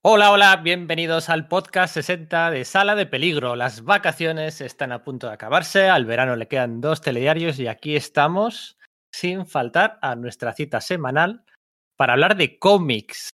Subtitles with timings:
[0.00, 3.56] Hola, hola, bienvenidos al podcast 60 de Sala de Peligro.
[3.56, 7.96] Las vacaciones están a punto de acabarse, al verano le quedan dos telediarios y aquí
[7.96, 8.78] estamos
[9.12, 11.44] sin faltar a nuestra cita semanal
[11.96, 13.30] para hablar de cómics.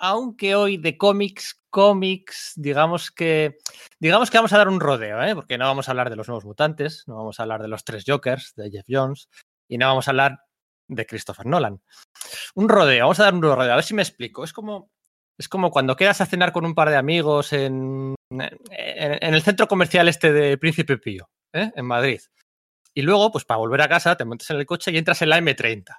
[0.00, 3.58] Aunque hoy de cómics, cómics, digamos que
[4.00, 5.34] digamos que vamos a dar un rodeo, ¿eh?
[5.34, 7.84] porque no vamos a hablar de los nuevos mutantes, no vamos a hablar de los
[7.84, 9.28] tres Jokers de Jeff Jones
[9.68, 10.40] y no vamos a hablar
[10.88, 11.82] de Christopher Nolan.
[12.54, 14.42] Un rodeo, vamos a dar un rodeo, a ver si me explico.
[14.42, 14.90] Es como
[15.38, 19.68] es como cuando quedas a cenar con un par de amigos en, en, el centro
[19.68, 21.70] comercial este de Príncipe Pío, ¿eh?
[21.74, 22.20] en Madrid.
[22.92, 25.28] Y luego, pues para volver a casa, te montas en el coche y entras en
[25.28, 25.96] la M30,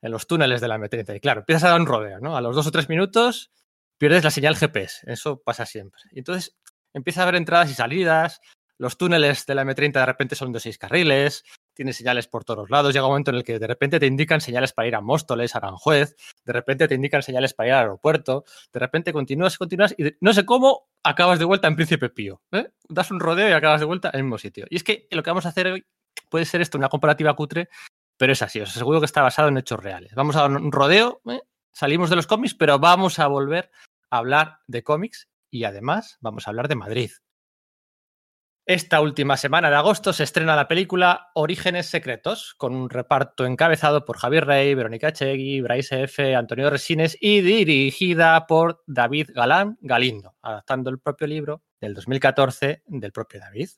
[0.00, 1.16] en los túneles de la M30.
[1.16, 2.36] Y claro, empiezas a dar un rodeo, ¿no?
[2.36, 3.52] A los dos o tres minutos
[3.98, 5.12] pierdes la señal GPS.
[5.12, 6.00] Eso pasa siempre.
[6.12, 6.56] Y entonces
[6.94, 8.40] empieza a haber entradas y salidas.
[8.78, 11.44] Los túneles de la M30 de repente son de seis carriles
[11.74, 12.94] tiene señales por todos lados.
[12.94, 15.54] Llega un momento en el que de repente te indican señales para ir a Móstoles,
[15.54, 19.94] a Aranjuez, de repente te indican señales para ir al aeropuerto, de repente continúas, continúas
[19.98, 22.40] y no sé cómo acabas de vuelta en Príncipe Pío.
[22.52, 22.70] ¿eh?
[22.88, 24.66] Das un rodeo y acabas de vuelta en el mismo sitio.
[24.70, 25.84] Y es que lo que vamos a hacer hoy
[26.28, 27.68] puede ser esto, una comparativa cutre,
[28.16, 28.60] pero es así.
[28.60, 30.14] Os aseguro que está basado en hechos reales.
[30.14, 31.40] Vamos a dar un rodeo, ¿eh?
[31.72, 33.70] salimos de los cómics, pero vamos a volver
[34.10, 37.10] a hablar de cómics y además vamos a hablar de Madrid.
[38.66, 44.06] Esta última semana de agosto se estrena la película Orígenes Secretos, con un reparto encabezado
[44.06, 50.34] por Javier Rey, Verónica Chegui, Bryce F., Antonio Resines y dirigida por David Galán Galindo,
[50.40, 53.68] adaptando el propio libro del 2014 del propio David.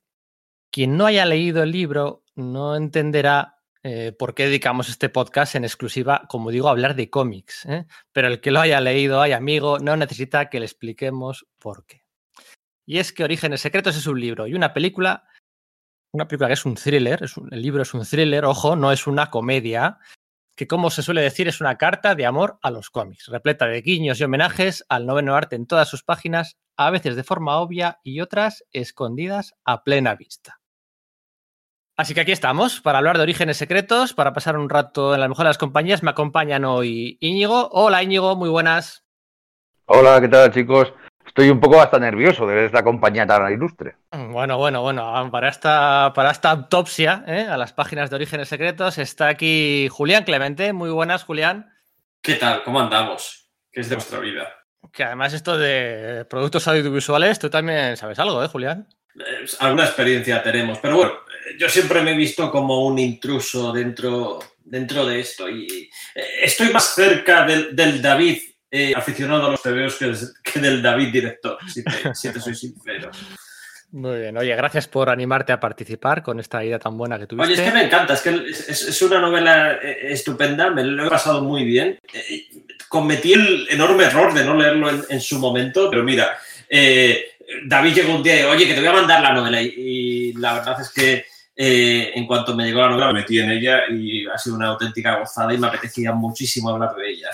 [0.71, 5.65] Quien no haya leído el libro no entenderá eh, por qué dedicamos este podcast en
[5.65, 7.67] exclusiva, como digo, a hablar de cómics.
[7.67, 7.87] ¿eh?
[8.13, 12.06] Pero el que lo haya leído, hay amigo, no necesita que le expliquemos por qué.
[12.87, 15.29] Y es que Orígenes Secretos es un libro y una película,
[16.13, 17.21] una película que es un thriller,
[17.51, 19.99] el libro es un thriller, ojo, no es una comedia,
[20.57, 23.83] que como se suele decir es una carta de amor a los cómics, repleta de
[23.83, 27.99] guiños y homenajes al noveno arte en todas sus páginas, a veces de forma obvia
[28.05, 30.61] y otras escondidas a plena vista.
[31.99, 35.29] Así que aquí estamos para hablar de orígenes secretos, para pasar un rato en la
[35.29, 36.03] mejor de las compañías.
[36.03, 37.71] Me acompañan hoy Íñigo.
[37.73, 39.07] Hola Íñigo, muy buenas.
[39.87, 40.93] Hola, ¿qué tal chicos?
[41.27, 43.97] Estoy un poco hasta nervioso de ver esta compañía tan ilustre.
[44.11, 47.47] Bueno, bueno, bueno, para esta, para esta autopsia ¿eh?
[47.49, 50.73] a las páginas de Orígenes Secretos está aquí Julián Clemente.
[50.73, 51.73] Muy buenas, Julián.
[52.23, 52.63] ¿Qué tal?
[52.63, 53.51] ¿Cómo andamos?
[53.71, 54.49] ¿Qué es de vuestra vida?
[54.93, 58.89] Que además esto de productos audiovisuales, tú también sabes algo, ¿eh, Julián?
[59.15, 61.13] Eh, alguna experiencia tenemos, pero bueno,
[61.59, 66.71] yo siempre me he visto como un intruso dentro, dentro de esto y eh, estoy
[66.73, 68.39] más cerca del, del David
[68.71, 70.13] eh, aficionado a los TVOs que,
[70.43, 73.11] que, del David director, si te, si te, soy sincero.
[73.93, 77.53] Muy bien, oye, gracias por animarte a participar con esta idea tan buena que tuviste.
[77.53, 81.07] Oye, es que me encanta, es que es, es una novela eh, estupenda, me lo
[81.07, 81.99] he pasado muy bien.
[82.13, 82.49] Eh,
[82.89, 86.37] cometí el enorme error de no leerlo en, en su momento, pero mira,
[86.69, 89.73] eh, David llegó un día y oye, que te voy a mandar la novela, y,
[89.77, 91.25] y la verdad es que
[91.59, 94.69] eh, en cuanto me llegó la novela me metí en ella y ha sido una
[94.69, 97.31] auténtica gozada y me apetecía muchísimo hablar de ella.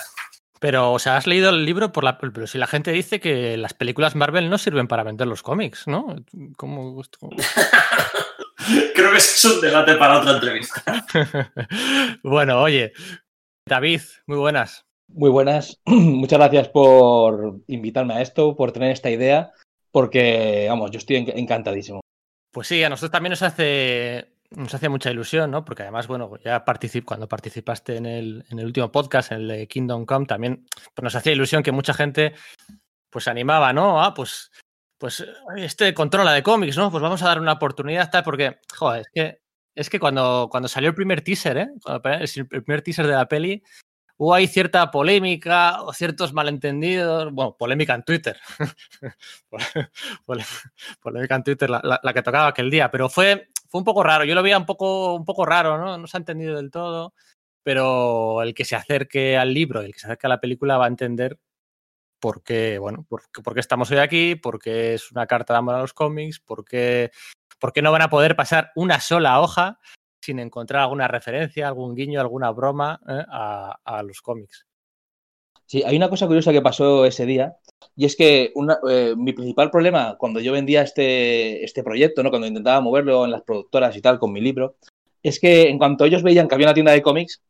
[0.63, 2.17] Pero, o sea, has leído el libro por la.
[2.17, 5.89] Pero si la gente dice que las películas Marvel no sirven para vender los cómics,
[5.89, 6.15] ¿no?
[6.55, 7.35] ¿Cómo, cómo...
[8.95, 11.05] Creo que es un debate para otra entrevista.
[12.23, 12.93] bueno, oye,
[13.67, 14.85] David, muy buenas.
[15.09, 15.81] Muy buenas.
[15.85, 19.51] Muchas gracias por invitarme a esto, por tener esta idea,
[19.91, 21.99] porque, vamos, yo estoy encantadísimo.
[22.53, 25.63] Pues sí, a nosotros también nos hace nos hacía mucha ilusión, ¿no?
[25.65, 29.47] Porque además, bueno, ya particip cuando participaste en el, en el, último podcast, en el
[29.47, 32.33] de Kingdom Come, también pues nos hacía ilusión que mucha gente
[33.09, 34.03] pues animaba, ¿no?
[34.03, 34.51] Ah, pues,
[34.97, 35.25] pues
[35.55, 36.91] este controla de cómics, ¿no?
[36.91, 39.41] Pues vamos a dar una oportunidad, tal, porque, joder, es que,
[39.75, 41.67] es que cuando, cuando salió el primer teaser, ¿eh?
[42.19, 43.63] El primer teaser de la peli,
[44.17, 48.39] hubo ahí cierta polémica o ciertos malentendidos, bueno, polémica en Twitter,
[51.01, 54.35] polémica en Twitter, la, que tocaba aquel día, pero fue, fue un poco raro, yo
[54.35, 55.97] lo veía un poco, un poco raro, ¿no?
[55.97, 57.15] No se ha entendido del todo,
[57.63, 60.85] pero el que se acerque al libro, el que se acerque a la película va
[60.85, 61.39] a entender
[62.19, 65.57] por qué, bueno, por, por qué estamos hoy aquí, por qué es una carta de
[65.57, 67.09] amor a los cómics, por qué,
[67.59, 69.79] por qué no van a poder pasar una sola hoja
[70.21, 73.25] sin encontrar alguna referencia, algún guiño, alguna broma ¿eh?
[73.27, 74.67] a, a, los cómics.
[75.65, 77.57] Sí, hay una cosa curiosa que pasó ese día,
[77.95, 78.53] y es que
[78.89, 82.29] eh, mi principal problema cuando yo vendía este, este proyecto, ¿no?
[82.29, 84.75] cuando intentaba moverlo en las productoras y tal con mi libro,
[85.21, 87.41] es que en cuanto ellos veían que había una tienda de cómics,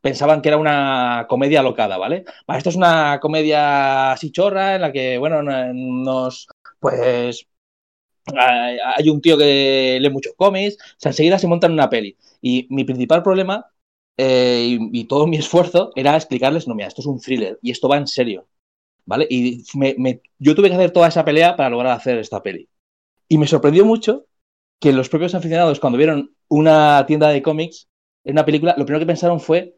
[0.00, 2.24] pensaban que era una comedia locada, ¿vale?
[2.48, 6.48] Esto es una comedia así chorra en la que, bueno, nos,
[6.78, 7.46] pues,
[8.36, 12.16] hay un tío que lee muchos cómics, o sea, enseguida se montan una peli.
[12.40, 13.66] Y mi principal problema
[14.16, 17.70] eh, y, y, todo mi esfuerzo era explicarles, no, mira, esto es un thriller y
[17.70, 18.46] esto va en serio.
[19.10, 19.26] ¿Vale?
[19.28, 22.68] Y me- me- yo tuve que hacer toda esa pelea para lograr hacer esta peli.
[23.28, 24.26] Y me sorprendió mucho
[24.80, 27.88] que los propios aficionados, cuando vieron una tienda de cómics
[28.24, 29.76] en una película, lo primero que pensaron fue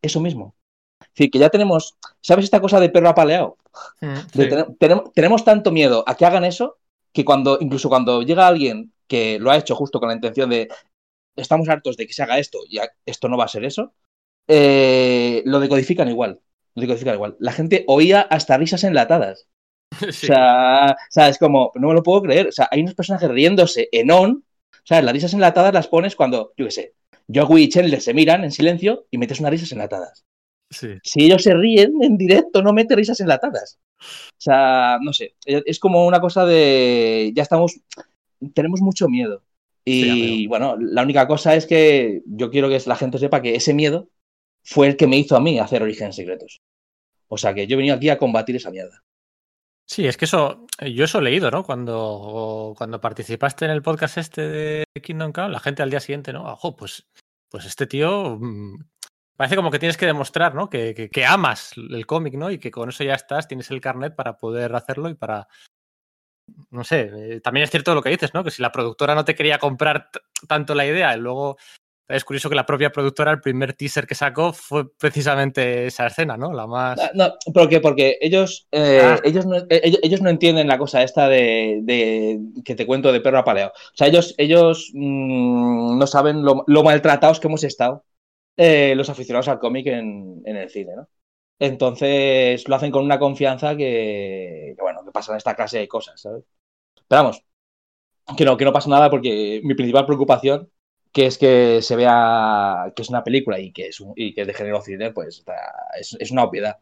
[0.00, 0.54] eso mismo.
[1.02, 3.56] Es decir, que ya tenemos, ¿sabes esta cosa de perro apaleado?
[4.00, 4.48] Mm, De sí.
[4.48, 6.76] tener- tenemos, tenemos tanto miedo a que hagan eso
[7.12, 10.68] que cuando, incluso cuando llega alguien que lo ha hecho justo con la intención de
[11.34, 13.92] estamos hartos de que se haga esto y esto no va a ser eso,
[14.46, 16.40] eh, lo decodifican igual.
[16.78, 17.36] Lo decodifican igual.
[17.40, 19.46] La gente oía hasta risas enlatadas.
[20.12, 20.26] Sí.
[20.26, 22.48] O, sea, o sea, es como, no me lo puedo creer.
[22.48, 24.44] O sea, hay unos personajes riéndose en on.
[24.70, 26.94] O sea, las risas enlatadas las pones cuando, yo qué sé,
[27.34, 30.24] Joey y Chandler se miran en silencio y metes unas risas enlatadas.
[30.70, 30.98] Sí.
[31.02, 33.78] Si ellos se ríen en directo, no mete risas enlatadas.
[33.98, 37.80] O sea, no sé, es como una cosa de, ya estamos,
[38.54, 39.42] tenemos mucho miedo.
[39.84, 43.54] Y Sí, bueno, la única cosa es que yo quiero que la gente sepa que
[43.54, 44.10] ese miedo
[44.68, 46.60] fue el que me hizo a mí hacer Orígenes Secretos.
[47.28, 49.02] O sea que yo venido aquí a combatir esa mierda.
[49.86, 51.64] Sí, es que eso, yo eso he leído, ¿no?
[51.64, 56.34] Cuando, cuando participaste en el podcast este de Kingdom Come, la gente al día siguiente,
[56.34, 56.44] ¿no?
[56.52, 57.06] Ojo, pues,
[57.48, 58.84] pues este tío mm,
[59.34, 60.68] parece como que tienes que demostrar, ¿no?
[60.68, 62.50] Que, que- amas el cómic, ¿no?
[62.50, 65.48] Y que con eso ya estás, tienes el carnet para poder hacerlo y para.
[66.70, 68.44] No sé, eh, también es cierto lo que dices, ¿no?
[68.44, 70.10] Que si la productora no te quería comprar
[70.46, 71.56] tanto la idea, y luego
[72.08, 76.36] es curioso que la propia productora, el primer teaser que sacó fue precisamente esa escena,
[76.36, 76.52] ¿no?
[76.52, 76.98] La más.
[77.00, 79.20] Ah, No, porque, porque ellos, eh, Ah.
[79.24, 83.12] ellos, no, eh, ellos, ellos no entienden la cosa esta de, de- que te cuento
[83.12, 83.70] de perro apaleado.
[83.74, 88.04] O sea, ellos, ellos mm, no saben lo, lo maltratados que hemos estado
[88.56, 91.08] eh, los aficionados al cómic en, en el cine, ¿no?
[91.60, 96.20] Entonces lo hacen con una confianza que, que, bueno, que pasan esta clase de cosas,
[96.20, 96.44] ¿sabes?
[97.08, 97.42] Pero vamos,
[98.36, 100.70] que no, que no pasa nada porque mi principal preocupación,
[101.12, 104.42] que es que se vea que es una película y que es, un- y que
[104.42, 106.78] es de género cine, pues está- es, es una obviedad.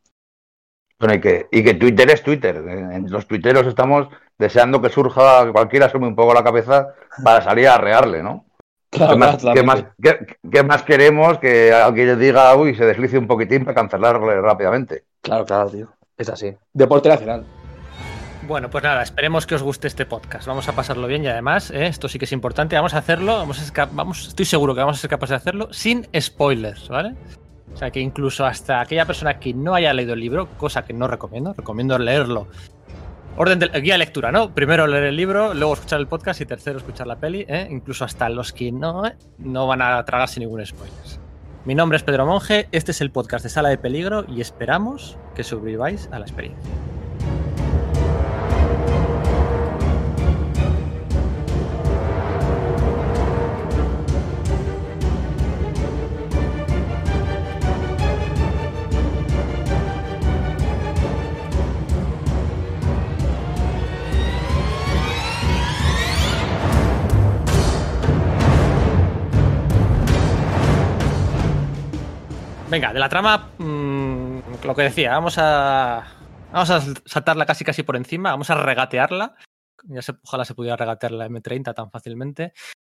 [0.98, 2.56] Bueno, y que, y que Twitter es Twitter.
[2.56, 4.08] En los tuiteros estamos
[4.38, 8.46] deseando que surja, cualquiera sume un poco la cabeza para salir a arrearle, ¿no?
[8.88, 12.86] Claro, ¿Qué, más, claro, qué más- qué- qué más queremos que alguien diga, uy, se
[12.86, 15.04] deslice un poquitín para cancelarle rápidamente?
[15.20, 15.92] Claro, claro, tío.
[16.16, 16.54] Es así.
[16.72, 17.44] Deporte nacional.
[18.46, 20.46] Bueno, pues nada, esperemos que os guste este podcast.
[20.46, 21.88] Vamos a pasarlo bien y además, ¿eh?
[21.88, 25.00] esto sí que es importante, vamos a hacerlo, vamos a estoy seguro que vamos a
[25.00, 27.14] ser capaces de hacerlo sin spoilers, ¿vale?
[27.74, 30.92] O sea que incluso hasta aquella persona que no haya leído el libro, cosa que
[30.92, 32.46] no recomiendo, recomiendo leerlo.
[33.36, 34.54] Orden de guía lectura, ¿no?
[34.54, 37.66] Primero leer el libro, luego escuchar el podcast y tercero escuchar la peli, ¿eh?
[37.68, 39.16] Incluso hasta los que no, ¿eh?
[39.38, 40.94] no van a tragar sin ningún spoiler.
[41.64, 45.18] Mi nombre es Pedro Monge, este es el podcast de Sala de Peligro y esperamos
[45.34, 46.70] que sobreviváis a la experiencia.
[72.68, 76.04] Venga, de la trama, mmm, lo que decía, vamos a,
[76.52, 79.36] vamos a saltarla casi casi por encima, vamos a regatearla.
[79.84, 82.52] Ya se, ojalá se pudiera regatear la M30 tan fácilmente.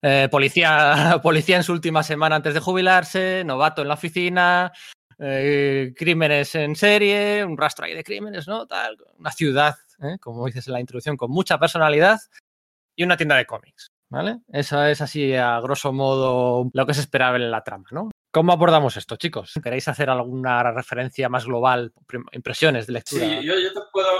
[0.03, 4.73] Eh, policía, policía en su última semana antes de jubilarse, novato en la oficina,
[5.19, 8.69] eh, crímenes en serie, un rastro ahí de crímenes, ¿no?
[9.19, 10.17] Una ciudad, ¿eh?
[10.21, 12.21] como dices en la introducción, con mucha personalidad
[12.95, 14.39] y una tienda de cómics, ¿vale?
[14.53, 18.11] Eso es así a grosso modo lo que se esperaba en la trama, ¿no?
[18.37, 19.55] ¿Cómo abordamos esto, chicos?
[19.65, 21.91] ¿Queréis hacer alguna referencia más global,
[22.33, 23.27] impresiones de lectura?
[23.27, 24.11] Sí, yo, te, puedo,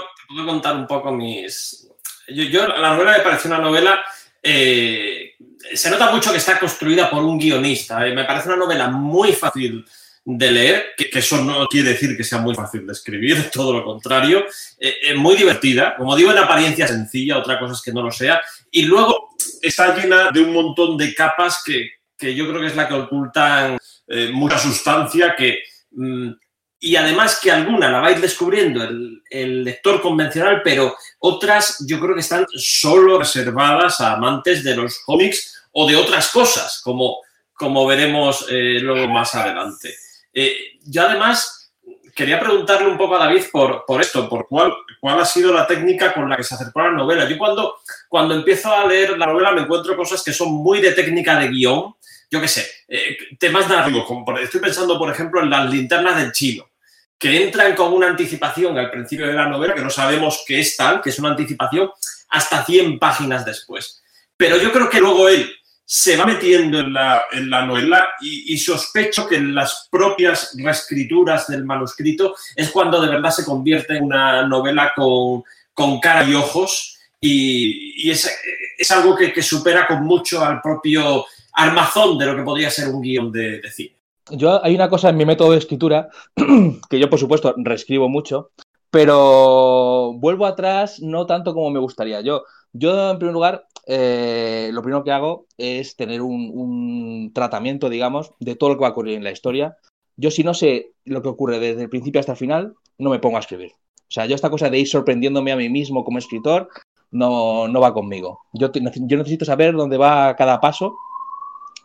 [0.43, 1.87] contar un poco mis...
[2.27, 4.03] Yo, yo la novela me parece una novela...
[4.41, 5.35] Eh,
[5.71, 8.07] se nota mucho que está construida por un guionista.
[8.07, 9.85] Eh, me parece una novela muy fácil
[10.25, 13.85] de leer, que, eso no quiere decir que sea muy fácil de escribir, todo lo
[13.85, 14.45] contrario.
[14.79, 18.41] Eh, muy divertida, como digo, en apariencia sencilla, otra cosa es que no lo sea.
[18.71, 19.29] Y luego
[19.61, 22.95] está llena de un montón de capas que, que yo creo que es la que
[22.95, 25.59] ocultan eh, mucha sustancia que...
[25.91, 26.31] Mmm,
[26.79, 32.13] y además que alguna la vais descubriendo el, el, lector convencional, pero otras yo creo
[32.13, 37.17] que están solo reservadas a amantes de los cómics o de otras cosas, como,
[37.53, 39.95] como veremos eh, luego más adelante.
[40.33, 41.71] Eh, yo además
[42.15, 45.67] quería preguntarle un poco a David por, por esto, por cuál, cuál ha sido la
[45.67, 47.27] técnica con la que se acercó a la novela.
[47.29, 50.93] Yo cuando, cuando empiezo a leer la novela me encuentro cosas que son muy de
[50.93, 51.93] técnica de guion,
[52.29, 54.05] yo qué sé, eh, temas narrativos,
[54.41, 56.69] estoy pensando, por ejemplo, en las linternas del chino,
[57.17, 60.75] que entran con una anticipación al principio de la novela, que no sabemos qué es
[60.77, 61.89] tal, que es una anticipación
[62.29, 64.03] hasta 100 páginas después.
[64.35, 65.51] Pero yo creo que luego él,
[65.89, 71.47] se va metiendo en la, en la novela y, sospecho que en las propias reescrituras
[71.47, 76.33] del manuscrito es cuando de verdad se convierte en una novela con, con cara y
[76.33, 78.29] ojos y, es,
[78.77, 81.25] es, algo que, supera con mucho al propio
[81.57, 83.97] armazón de lo que podría ser un guion de, cine.
[84.29, 86.09] Yo hay una cosa en mi método de escritura
[86.89, 88.51] que yo por supuesto reescribo mucho,
[88.91, 92.21] pero vuelvo atrás no tanto como me gustaría.
[92.21, 98.33] Yo, yo en primer lugar, eh, lo primero que hago es tener un, tratamiento, digamos,
[98.39, 99.77] de todo lo que va a ocurrir en la historia.
[100.15, 103.19] Yo si no sé lo que ocurre desde el principio hasta el final, no me
[103.19, 103.71] pongo a escribir.
[103.71, 106.69] O sea, yo esta cosa de ir sorprendiéndome a mí mismo como escritor
[107.11, 108.41] no, no va conmigo.
[108.53, 110.95] Yo, yo necesito saber dónde va cada paso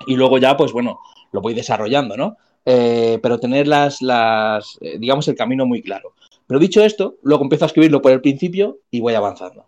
[0.07, 1.01] y luego ya, pues bueno,
[1.33, 2.37] lo voy desarrollando, ¿no?
[2.65, 4.01] Eh, pero tener las,
[4.81, 6.15] eh, digamos, el camino muy claro.
[6.47, 9.67] Pero dicho esto, luego empiezo a escribirlo por el principio y voy avanzando.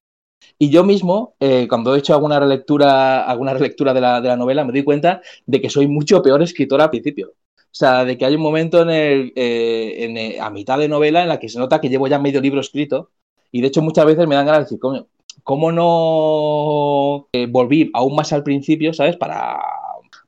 [0.59, 4.37] Y yo mismo, eh, cuando he hecho alguna relectura, alguna relectura de la, de la,
[4.37, 7.33] novela, me doy cuenta de que soy mucho peor escritor al principio.
[7.59, 11.29] O sea, de que hay un momento en el, en a mitad de novela en
[11.29, 13.11] la que se nota que llevo ya medio libro escrito.
[13.51, 15.09] Y de hecho muchas veces me dan ganas de decir, coño,
[15.43, 19.17] ¿cómo no eh, volví aún más al principio, ¿sabes?
[19.17, 19.61] Para,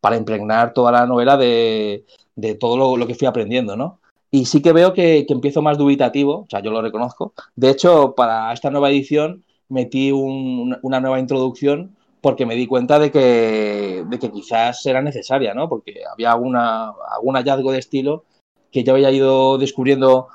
[0.00, 4.00] para impregnar toda la novela de, de todo lo, lo, que fui aprendiendo, ¿no?
[4.30, 7.32] Y sí que veo que, que empiezo más dubitativo, o sea, yo lo reconozco.
[7.54, 12.98] De hecho, para esta nueva edición metí un, una nueva introducción porque me di cuenta
[12.98, 15.68] de que, de que quizás era necesaria, ¿no?
[15.68, 18.24] Porque había alguna, algún hallazgo de estilo
[18.72, 20.28] que yo había ido descubriendo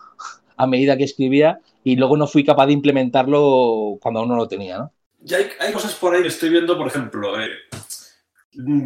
[0.58, 4.48] a medida que escribía y luego no fui capaz de implementarlo cuando aún no lo
[4.48, 4.92] tenía, ¿no?
[5.24, 7.50] Ya hay, hay cosas por ahí que estoy viendo, por ejemplo, eh,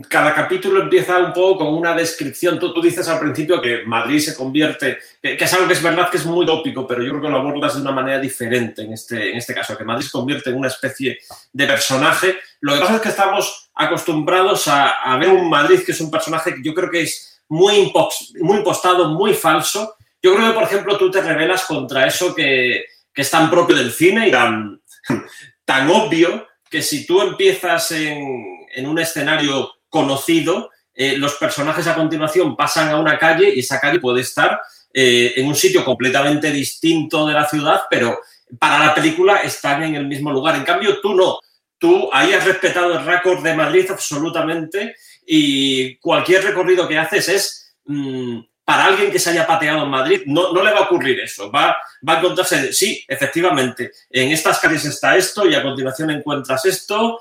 [0.07, 2.59] cada capítulo empieza un poco con una descripción.
[2.59, 6.17] Tú, dices al principio que Madrid se convierte, que, es algo que es verdad que
[6.17, 9.31] es muy tópico, pero yo creo que lo abordas de una manera diferente en este,
[9.31, 11.17] en este caso, que Madrid se convierte en una especie
[11.51, 12.37] de personaje.
[12.61, 16.53] Lo que pasa es que estamos acostumbrados a, ver un Madrid que es un personaje
[16.53, 19.95] que yo creo que es muy impostado, muy falso.
[20.21, 23.75] Yo creo que, por ejemplo, tú te rebelas contra eso que, que es tan propio
[23.75, 24.79] del cine y tan,
[25.65, 26.45] tan obvio
[26.75, 32.99] que si tú empiezas en, un escenario conocido, eh, los personajes a continuación pasan a
[32.99, 34.59] una calle y esa calle puede estar
[34.93, 38.19] eh, en un sitio completamente distinto de la ciudad, pero
[38.59, 40.57] para la película están en el mismo lugar.
[40.57, 41.39] En cambio, tú no.
[41.77, 47.75] Tú ahí has respetado el récord de Madrid absolutamente y cualquier recorrido que haces es
[47.85, 51.19] mmm, para alguien que se haya pateado en Madrid, no, no le va a ocurrir
[51.19, 51.51] eso.
[51.51, 56.65] Va, va, a encontrarse, sí, efectivamente, en estas calles está esto y a continuación encuentras
[56.65, 57.19] esto.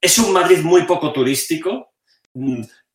[0.00, 1.92] Es un Madrid muy poco turístico.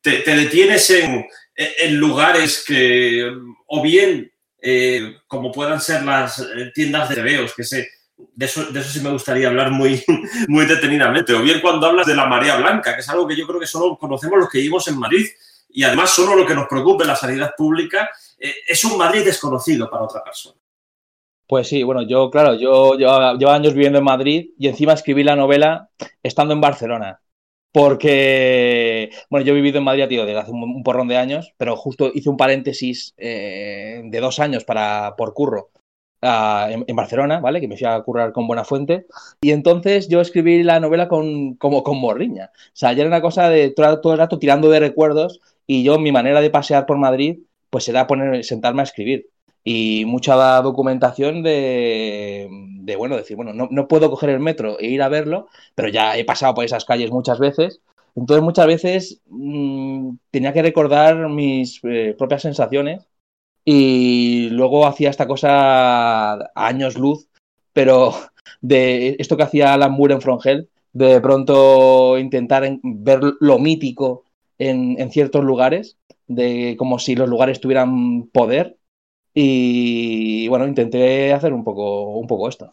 [0.02, 3.32] Te, te detienes en, en, lugares que,
[3.66, 7.76] o bien, eh, como puedan ser las tiendas de tebeos, que eso,
[8.34, 8.44] de
[8.80, 10.04] eso sí me gustaría hablar muy,
[10.48, 11.32] muy detenidamente.
[11.32, 13.66] O bien cuando hablas de la marea blanca, que es algo que yo creo que
[13.66, 15.26] solo conocemos los que vivimos en Madrid
[15.76, 19.22] y además solo lo que nos preocupa en la sanidad pública eh, es un Madrid
[19.22, 20.56] desconocido para otra persona.
[21.46, 25.36] Pues sí, bueno, yo, claro, yo llevo años viviendo en Madrid y encima escribí la
[25.36, 25.90] novela
[26.22, 27.20] estando en Barcelona.
[27.72, 31.76] Porque, bueno, yo he vivido en Madrid, tío, desde hace un, porrón de años, pero
[31.76, 35.72] justo hice un paréntesis eh, de dos años para, por curro
[36.22, 37.60] uh, en, Barcelona, ¿vale?
[37.60, 39.04] Que me fui a currar con Buena Fuente.
[39.42, 42.50] Y entonces yo escribí la novela con, como con morriña.
[42.54, 45.82] O sea, ya era una cosa de todo, todo el rato tirando de recuerdos y
[45.82, 49.28] yo, mi manera de pasear por Madrid, pues era poner, sentarme a escribir.
[49.64, 52.48] Y mucha documentación de,
[52.96, 56.16] bueno, decir, bueno, no, no, puedo coger el metro e ir a verlo, pero ya
[56.16, 57.80] he pasado por esas calles muchas veces.
[58.14, 63.06] Entonces, muchas veces mmm, tenía que recordar mis eh, propias sensaciones
[63.64, 67.28] y luego hacía esta cosa a años luz,
[67.72, 68.14] pero
[68.60, 74.25] de esto que hacía Alan Moore en From Hell, de pronto intentar ver lo mítico
[74.58, 78.76] en, en, ciertos lugares, de como si los lugares tuvieran poder.
[79.34, 82.72] Y bueno, intenté hacer un poco, un poco esto.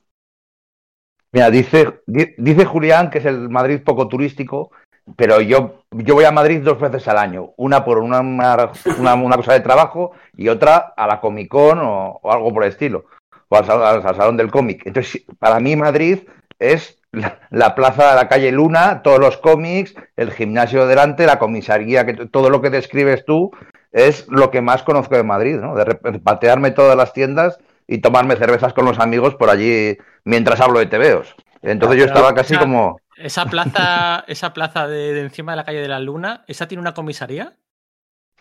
[1.34, 4.72] Mira, dice, dice Julián que es el Madrid poco turístico,
[5.16, 9.36] pero yo, yo voy a Madrid dos veces al año, una por una, una, una
[9.36, 13.06] cosa de trabajo y otra a la Comic Con o, algo por el estilo,
[13.50, 14.84] o al, al Salón del Cómic.
[14.86, 16.20] Entonces, para mí Madrid
[16.60, 21.40] es la, la, plaza de la calle Luna, todos los cómics, el gimnasio delante, la
[21.40, 23.52] comisaría, que todo lo que describes tú
[23.94, 25.76] es lo que más conozco de Madrid, ¿no?
[25.76, 30.80] De patearme todas las tiendas y tomarme cervezas con los amigos por allí mientras hablo
[30.80, 31.36] de tebeos.
[31.62, 33.00] Entonces yo estaba casi como...
[33.16, 36.82] Esa plaza, esa plaza de, de, encima de la calle de la Luna, ¿esa tiene
[36.82, 37.54] una comisaría?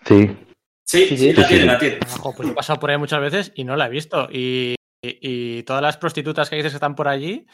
[0.06, 0.36] Sí.
[0.84, 1.98] Sí, sí, sí, la tiene, la tiene.
[2.18, 4.28] Ojo, pues he pasado por ahí muchas veces y no la he visto.
[4.32, 7.46] Y, y, y, todas las prostitutas que dices que están por allí,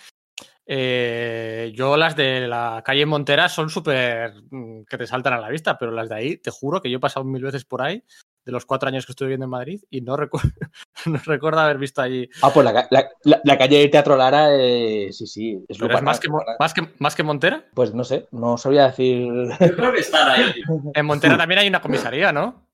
[0.71, 5.49] eh, yo las de la calle Montera son súper mm, que te saltan a la
[5.49, 8.05] vista, pero las de ahí, te juro que yo he pasado mil veces por ahí
[8.45, 10.51] de los cuatro años que estuve viviendo en Madrid y no recuerdo,
[11.07, 12.29] no recuerdo haber visto allí.
[12.43, 15.65] Ah, pues la, la, la, la calle de Teatro Lara, eh, sí, sí.
[15.69, 17.65] Es, es más, que, más, que, más que Montera.
[17.73, 19.27] Pues no sé, no sabría decir.
[19.61, 20.53] Yo creo que están ahí.
[20.95, 22.69] En Montera también hay una comisaría, ¿no?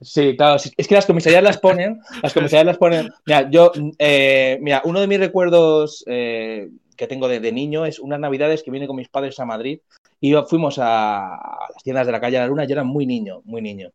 [0.00, 3.10] Sí, claro, es que las comisarías las ponen, las comisarías las ponen.
[3.26, 6.70] Mira, yo, eh, mira, uno de mis recuerdos eh,
[7.00, 9.80] que tengo de, de, niño es unas navidades que vine con mis padres a Madrid
[10.20, 13.06] y fuimos a, a las tiendas de la calle de la Luna, yo era muy
[13.06, 13.90] niño, muy niño.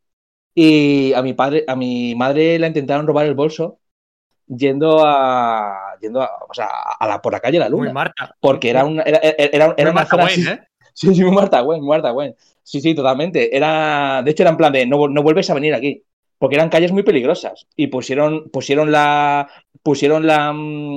[0.52, 3.78] Y a mi padre, a mi madre la intentaron robar el bolso
[4.48, 6.66] yendo a yendo a, o sea,
[6.98, 7.84] a la por la calle la luna.
[7.84, 8.34] Muy Marta.
[8.40, 10.60] Porque era una era, era, era una Marta Wayne, ¿eh?
[10.92, 12.34] Sí, sí, muy Marta Wayne, Marta Wayne.
[12.62, 13.54] Sí, sí, totalmente.
[13.56, 16.02] Era, de hecho, era en plan de no, no vuelves a venir aquí.
[16.38, 17.66] Porque eran calles muy peligrosas.
[17.76, 19.48] Y pusieron, pusieron la.
[19.82, 20.52] pusieron la,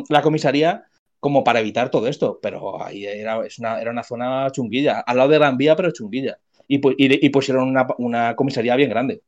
[0.10, 0.89] la comisaría
[1.20, 2.40] como para evitar todo esto.
[2.42, 5.00] Pero ahí era, es una, era una zona chunguilla.
[5.02, 6.40] Al lado de Gran Vía, pero chunguilla.
[6.68, 9.22] Y, y, y pusieron una, una comisaría bien grande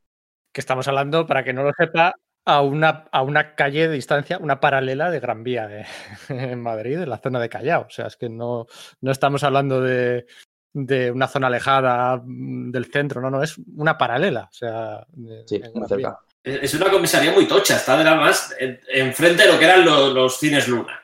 [0.51, 4.37] que estamos hablando, para que no lo sepa, a una, a una calle de distancia,
[4.39, 5.85] una paralela de Gran Vía de,
[6.29, 7.85] en Madrid, en la zona de Callao.
[7.87, 8.67] O sea, es que no,
[9.01, 10.25] no estamos hablando de,
[10.73, 14.49] de, una zona alejada del centro, no, no, es una paralela.
[14.51, 16.19] O sea, de, sí, muy cerca.
[16.43, 18.55] Es una comisaría muy tocha, está además
[18.91, 21.00] enfrente de lo que eran los, los cines Luna.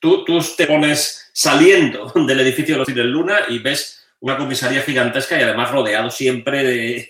[0.00, 4.36] Eh, tú, tú te pones saliendo del edificio de los cines Luna y ves una
[4.36, 7.08] comisaría gigantesca y además rodeado siempre de,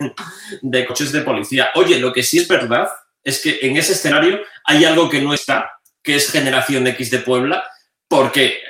[0.63, 1.71] de, coches de policía.
[1.75, 2.89] Oye, lo que sí es verdad
[3.25, 7.19] es que en ese escenario hay algo que no está, que es Generación X de
[7.19, 7.65] Puebla,
[8.07, 8.61] porque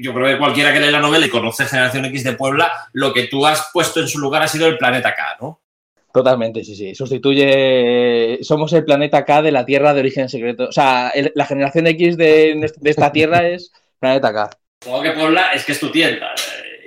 [0.00, 3.12] yo creo que cualquiera que lee la novela y conoce Generación X de Puebla, lo
[3.12, 5.59] que tú has puesto en su lugar ha sido el planeta K, ¿no?
[6.12, 6.94] Totalmente, sí, sí.
[6.94, 8.38] Sustituye.
[8.42, 10.64] Somos el planeta K de la Tierra de origen secreto.
[10.64, 14.50] O sea, el, la generación X de, de, esta Tierra es planeta K.
[14.82, 16.28] Supongo que Puebla es que es tu tienda.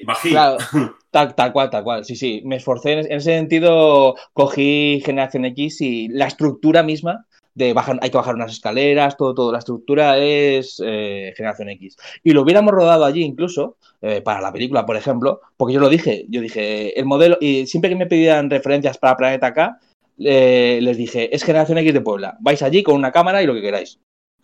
[0.01, 0.34] Imagino.
[0.34, 0.58] Claro,
[1.12, 2.03] tal, tal, cual, tal cual.
[2.03, 2.42] Sí, sí.
[2.44, 8.00] Me esforcé en, en, ese sentido, cogí Generación X y la estructura misma de bajar,
[8.01, 9.51] hay que bajar unas escaleras, todo, todo.
[9.51, 11.98] La estructura es eh, Generación X.
[12.24, 15.89] Y lo hubiéramos rodado allí incluso, eh, para la película, por ejemplo, porque yo lo
[15.89, 19.79] dije, yo dije, el modelo, y siempre que me pedían referencias para Planeta K,
[20.20, 22.37] eh, les dije, es Generación X de Puebla.
[22.39, 24.00] Vais allí con una cámara y lo que queráis.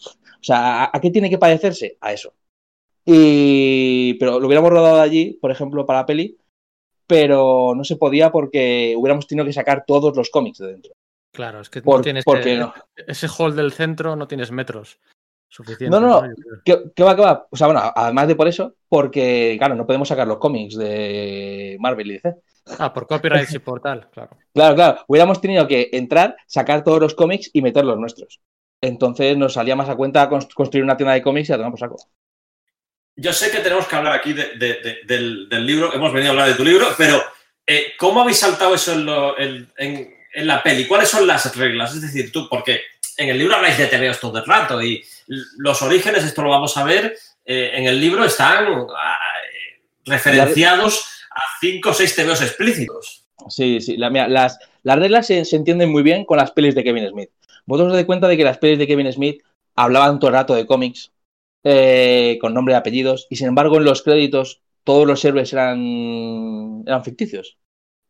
[0.05, 1.97] O sea, ¿a, qué tiene que parecerse?
[2.01, 2.33] A eso.
[3.05, 6.37] Y, pero lo hubiéramos rodado allí, por ejemplo, para la peli,
[7.07, 10.93] pero no se podía porque hubiéramos tenido que sacar todos los cómics de dentro.
[11.39, 12.73] Claro, es que Por, no tienes porque que, no.
[13.07, 14.99] ese hall del centro no tienes metros
[15.47, 15.89] suficientes.
[15.89, 16.33] No, no, no.
[16.65, 17.47] ¿Qué, ¿Qué, va, qué va?
[17.49, 21.77] O sea, bueno, además de por eso, porque, claro, no podemos sacar los cómics de
[21.79, 22.35] Marvel y DC.
[22.77, 24.31] Ah, por copyright y por tal, claro.
[24.53, 25.05] Claro, claro.
[25.07, 28.41] Hubiéramos tenido que entrar, sacar todos los cómics y meter los nuestros.
[28.81, 31.79] Entonces nos salía más a cuenta construir una tienda de cómics y a tomar por
[31.79, 31.95] saco.
[33.15, 36.31] Yo sé que tenemos que hablar aquí de, de, de, del, del, libro, hemos venido
[36.31, 37.17] a hablar de tu libro, pero
[37.65, 40.85] eh, ¿cómo habéis saltado eso en, lo, en, en, en, la peli?
[40.85, 41.95] ¿Cuáles son las reglas?
[41.95, 42.81] Es decir, tú, porque
[43.17, 45.03] en el libro habláis de TVOs todo el rato y
[45.57, 49.17] los orígenes, esto lo vamos a ver, eh, en el libro están a,
[50.05, 53.25] referenciados a cinco o seis TVOs explícitos.
[53.49, 57.09] Sí, sí, las, las reglas se, se, entienden muy bien con las pelis de Kevin
[57.09, 57.29] Smith.
[57.65, 59.41] Vosotros os dais cuenta de que las pelis de Kevin Smith
[59.75, 61.11] hablaban todo el rato de cómics,
[61.63, 66.83] eh, con nombre y apellidos, y sin embargo en los créditos todos los héroes eran,
[66.85, 67.57] eran ficticios.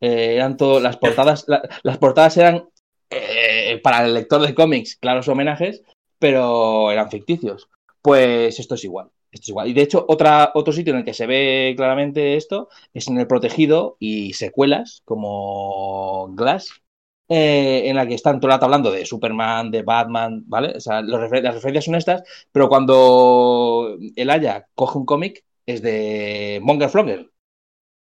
[0.02, 2.70] Eh, eran todo, las portadas, la, las portadas eran
[3.10, 5.84] eh, para el lector de cómics, claros homenajes,
[6.20, 7.70] pero eran ficticios.
[8.02, 9.10] Pues esto es igual.
[9.32, 9.68] Esto es igual.
[9.68, 13.20] Y de hecho, otra, otro sitio en el que se ve claramente esto es en
[13.20, 16.82] el protegido y secuelas como Glass,
[17.28, 20.74] eh, en la que están todo el rato hablando de Superman, de Batman, ¿vale?
[20.78, 26.60] O sea, las referencias son estas, pero cuando el Aya coge un cómic es de
[26.64, 27.29] Monger Flonger.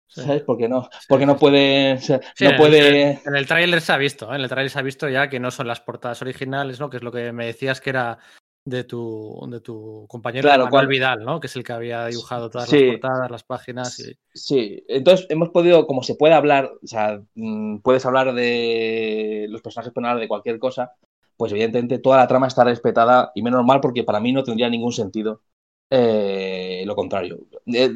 [0.09, 0.21] Sí.
[0.21, 0.41] ¿Sabes?
[0.41, 1.99] Porque no, porque no puede.
[1.99, 3.11] Sí, no puede...
[3.11, 4.35] En el, el tráiler se ha visto, ¿eh?
[4.35, 6.89] en el tráiler se ha visto ya que no son las portadas originales, ¿no?
[6.89, 8.17] Que es lo que me decías que era
[8.65, 10.87] de tu, de tu compañero claro, Manuel cual...
[10.87, 11.39] Vidal, ¿no?
[11.39, 12.85] Que es el que había dibujado todas sí.
[12.85, 13.99] las portadas, las páginas.
[13.99, 14.17] Y...
[14.33, 19.61] Sí, entonces hemos podido, como se puede hablar, o sea, mmm, puedes hablar de los
[19.61, 20.93] personajes pueden hablar de cualquier cosa,
[21.37, 24.69] pues evidentemente toda la trama está respetada y menos mal porque para mí no tendría
[24.69, 25.41] ningún sentido
[25.89, 27.39] eh, lo contrario.
[27.67, 27.91] Eh,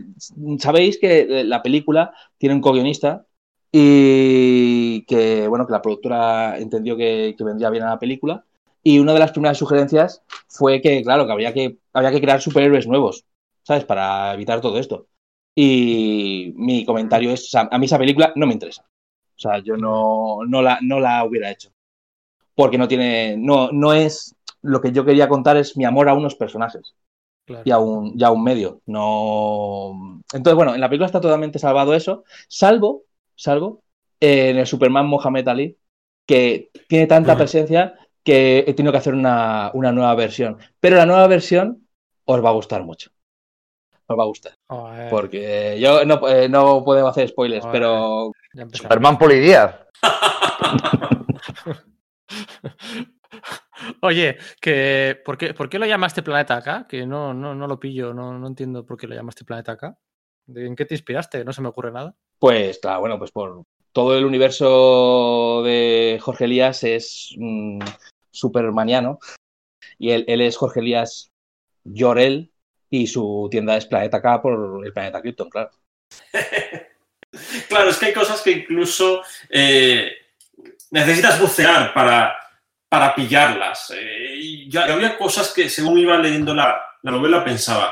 [0.59, 3.25] Sabéis que la película tiene un co-guionista
[3.71, 8.45] y que, bueno, que la productora entendió que, que vendría bien a la película
[8.83, 12.41] y una de las primeras sugerencias fue que, claro, que había que, había que crear
[12.41, 13.25] superhéroes nuevos,
[13.63, 13.85] ¿sabes?
[13.85, 15.07] Para evitar todo esto.
[15.55, 18.85] Y mi comentario es, o sea, a mí esa película no me interesa.
[19.35, 21.71] O sea, yo no, no, la, no la hubiera hecho.
[22.55, 26.13] Porque no tiene, no, no es, lo que yo quería contar es mi amor a
[26.13, 26.95] unos personajes.
[27.47, 28.81] Y a un, y a un medio.
[28.85, 30.21] No.
[30.31, 33.03] Entonces, bueno, en la película está totalmente salvado eso, salvo,
[33.35, 33.83] salvo
[34.19, 35.77] en el Superman Mohamed Ali,
[36.25, 40.57] que tiene tanta presencia que he tenido que hacer una, una nueva versión.
[40.79, 41.87] Pero la nueva versión
[42.25, 43.11] os va a gustar mucho.
[44.07, 44.53] Os va a gustar.
[45.09, 48.31] Porque yo no, eh, no podemos hacer spoilers, pero.
[48.71, 49.75] Superman Polidíaz.
[54.01, 56.85] Oye, que ¿por qué, por qué lo llamaste Planeta acá?
[56.87, 59.97] Que no, no, no lo pillo, no, no entiendo por qué lo llamaste Planeta acá.
[60.45, 61.43] ¿De- ¿En qué te inspiraste?
[61.43, 62.15] No se me ocurre nada.
[62.39, 67.79] Pues claro, bueno, pues por todo el universo de Jorge Elías es mm,
[68.31, 69.19] supermaniano
[69.97, 71.31] y él, él es Jorge Elías
[71.83, 72.51] Llorel
[72.89, 75.71] y su tienda es Planeta K por el planeta Krypton, claro.
[77.67, 80.11] Claro, es que hay cosas que incluso eh,
[80.91, 82.35] necesitas bucear para,
[82.93, 83.91] para pillarlas.
[83.97, 87.91] Eh, y yo, yo había cosas que según iba leyendo la, la novela pensaba,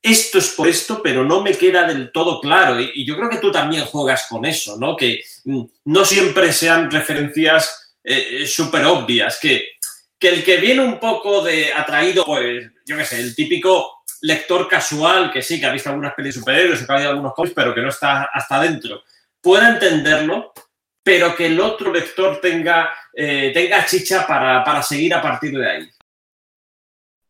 [0.00, 2.80] esto es por esto, pero no me queda del todo claro.
[2.80, 4.96] Y, yo creo que tú también juegas con eso, ¿no?
[4.96, 9.72] Que mm, no siempre sean referencias eh, súper obvias, que,
[10.18, 14.66] que el que viene un poco de atraído, pues, yo qué sé, el típico lector
[14.66, 17.54] casual que sí, que ha visto algunas pelis superhéroes o que ha leído algunos cómics,
[17.54, 19.02] pero que no está hasta adentro,
[19.42, 20.54] pueda entenderlo,
[21.02, 25.70] pero que el otro lector tenga, eh, tenga chicha para, para seguir a partir de
[25.70, 25.88] ahí.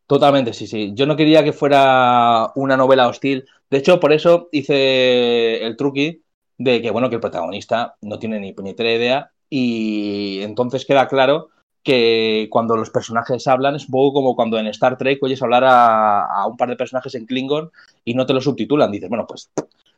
[0.06, 0.92] Totalmente, sí, sí.
[0.94, 3.46] Yo no quería que fuera una novela hostil.
[3.70, 6.22] De hecho, por eso hice el truqui
[6.58, 11.48] de que, bueno, que el protagonista no tiene ni puñetera idea y entonces queda claro
[11.82, 15.64] que cuando los personajes hablan es un poco como cuando en Star Trek oyes hablar
[15.64, 17.70] a, a un par de personajes en Klingon
[18.04, 18.92] y no te lo subtitulan.
[18.92, 19.50] Dices, bueno, pues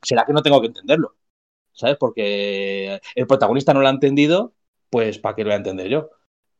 [0.02, 1.14] será que no tengo que entenderlo,
[1.74, 1.96] ¿sabes?
[1.98, 4.54] Porque el protagonista no lo ha entendido,
[4.90, 6.10] pues ¿para qué lo voy a entender yo?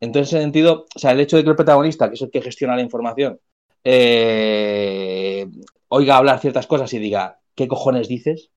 [0.01, 2.31] Entonces, en ese sentido, o sea, el hecho de que el protagonista, que es el
[2.31, 3.41] que gestiona la información,
[3.85, 5.47] eh,
[5.89, 8.51] oiga hablar ciertas cosas y diga, ¿qué cojones dices?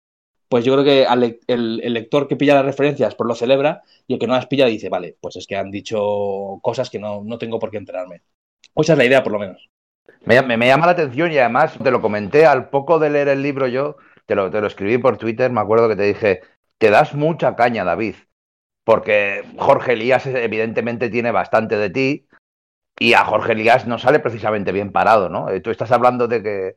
[0.49, 1.05] Pues yo creo que
[1.47, 4.65] el, lector que pilla las referencias pues lo celebra y el que no las pilla
[4.67, 8.21] dice, vale, pues es que han dicho cosas que no, no tengo por qué enterarme.
[8.73, 9.69] O esa es la idea, por lo menos.
[10.25, 13.27] Me, me- me llama la atención y además te lo comenté al poco de leer
[13.29, 16.41] el libro yo, te lo, te lo escribí por Twitter, me acuerdo que te dije,
[16.77, 18.15] te das mucha caña, David,
[18.83, 22.27] porque Jorge Elías evidentemente tiene bastante de ti
[22.99, 25.49] y a Jorge Elías no sale precisamente bien parado, ¿no?
[25.49, 26.75] Eh, Tú estás hablando de que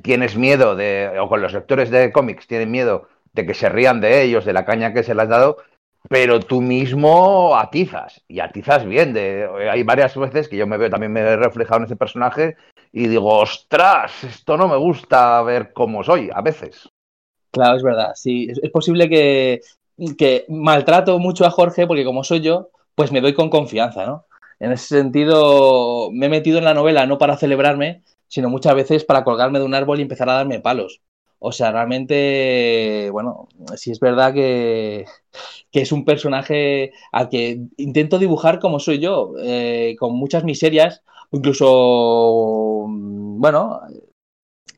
[0.00, 4.00] tienes miedo de, o con los lectores de cómics tienen miedo de que se rían
[4.00, 5.56] de ellos, de la caña que se les has dado,
[6.08, 9.12] pero tú mismo atizas, y atizas bien.
[9.12, 12.56] De, hay varias veces que yo me veo, también me he reflejado en ese personaje
[12.92, 16.88] y digo, ostras, esto no me gusta ver cómo soy, a veces.
[17.52, 18.12] Claro, es verdad.
[18.14, 19.60] Sí, es, posible que,
[20.48, 24.26] maltrato mucho a Jorge porque como soy yo, pues me doy con confianza, ¿no?
[24.58, 29.04] En ese sentido, me he metido en la novela no para celebrarme, sino muchas veces
[29.04, 31.02] para colgarme de un árbol y empezar a darme palos.
[31.38, 35.04] O sea, realmente, bueno, sí es verdad que,
[35.72, 42.86] es un personaje al que intento dibujar como soy yo, eh, con muchas miserias, incluso,
[42.88, 43.80] bueno,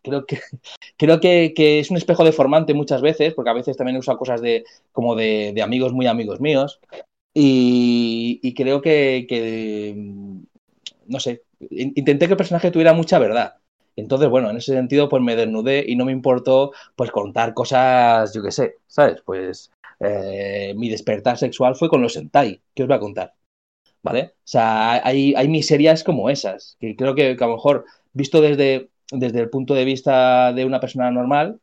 [0.02, 0.40] creo que
[0.98, 4.40] creo que, que es un espejo deformante muchas veces, porque a veces también usa cosas
[4.40, 6.80] de como de, amigos muy amigos míos.
[7.34, 10.40] Y, creo que, que, mm,
[11.08, 13.56] no sé, in- intenté que el personaje tuviera mucha verdad.
[13.96, 18.32] Entonces, bueno, en ese sentido, pues me desnudé y no me importó, pues, contar cosas,
[18.34, 19.22] yo qué sé, ¿sabes?
[19.24, 19.70] Pues
[20.00, 23.34] eh, mi despertar sexual fue con los Sentai, ¿qué os voy a contar?
[24.02, 24.34] ¿Vale?
[24.38, 28.40] O sea, hay, hay miserias como esas, que creo que, que a lo mejor, visto
[28.42, 31.58] desde, desde el punto de vista de una persona normal,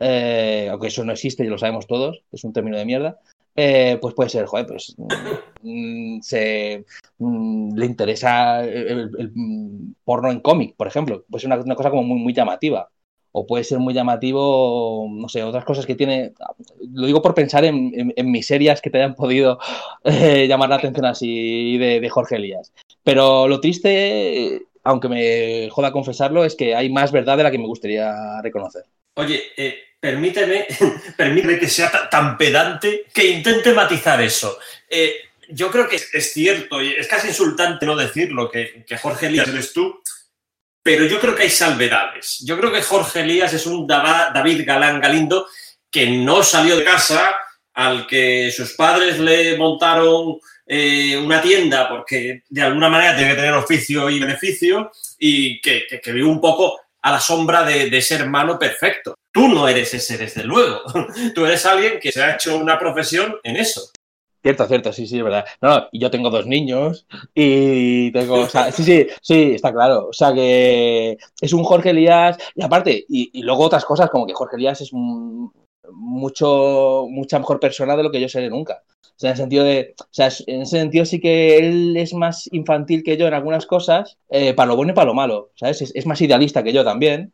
[0.00, 3.18] eh, aunque eso no existe y lo sabemos todos, es un término de mierda,
[3.56, 4.94] eh, pues puede ser, joder, pues
[5.62, 6.84] mm, se,
[7.18, 9.10] mm, le interesa el,
[10.04, 12.88] porno en cómic, por ejemplo, ser una, una cosa como muy, muy llamativa.
[13.30, 16.32] O puede ser muy llamativo, no sé, otras cosas que tiene.
[16.92, 19.58] Lo digo por pensar en, en- en miserias que te hayan podido
[20.02, 22.72] eh, llamar la atención así de, de Jorge Elías.
[23.04, 27.58] Pero lo triste, aunque me joda confesarlo, es que hay más verdad de la que
[27.58, 28.84] me gustaría reconocer.
[29.14, 30.66] Oye, eh, permíteme,
[31.16, 34.58] permíteme que sea ta- tan pedante que intente matizar eso.
[34.88, 35.14] Eh,
[35.50, 39.48] yo creo que es, cierto, y es casi insultante no decirlo, que, que Jorge Elías
[39.48, 40.00] eres tú,
[40.82, 42.38] pero yo creo que hay salvedades.
[42.46, 45.46] Yo creo que Jorge Elías es un David Galán Galindo
[45.90, 47.34] que no salió de casa,
[47.74, 53.36] al que sus padres le montaron eh, una tienda porque de alguna manera tiene que
[53.40, 57.98] tener oficio y beneficio y que, que, vive un poco a la sombra de, de
[57.98, 59.14] ese hermano perfecto.
[59.32, 60.82] Tú no eres ese, desde luego.
[61.34, 63.90] Tú eres alguien que se ha hecho una profesión en eso.
[64.42, 65.44] Cierto, cierto, sí, sí, es verdad.
[65.60, 70.08] No, yo tengo dos niños y tengo, sí, sí, sí, está claro.
[70.08, 74.26] O sea que es un Jorge Elías y aparte, y, y luego otras cosas como
[74.26, 75.52] que Jorge Elías es un-
[75.92, 78.82] mucho, mucha mejor persona de lo que yo seré nunca.
[79.02, 82.14] O sea, en el sentido de, o sea, en ese sentido sí que él es
[82.14, 85.50] más infantil que yo en algunas cosas, eh, para lo bueno y para lo malo,
[85.56, 85.82] ¿sabes?
[85.82, 87.32] Es, es más idealista que yo también.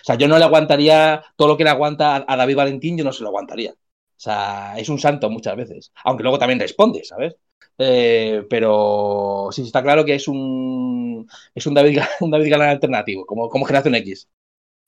[0.00, 2.98] O sea, yo no le aguantaría todo lo que le aguanta a, a David Valentín,
[2.98, 3.72] yo no se lo aguantaría.
[3.72, 5.92] O sea, es un santo muchas veces.
[6.04, 7.36] Aunque luego también responde, ¿sabes?
[7.78, 13.26] Eh, pero sí, está claro que es un, es un David, un David Galán alternativo,
[13.26, 14.28] como, como Generación X.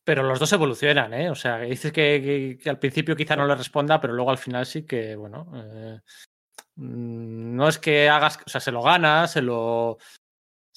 [0.05, 1.31] Pero los dos evolucionan, ¿eh?
[1.31, 4.39] O sea, dices que, que- que al principio quizá no le responda, pero luego al
[4.39, 5.99] final sí que, bueno, eh,
[6.77, 9.97] mm, no es que hagas, o sea, se lo gana, se lo,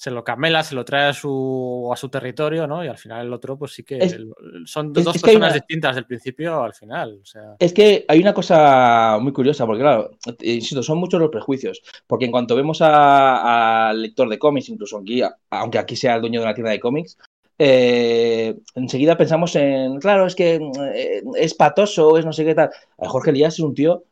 [0.00, 2.84] se lo camela, se lo trae a su, a su territorio, ¿no?
[2.84, 4.16] Y al final el otro, pues sí que Es-
[4.64, 7.18] son es- dos es personas una- distintas del principio al final.
[7.20, 10.10] O sea, Es que hay una cosa muy curiosa, porque claro,
[10.40, 14.68] eh, insisto, son muchos los prejuicios, porque en cuanto vemos a- al lector de cómics,
[14.68, 17.18] incluso aquí, aunque aquí sea el dueño de una tienda de cómics,
[17.58, 20.60] eh, enseguida pensamos en, claro, es que
[20.94, 22.70] eh, es patoso, es no sé qué tal.
[22.98, 24.04] Eh, Jorge Elías es un tío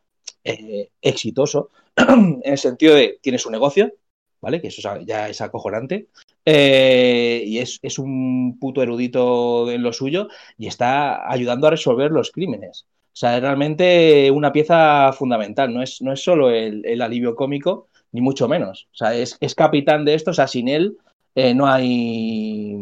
[1.01, 3.91] exitoso, en el sentido de, tiene su negocio,
[4.39, 4.61] ¿vale?
[4.61, 6.07] Que eso ya es acojonante,
[6.45, 12.31] y es, es un puto erudito en lo suyo, y está ayudando a resolver los
[12.31, 12.85] crímenes.
[13.07, 17.35] O sea, es realmente una pieza fundamental, no es, no es solo el, el alivio
[17.35, 18.87] cómico, ni mucho menos.
[18.93, 20.97] O sea, es, es capitán de esto, o sea, sin él
[21.37, 22.75] eh, no hay...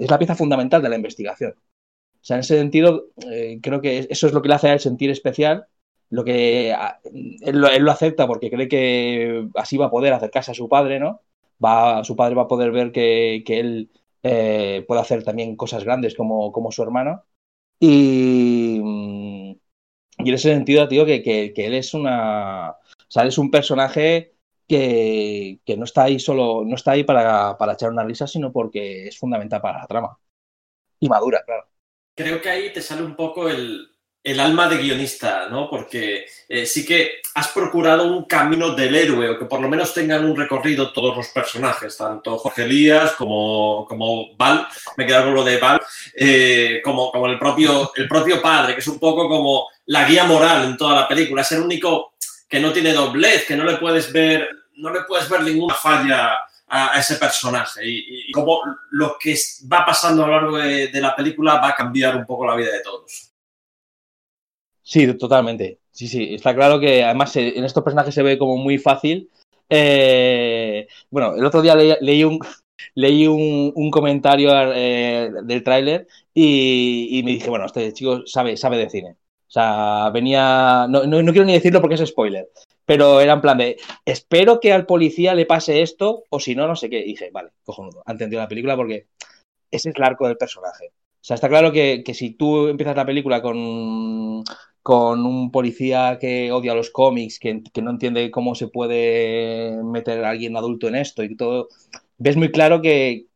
[0.00, 1.54] Es la pieza fundamental de la investigación.
[1.56, 4.72] O sea, en ese sentido, eh, creo que eso es lo que le hace a
[4.74, 5.66] él sentir especial,
[6.10, 10.54] lo que a- él, lo, acepta porque cree que así va a poder acercarse a
[10.54, 11.20] su padre, ¿no?
[11.64, 13.90] Va, su padre va a poder ver que, que él
[14.22, 17.24] eh, puede hacer también cosas grandes como, como su hermano.
[17.80, 18.80] Y,
[20.18, 22.70] y en ese sentido, tío, que, que, que él es una.
[22.72, 22.76] O
[23.08, 24.34] sea, él es un personaje
[24.72, 28.50] que, que no está ahí solo, no está ahí para, para echar una risa, sino
[28.50, 30.18] porque es fundamental para la trama.
[30.98, 31.68] Y madura, claro.
[32.16, 33.86] Creo que ahí te sale un poco el,
[34.24, 35.68] el alma de guionista, ¿no?
[35.68, 39.92] Porque eh, sí que has procurado un camino del héroe, o que por lo menos
[39.92, 45.34] tengan un recorrido todos los personajes, tanto Jorge Elías como, como Val, me queda con
[45.34, 45.82] lo de Val,
[46.14, 50.24] eh, como, como el, propio, el propio padre, que es un poco como la guía
[50.24, 51.42] moral en toda la película.
[51.42, 52.14] Es el único
[52.48, 56.40] que no tiene doblez, que no le puedes ver, no le puedes ver ninguna falla
[56.66, 57.86] a, ese personaje.
[57.88, 58.58] Y, y como
[58.90, 59.34] lo que
[59.72, 62.72] va pasando a lo largo de, la película va a cambiar un poco la vida
[62.72, 63.30] de todos.
[64.82, 65.78] Sí, totalmente.
[65.92, 69.30] Sí, sí, está claro que además eh, en estos personajes se ve como muy fácil.
[69.68, 72.40] Eh, bueno, el otro día leí, un,
[72.94, 78.56] leí un, un comentario eh, del tráiler y, y me dije, bueno, este chico sabe,
[78.56, 79.16] sabe de cine.
[79.46, 82.48] O sea, venía, no, no, no quiero ni decirlo porque es spoiler,
[82.86, 86.66] pero era en plan de, espero que al policía le pase esto o si no,
[86.68, 87.00] no sé qué.
[87.00, 89.06] Y dije, vale, cojonudo, ha entendido la película porque
[89.70, 90.88] ese es el arco del personaje.
[90.88, 94.42] O sea, está claro que, que si tú empiezas la película con,
[94.82, 100.24] con un policía que odia los cómics, que, que no entiende cómo se puede meter
[100.24, 101.68] a alguien adulto en esto y todo,
[102.18, 103.26] ves muy claro que,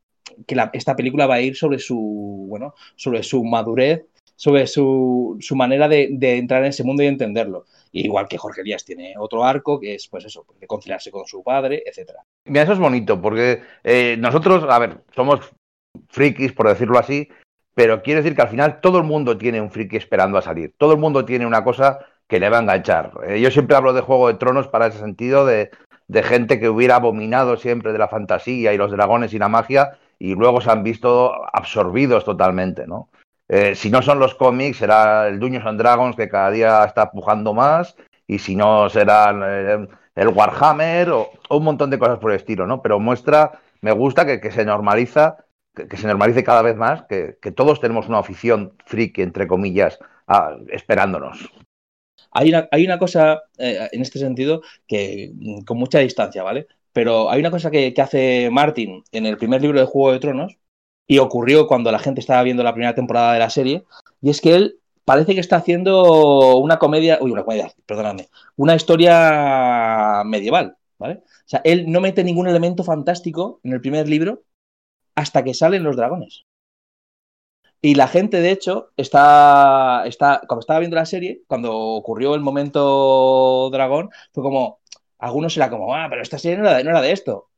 [0.46, 4.04] que la- esta película va a ir sobre su, bueno, sobre su madurez,
[4.37, 7.66] sobre su, su manera de, de entrar en ese mundo y entenderlo.
[7.92, 11.42] Igual que Jorge Díaz tiene otro arco, que es, pues eso, de conciliarse con su
[11.42, 12.20] padre, etcétera.
[12.44, 15.40] Mira, eso es bonito, porque eh, nosotros, a ver, somos
[16.09, 17.29] frikis, por decirlo así,
[17.75, 20.75] pero quiere decir que al final todo el mundo tiene un friki esperando a salir.
[20.77, 23.12] Todo el mundo tiene una cosa que le va a enganchar.
[23.27, 25.70] Eh, yo siempre hablo de Juego de Tronos para ese sentido de
[26.22, 30.35] gente que hubiera abominado siempre de la fantasía y los dragones y la magia y
[30.35, 33.11] luego se han visto absorbidos totalmente, ¿no?
[33.48, 37.11] Eh, si no son los cómics, será el Dungeons and Dragons que cada día está
[37.11, 42.32] pujando más y si no será eh, el Warhammer o, un montón de cosas por
[42.32, 42.82] el estilo, ¿no?
[42.82, 45.37] Pero muestra, me gusta que, se normaliza,
[45.74, 49.98] que, se normalice cada vez más, que, todos tenemos una afición friki, entre comillas,
[50.72, 51.48] esperándonos.
[52.32, 56.66] Hay una, hay una cosa eh, en este sentido que mm, con mucha distancia, ¿vale?
[56.92, 60.59] Pero hay una cosa que hace Martin en el primer libro de Juego de Tronos
[61.07, 63.85] y ocurrió cuando la gente estaba viendo la primera temporada de la serie,
[64.21, 68.75] y es que él parece que está haciendo una comedia, uy, una comedia, perdóname, una
[68.75, 71.23] historia medieval, ¿vale?
[71.25, 74.42] O sea, él no mete ningún elemento fantástico en el primer libro
[75.14, 76.45] hasta que salen los dragones.
[77.81, 82.40] Y la gente, de hecho, está, está, cuando estaba viendo la serie, cuando ocurrió el
[82.40, 84.81] momento dragón, fue como,
[85.19, 87.51] algunos era como, ah, pero esta serie no era de, no era de esto.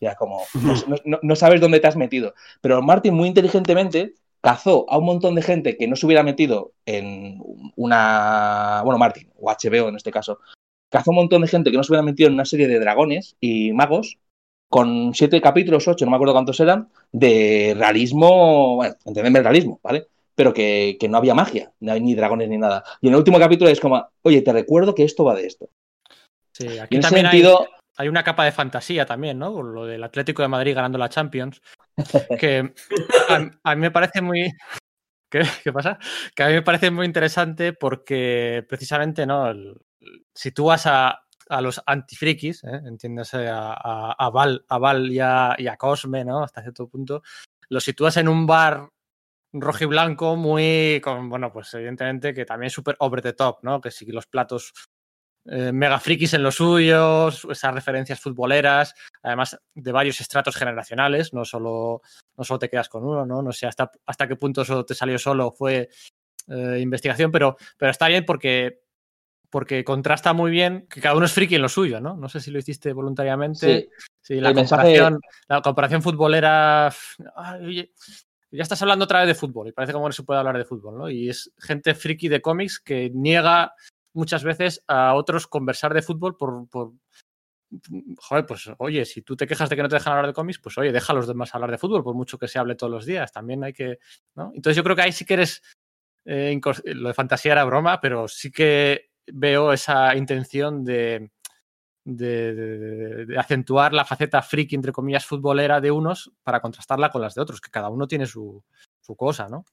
[0.00, 0.42] Y era como,
[0.88, 2.34] no, no- no sabes dónde te has metido.
[2.60, 6.72] Pero Martin muy inteligentemente cazó a un montón de gente que no se hubiera metido
[6.84, 7.40] en
[7.76, 10.38] una, bueno, Martin, o HBO en este caso,
[10.90, 13.36] cazó un montón de gente que no se hubiera metido en una serie de dragones
[13.40, 14.18] y magos
[14.68, 19.80] con siete capítulos, ocho, no me acuerdo cuántos eran, de realismo, bueno, entendeme el realismo,
[19.82, 20.08] ¿vale?
[20.34, 22.82] Pero que, que no había magia, no hay ni dragones ni nada.
[23.00, 25.68] Y en el último capítulo es como, oye, te recuerdo que esto va de esto.
[26.52, 29.52] Sí, Y aquí en ese también sentido, hay, hay una capa de fantasía también, ¿no?
[29.52, 31.60] Con lo del Atlético de Madrid ganando la Champions.
[32.40, 32.74] Que
[33.28, 34.50] a, a mí me parece muy.
[35.30, 35.98] ¿Qué, qué pasa?
[36.34, 39.50] Que a mí me parece muy interesante porque precisamente, ¿no?
[39.50, 39.76] El-
[40.34, 42.80] sitúas a, a los antifrikis, ¿eh?
[42.84, 46.42] entiéndase a, a, a Val, a Val y, a, y a Cosme, ¿no?
[46.42, 47.22] Hasta cierto punto.
[47.68, 48.88] Los sitúas en un bar
[49.52, 53.58] rojo y blanco muy, con, bueno, pues evidentemente que también es súper over the top,
[53.62, 53.80] ¿no?
[53.80, 54.72] Que sí, los platos
[55.46, 61.44] eh, mega frikis en los suyos, esas referencias futboleras, además de varios estratos generacionales, no
[61.44, 62.02] solo,
[62.36, 63.42] no solo te quedas con uno, ¿no?
[63.42, 65.90] No sé hasta, hasta qué punto eso te salió solo, fue
[66.48, 68.80] eh, investigación, pero, pero está bien porque,
[69.50, 72.16] porque contrasta muy bien que cada uno es friki en lo suyo, ¿no?
[72.16, 73.80] No sé si lo hiciste voluntariamente.
[73.82, 73.88] sí,
[74.26, 76.86] Sí, la mensaje- comparación, la comparación futbolera.
[77.36, 77.92] ay, oye,
[78.50, 80.64] ya estás hablando otra vez de fútbol y parece como no se puede hablar de
[80.64, 81.10] fútbol, ¿no?
[81.10, 83.74] Y es gente friki de cómics que niega
[84.14, 86.92] muchas veces a otros conversar de fútbol por, por-
[88.18, 90.60] Joder, pues oye, si tú te quejas de que no te dejan hablar de cómics,
[90.60, 92.92] pues oye, deja a los demás hablar de fútbol, por mucho que se hable todos
[92.92, 93.32] los días.
[93.32, 93.98] También hay que.
[94.36, 94.52] ¿no?
[94.54, 95.62] Entonces yo creo que ahí sí que eres.
[96.24, 101.30] eh, lo de fantasía era broma, pero sí que veo esa intención de,
[102.04, 107.22] de, de- de acentuar la faceta friki, entre comillas, futbolera de unos para contrastarla con
[107.22, 108.62] las de otros, que cada uno tiene su,
[109.00, 109.64] su cosa, ¿no?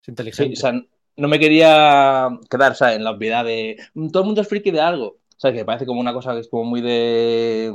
[0.00, 0.52] Es sí, inteligente.
[0.54, 0.72] o sea,
[1.16, 2.96] no me quería quedar ¿sabes?
[2.96, 5.18] en la obviedad de "Mm, todo el mundo es friki de algo.
[5.38, 5.58] ¿Sabes?
[5.58, 7.70] Que parece como una cosa que es como muy de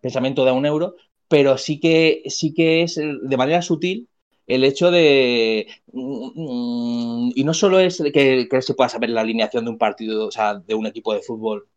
[0.00, 0.94] pensamiento de a un euro,
[1.28, 4.08] pero sí que, sí que es eh, de manera sutil
[4.46, 5.66] el hecho de.
[5.92, 10.26] mm, Y no solo es que, que se pueda saber la alineación de un partido,
[10.28, 11.68] o sea, de un equipo de fútbol,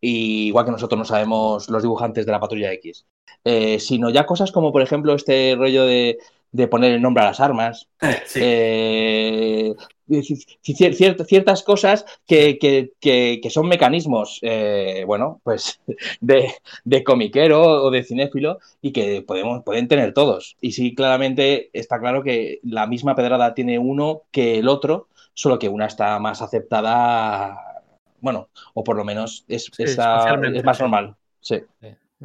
[0.00, 3.06] y igual que nosotros no sabemos los dibujantes de la patrulla X,
[3.44, 6.18] eh, sino ya cosas como, por ejemplo, este rollo de,
[6.52, 7.88] de poner el nombre a las armas,
[8.26, 8.40] Sí.
[8.42, 9.74] eh,
[10.08, 15.80] cier- cier- ciertas cosas que, que- que- que son mecanismos, eh, bueno, pues
[16.20, 16.52] de,
[16.84, 20.56] de comiquero o de cinéfilo y que podemos, pueden tener todos.
[20.60, 25.58] Y sí, claramente está claro que la misma pedrada tiene uno que el otro, solo
[25.58, 27.82] que una está más aceptada,
[28.20, 31.14] bueno, o por lo menos es, Sí, está- socialmente, es más normal.
[31.40, 31.60] Sí.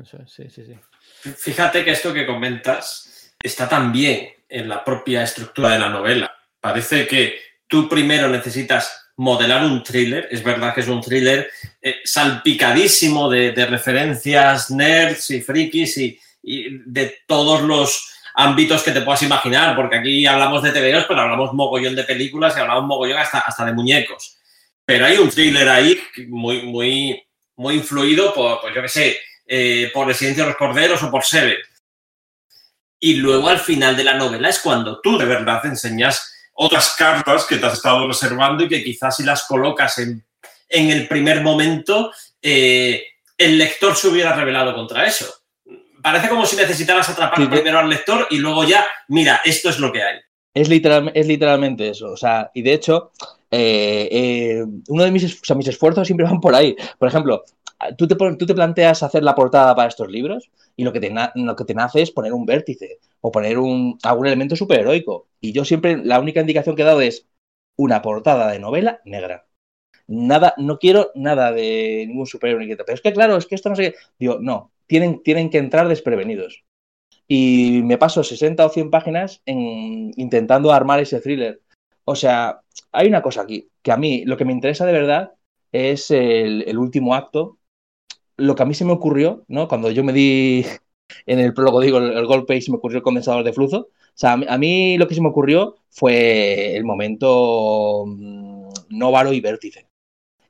[0.02, 0.76] Eso es, sí, sí, sí.
[1.36, 3.10] Fíjate que esto que comentas
[3.44, 6.34] está también en la propia estructura de la novela.
[6.60, 10.28] Parece que tú primero necesitas modelar un thriller.
[10.32, 11.50] Es verdad que es un thriller
[11.82, 19.22] eh, salpicadísimo de, referencias nerds y frikis y, de todos los ámbitos que te puedas
[19.24, 23.40] imaginar, porque aquí hablamos de TVOs, pero hablamos mogollón de películas y hablamos mogollón hasta,
[23.40, 24.38] hasta de muñecos.
[24.84, 27.24] Pero hay un thriller ahí muy, muy,
[27.56, 31.12] muy influido por, pues yo qué sé, eh, por El silencio de los corderos o
[31.12, 31.58] por Seven.
[33.06, 37.44] Y luego al final de la novela es cuando tú de verdad enseñas otras cartas
[37.44, 40.24] que te has estado reservando y que quizás si las colocas en,
[40.70, 43.04] en el primer momento, eh,
[43.38, 45.26] el lector se hubiera rebelado contra eso.
[46.02, 49.80] Parece como si necesitaras atrapar Sí, primero al lector y luego ya, mira, esto es
[49.80, 50.20] lo que hay.
[50.54, 52.10] Es, literal, es literalmente eso.
[52.10, 53.12] O sea, y de hecho,
[53.52, 56.74] eh, eh, uno de mis, es- o sea, mis esfuerzos siempre van por ahí.
[56.98, 57.44] Por ejemplo,
[57.98, 62.12] tú te, planteas hacer la portada para estos libros y lo que, te nace es
[62.12, 65.28] poner un vértice o poner un, algún elemento superheroico.
[65.40, 67.28] Y yo siempre, la única indicación que he dado es
[67.78, 69.46] una portada de novela negra.
[70.08, 73.70] Nada, no quiero nada de ningún superhéroe ni Pero es que claro, es que esto
[73.70, 73.96] no sé.
[74.20, 76.64] Digo, no, tienen, tienen que entrar desprevenidos
[77.28, 81.62] y me paso 60 o 100 páginas en, intentando armar ese thriller.
[82.06, 85.34] O sea, hay una cosa aquí, que a mí lo que me interesa de verdad
[85.72, 87.58] es el último acto.
[88.38, 89.68] Lo que a mí se me ocurrió, ¿no?
[89.68, 90.66] Cuando yo me di
[91.26, 93.78] en el prólogo, digo, el, golpe y se me ocurrió el condensador de flujo.
[93.78, 99.42] O sea, a mí, lo que se me ocurrió fue el momento mm, Novaro y
[99.42, 99.88] Vértice.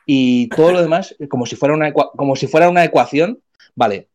[0.06, 3.41] Y todo lo demás, como si fuera una, como si fuera una ecuación,
[3.76, 4.10] vale,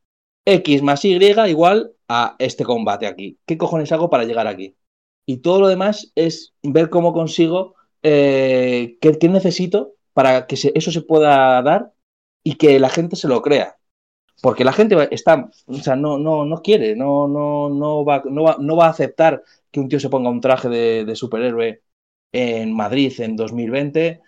[0.44, 1.16] X más Y
[1.48, 3.38] igual a este combate aquí.
[3.46, 4.76] ¿Qué cojones hago para llegar aquí?
[5.26, 11.02] Y todo lo demás es ver cómo consigo, eh, qué, necesito para que eso se
[11.02, 11.92] pueda dar
[12.42, 13.78] y que la gente se lo crea.
[14.40, 18.44] Porque la gente está, o sea, no, no, no quiere, no, no, no, va, no,
[18.44, 21.82] va, no va a aceptar que un tío se ponga un traje de, superhéroe
[22.32, 24.20] en Madrid en 2020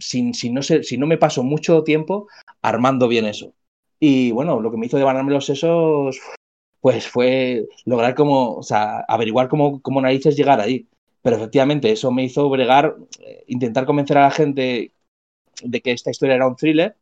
[0.00, 2.28] sin, si, no se, si no me paso mucho tiempo
[2.62, 3.54] armando bien eso.
[3.98, 6.20] Y bueno, lo que me hizo devanarme los sesos,
[6.80, 10.86] pues fue lograr como, o sea, averiguar cómo, cómo narices llegar ahí.
[11.22, 14.92] Pero efectivamente, eso me hizo bregar, eh, intentar convencer a la gente
[15.62, 16.96] de que esta historia era un thriller,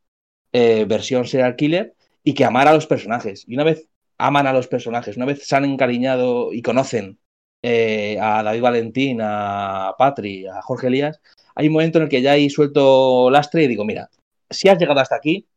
[0.55, 3.45] eh, versión serial killer y que amar a los personajes.
[3.49, 3.89] Y una vez
[4.19, 7.19] aman a los personajes, una vez se han encariñado y conocen
[7.61, 11.21] eh, a David Valentín, a Patri, a Jorge Elías,
[11.57, 14.09] hay un momento en el que ya he suelto lastre y digo, mira,
[14.49, 15.49] si has llegado hasta aquí,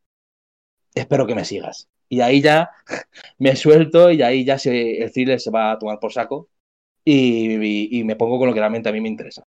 [0.92, 1.88] espero que me sigas.
[2.08, 2.70] Y ahí ya
[3.38, 6.48] me suelto y ahí ya se, el thriller se va a tomar por saco
[7.04, 9.44] y, y, me pongo con lo que realmente a mí me interesa.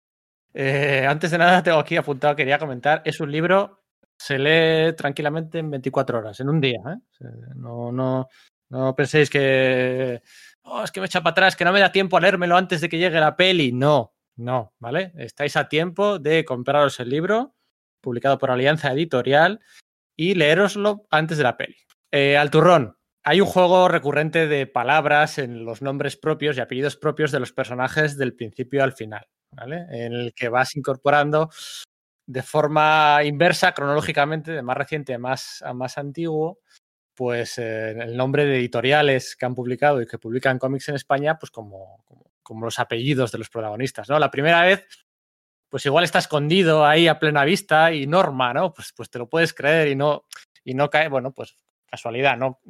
[0.54, 3.81] Eh, antes de nada, tengo aquí apuntado, quería comentar, es un libro,
[4.22, 6.80] se lee tranquilamente en 24 horas, en un día.
[6.88, 7.26] ¿eh?
[7.56, 8.28] No, no,
[8.70, 10.22] no penséis que
[10.64, 12.82] oh, es que me echa para atrás, que no me da tiempo a leérmelo antes
[12.82, 13.72] de que llegue la peli.
[13.72, 15.12] No, no, ¿vale?
[15.18, 17.56] Estáis a tiempo de compraros el libro,
[18.00, 19.60] publicado por Alianza Editorial,
[20.16, 21.78] y leeroslo antes de la peli.
[22.12, 26.96] Eh, al turrón, hay un juego recurrente de palabras en los nombres propios y apellidos
[26.96, 29.86] propios de los personajes del principio al final, ¿vale?
[29.90, 31.50] En el que vas incorporando
[32.32, 36.60] de forma inversa, cronológicamente, de más reciente a más, a más antiguo,
[37.14, 41.38] pues eh, el nombre de editoriales que han publicado y que publican cómics en España,
[41.38, 42.06] pues como,
[42.42, 44.18] como, los apellidos de los protagonistas, ¿no?
[44.18, 44.88] La primera vez,
[45.70, 48.74] pues igual está escondido ahí a plena vista y Norma, ¿no?
[48.74, 50.26] Pues, pues te lo puedes creer y no,
[50.64, 52.62] y no cae, bueno, pues casualidad, no,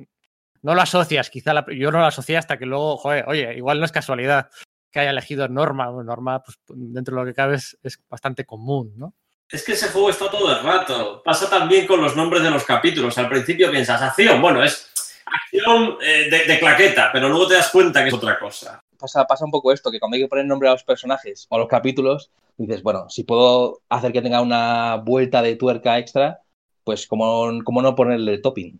[0.63, 3.79] no lo asocias, quizá la, yo no lo asocié hasta que luego, joder, oye, igual
[3.79, 4.49] no es casualidad
[4.91, 8.93] que haya elegido Norma, Norma, pues dentro de lo que cabe es, es bastante común,
[8.97, 9.13] ¿no?
[9.51, 11.21] Es que ese juego está todo el rato.
[11.23, 13.17] Pasa también con los nombres de los capítulos.
[13.17, 14.89] Al principio piensas, acción, bueno, es
[15.25, 18.81] acción eh, de, claqueta, pero luego te das cuenta que es otra cosa.
[18.97, 21.55] Pasa, pasa un poco esto, que cuando hay que poner nombre a los personajes o
[21.55, 26.39] a los capítulos, dices, bueno, si puedo hacer que tenga una vuelta de tuerca extra,
[26.85, 28.79] pues como, como no ponerle el topping.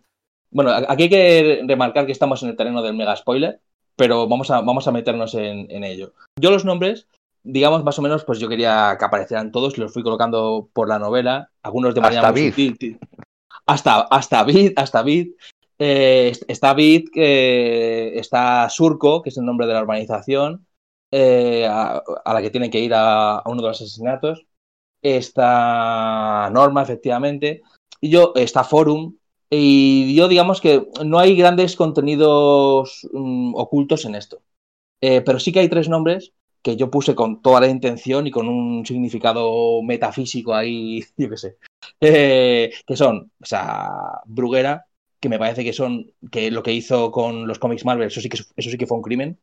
[0.50, 3.60] Bueno, aquí hay que remarcar que estamos en el terreno del mega spoiler,
[3.96, 6.14] pero vamos a, vamos a meternos en ello.
[6.40, 7.08] Yo los nombres
[7.42, 10.98] digamos, más o menos, pues yo quería que aparecieran todos, los fui colocando por la
[10.98, 12.98] novela, algunos de manera hasta muy sutil.
[13.66, 15.32] Hasta, hasta Vid, hasta Vid.
[15.78, 20.66] Eh, está Vid, eh, está Surco, que es el nombre de la urbanización,
[21.10, 24.46] eh, a, a, la que tienen que ir a, a, uno de los asesinatos.
[25.02, 27.62] Está Norma, efectivamente.
[28.00, 29.16] Y yo, está Forum.
[29.50, 34.40] Y yo, digamos que no hay grandes contenidos um, ocultos en esto.
[35.02, 36.32] Eh, pero sí que hay tres nombres
[36.62, 41.36] que yo puse con toda la intención y con un significado metafísico ahí, yo qué
[41.36, 41.56] sé,
[42.00, 43.90] eh, que son, o sea,
[44.24, 44.86] Bruguera,
[45.20, 48.28] que me parece que son, que lo que hizo con los cómics Marvel, eso sí
[48.28, 49.38] que, eso sí que fue un crimen,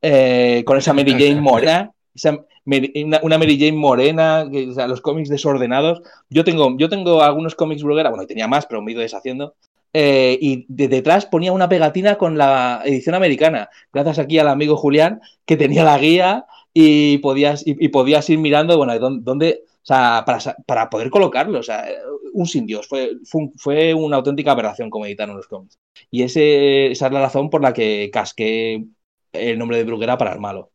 [0.00, 4.86] eh, con esa Mary Jane morena, esa, una, una, Mary Jane morena, que, o sea,
[4.86, 8.90] los cómics desordenados, yo tengo, yo tengo algunos cómics Bruguera, bueno, tenía más, pero me
[8.90, 9.54] he ido deshaciendo,
[9.92, 13.68] eh, y de detrás ponía una pegatina con la edición americana.
[13.92, 18.76] Gracias aquí al amigo Julián, que tenía la guía y podías, y, podías ir mirando,
[18.78, 21.86] bueno, dónde, o sea, para, para, poder colocarlo, o sea,
[22.32, 25.78] un sin Dios, fue, fue, fue, una auténtica aberración como editaron los cómics.
[26.10, 28.86] Y ese, esa es la razón por la que casqué
[29.32, 30.72] el nombre de Bruguera para el malo.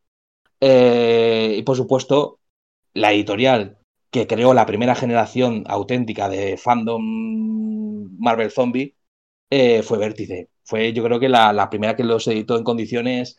[0.60, 2.40] Eh, y por supuesto,
[2.94, 3.78] la editorial
[4.10, 8.97] que creó la primera generación auténtica de fandom Marvel Zombie
[9.50, 10.50] eh, fue Vértice.
[10.64, 13.38] Fue yo creo que la, la, primera que los editó en condiciones.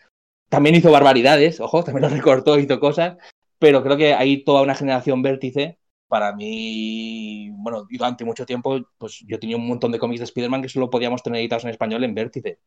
[0.50, 3.18] También hizo barbaridades, ojo, también los recortó, hizo cosas,
[3.60, 5.80] pero creo que hay toda una generación Vértice.
[6.08, 10.64] Para mí, bueno, durante mucho tiempo, pues yo tenía un montón de cómics de Spider-Man
[10.64, 12.60] que solo podíamos tener editados en español en Vértice.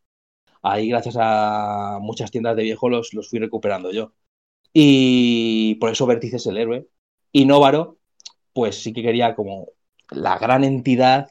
[0.62, 4.12] Ahí, gracias a muchas tiendas de viejo, los, los fui recuperando yo.
[4.72, 6.88] Y por eso Vértice es el héroe.
[7.32, 7.98] Y Novaro,
[8.52, 9.68] pues sí que quería como
[10.10, 11.30] la gran entidad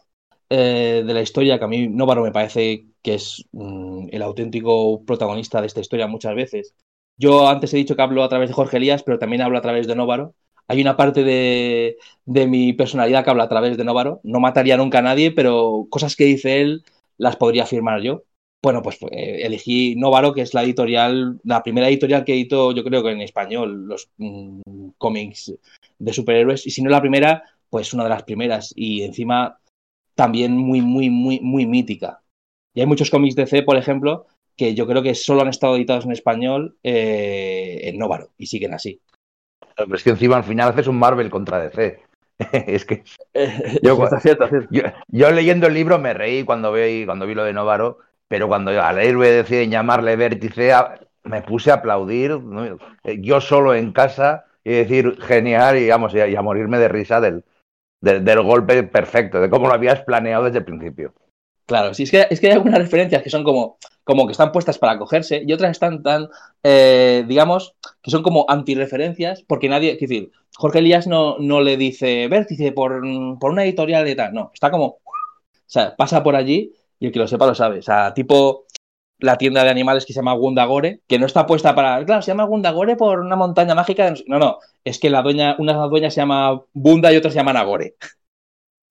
[0.53, 5.01] eh, de la historia, que a mí Novaro me parece que es mm, el auténtico
[5.05, 6.75] protagonista de esta historia muchas veces.
[7.17, 9.61] Yo antes he dicho que hablo a través de Jorge Elías, pero también hablo a
[9.61, 10.33] través de Novaro.
[10.67, 14.19] Hay una parte de, de mi personalidad que habla a través de Novaro.
[14.23, 16.83] No mataría nunca a nadie, pero cosas que dice él
[17.17, 18.23] las podría afirmar yo.
[18.61, 22.83] Bueno, pues eh, elegí Novaro, que es la editorial, la primera editorial que editó, yo
[22.83, 24.59] creo que en español, los mmm,
[24.97, 25.53] cómics
[25.97, 26.67] de superhéroes.
[26.67, 28.73] Y si no la primera, pues una de las primeras.
[28.75, 29.60] Y encima
[30.15, 32.21] también muy, muy, muy, muy mítica.
[32.73, 35.75] Y hay muchos cómics de C, por ejemplo, que yo creo que solo han estado
[35.75, 39.01] editados en español eh, en Novaro y siguen así.
[39.75, 41.99] Pero es que encima al final haces un Marvel contra DC.
[42.67, 43.03] es que
[43.33, 44.67] eh, yo, está cierto, cierto.
[44.71, 48.47] Yo, yo, leyendo el libro me reí cuando vi, cuando vi lo de Novaro, pero
[48.47, 50.73] cuando al héroe deciden llamarle Vértice,
[51.23, 52.77] me puse a aplaudir ¿no?
[53.03, 56.87] yo solo en casa y decir genial y, vamos, y a, y a morirme de
[56.87, 57.43] risa del,
[58.01, 61.13] del, golpe perfecto, de cómo lo habías planeado desde el principio.
[61.65, 64.51] Claro, sí, es que, es que hay algunas referencias que son como, como que están
[64.51, 66.27] puestas para cogerse y otras están tan,
[66.63, 71.77] eh, digamos, que son como antirreferencias porque nadie, es decir, Jorge Elías no, no le
[71.77, 73.01] dice vértice por,
[73.39, 74.97] por una editorial de tal, no, está como
[75.71, 77.79] sea, pasa por allí y el que lo sepa lo sabe.
[77.79, 78.65] O sea, tipo
[79.21, 82.03] la tienda de animales que se llama Gundagore, que no está puesta para.
[82.05, 84.13] Claro, se llama Gundagore por una montaña mágica.
[84.27, 87.53] No, no, es que la dueña, una dueña se llama Bunda y otra se llama
[87.53, 87.95] Nagore.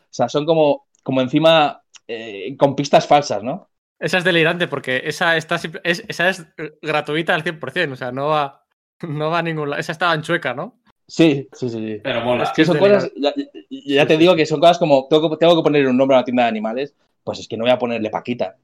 [0.02, 3.70] O sea, son como, como encima eh, con pistas falsas, ¿no?
[4.00, 5.54] Esa es delirante porque esa, está,
[5.84, 6.46] es, esa es
[6.82, 8.64] gratuita al 100%, o sea, no va,
[9.02, 9.78] no va a ningún lado.
[9.78, 10.80] Esa estaba en chueca, ¿no?
[11.06, 12.00] Sí, sí, sí.
[12.02, 12.42] Pero mola.
[12.42, 13.32] Es que son cosas, ya,
[13.68, 16.18] ya te digo que son cosas como, tengo que, tengo que poner un nombre a
[16.18, 18.56] una tienda de animales, pues es que no voy a ponerle Paquita.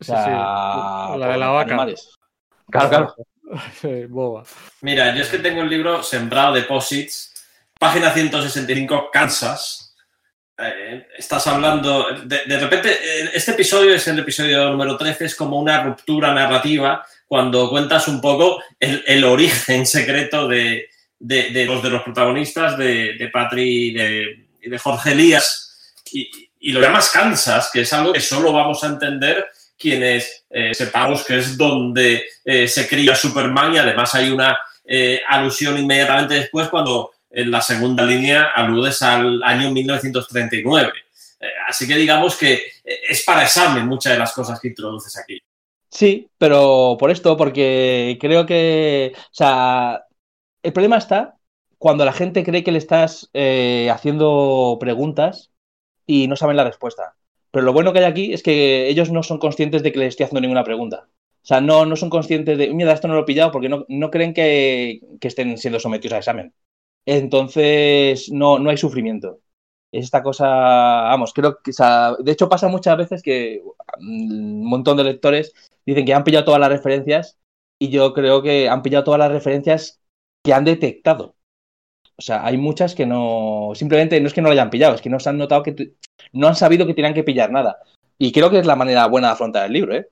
[0.00, 0.30] O sea, sí,
[1.14, 1.18] sí.
[1.20, 1.74] La de la vaca.
[1.74, 2.10] animales.
[2.70, 3.14] Claro, claro.
[3.80, 4.44] Sí, boba.
[4.80, 7.32] Mira, yo es que tengo el libro Sembrado Deposits,
[7.78, 9.94] página 165, Kansas.
[10.58, 15.34] Eh, estás hablando, de, de repente, eh, este episodio es el episodio número 13, es
[15.34, 20.88] como una ruptura narrativa cuando cuentas un poco el, el origen secreto de,
[21.18, 25.94] de, de los, de los protagonistas, de, de Patri y de, y de Jorge Elías,
[26.10, 26.30] y,
[26.60, 29.46] y lo llamas Kansas, que es algo que solo vamos a entender
[29.78, 35.20] quienes eh, sepamos que es donde eh, se cría Superman y además hay una eh,
[35.28, 40.92] alusión inmediatamente después cuando en la segunda línea aludes al año 1939.
[41.40, 45.40] Eh, así que digamos que es para examen muchas de las cosas que introduces aquí.
[45.90, 50.04] Sí, pero por esto, porque creo que, o sea,
[50.62, 51.36] el problema está
[51.78, 53.30] cuando la gente cree que le estás
[53.90, 55.50] haciendo preguntas
[56.06, 57.16] y no saben la respuesta.
[57.56, 60.08] Pero lo bueno que hay aquí es que ellos no son conscientes de que les
[60.08, 61.08] estoy haciendo ninguna pregunta.
[61.08, 63.86] O sea, no, no son conscientes de, mira, esto no lo he pillado porque no,
[63.88, 66.52] no creen que, que estén siendo sometidos a examen.
[67.06, 69.40] Entonces, no, no hay sufrimiento.
[69.90, 73.62] Es esta cosa, vamos, creo que, o sea, de hecho pasa muchas veces que
[74.00, 75.54] mm, un montón de lectores
[75.86, 77.38] dicen que han pillado todas las referencias
[77.78, 80.02] y yo creo que han pillado todas las referencias
[80.44, 81.35] que han detectado.
[82.18, 85.02] O sea, hay muchas que no, simplemente no es que no lo hayan pillado, es
[85.02, 85.92] que no se han notado que
[86.32, 87.78] no han sabido que tenían que pillar nada.
[88.18, 90.08] Y creo que es la manera buena de afrontar el libro, ¿eh?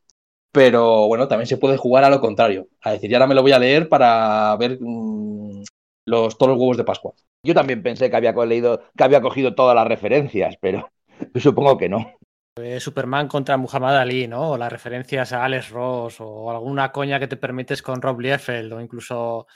[0.52, 3.42] Pero bueno, también se puede jugar a lo contrario, a decir, y ahora me lo
[3.42, 5.62] voy a leer para ver mm,
[6.06, 7.14] los, todos los huevos de Pascua.
[7.42, 10.90] Yo también pensé que había leído, que había cogido todas las referencias, pero
[11.34, 12.14] supongo que no.
[12.56, 14.52] Eh, Superman contra Muhammad Ali, ¿no?
[14.52, 18.72] O las referencias a Alex Ross o alguna coña que te permites con Rob Liefeld
[18.74, 19.48] o incluso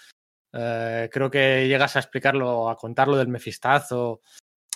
[0.53, 4.23] eh, creo que llegas a explicarlo, a contarlo del Mefistazo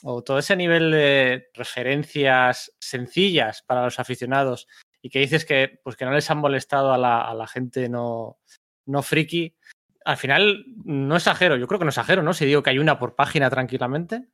[0.05, 4.67] o todo ese nivel de referencias sencillas para los aficionados
[5.01, 7.89] y que dices que, pues, que no les han molestado a la, a la gente
[7.89, 8.39] no,
[8.87, 9.55] no friki.
[10.05, 12.33] Al final, no exagero, yo creo que no exagero, ¿no?
[12.35, 14.27] Si digo que hay una por página tranquilamente.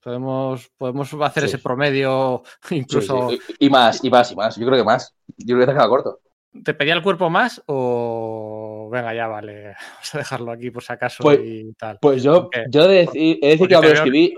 [0.00, 1.48] Podemos, podemos hacer Sí.
[1.48, 3.28] ese promedio, incluso.
[3.30, 3.54] Sí, sí.
[3.58, 4.56] Y más, y más, y más.
[4.56, 5.12] Yo creo que más.
[5.38, 6.20] Yo creo que te queda corto.
[6.64, 9.64] ¿Te pedía el cuerpo más o venga, ya vale,
[9.94, 11.98] vamos a dejarlo aquí por si acaso Pues- y tal?
[12.00, 14.34] Pues yo, Porque- yo he de decir, he de decir porque que lo escribí,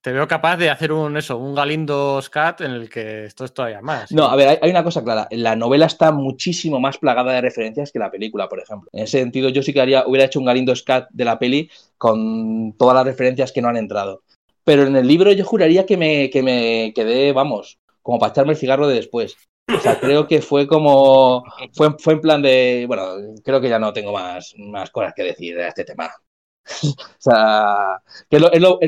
[0.00, 3.54] Te veo capaz de hacer un eso, un Galindo Scat en el que esto es
[3.54, 4.12] todavía más.
[4.12, 5.26] No, a ver, hay, hay una cosa clara.
[5.30, 8.90] La novela está muchísimo más plagada de referencias que la película, por ejemplo.
[8.92, 11.70] En ese sentido, yo sí que haría, hubiera hecho un Galindo Scat de la peli
[11.96, 14.24] con todas las referencias que no han entrado.
[14.62, 18.52] Pero en el libro yo juraría que me, que me quedé, vamos, como para echarme
[18.52, 19.36] el cigarro de después.
[19.66, 21.42] O sea, creo que fue como.
[21.72, 22.84] Fue, fue en plan de.
[22.86, 26.10] Bueno, creo que ya no tengo más, más cosas que decir de este tema.
[26.84, 28.78] o sea, que es lo,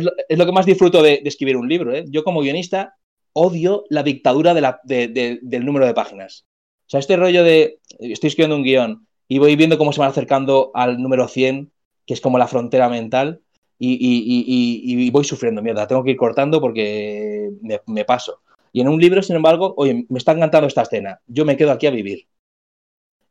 [0.46, 1.94] que más disfruto de, escribir un libro.
[1.94, 2.04] ¿eh?
[2.08, 2.94] Yo, como guionista,
[3.32, 6.46] odio la dictadura del número de páginas.
[6.86, 10.10] O sea, este rollo de estoy escribiendo un guion y voy viendo cómo se van
[10.10, 11.72] acercando al número 100,
[12.06, 13.40] que es como la frontera mental,
[13.78, 14.44] y, y-
[14.96, 17.50] y- y- voy sufriendo, mierda, tengo que ir cortando porque
[17.86, 18.40] me paso.
[18.72, 21.72] Y en un libro, sin embargo, oye, me está encantando esta escena, yo me quedo
[21.72, 22.26] aquí a vivir.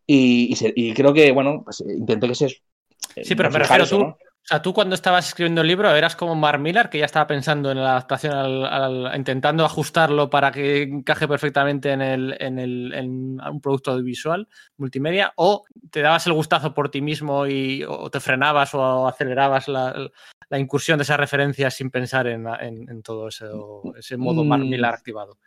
[0.07, 2.49] Y, y se- y creo que, bueno, pues eh, intenté que se...
[2.49, 4.17] Sí, pero me refiero eso, tú, ¿no?
[4.45, 7.25] O sea, tú cuando estabas escribiendo el libro eras como Mark Millar, que ya estaba
[7.25, 12.59] pensando en la adaptación, al- al- intentando ajustarlo para que encaje perfectamente en, el, en,
[12.59, 17.83] el, en un producto audiovisual, multimedia, o te dabas el gustazo por ti mismo y
[17.87, 20.11] o te frenabas o acelerabas la,
[20.49, 23.45] la incursión de esas referencias sin pensar en, en- todo ese,
[23.97, 24.69] ese modo Mark Mm.
[24.69, 25.39] Millar activado.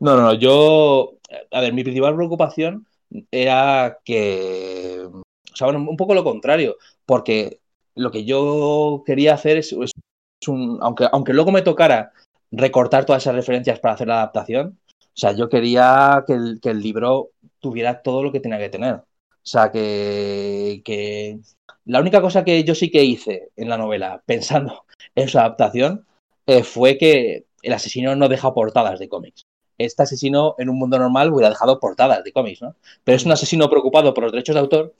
[0.00, 1.18] No, no, no, yo,
[1.50, 2.86] a ver, mi principal preocupación
[3.30, 5.22] era que, o
[5.54, 7.60] sea, bueno, un poco lo contrario, porque
[7.94, 12.12] lo que yo quería hacer es, un, aunque, aunque luego me tocara
[12.50, 16.70] recortar todas esas referencias para hacer la adaptación, o sea, yo quería que el, que
[16.70, 17.30] el libro
[17.60, 18.94] tuviera todo lo que tenía que tener.
[18.94, 19.04] O
[19.44, 21.40] sea, que, que
[21.84, 24.84] la única cosa que yo sí que hice en la novela, pensando
[25.14, 26.06] en su adaptación,
[26.46, 29.44] eh, fue que el asesino no deja portadas de cómics
[29.84, 32.74] este asesino en un mundo normal hubiera dejado portadas de cómics, ¿no?
[33.04, 34.94] Pero es un asesino preocupado por los derechos de autor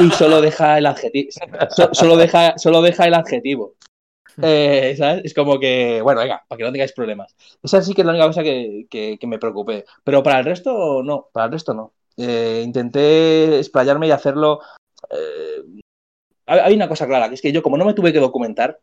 [0.00, 1.30] y solo deja el adjetivo.
[1.92, 3.74] solo, deja, solo deja el adjetivo.
[4.42, 5.22] Eh, ¿sabes?
[5.24, 7.34] Es como que, bueno, venga, para que no tengáis problemas.
[7.62, 9.84] Esa sí que es la única cosa que, que- que me preocupé.
[10.04, 11.92] Pero para el resto, no, para el resto no.
[12.16, 14.60] Eh, intenté explayarme y hacerlo.
[15.10, 15.62] eh,
[16.46, 18.78] hay hay una cosa clara, que es que yo, como no me tuve que documentar,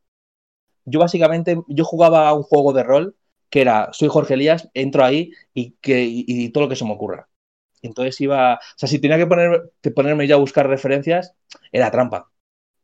[0.86, 3.16] yo básicamente, yo jugaba a un juego de rol
[3.50, 6.92] que era, soy Jorge Elías, entro ahí y, que, y, todo lo que se me
[6.94, 7.30] ocurra.
[7.82, 11.36] Entonces iba, o sea, si tenía que, poner, que ponerme yo a buscar referencias,
[11.72, 12.30] era trampa.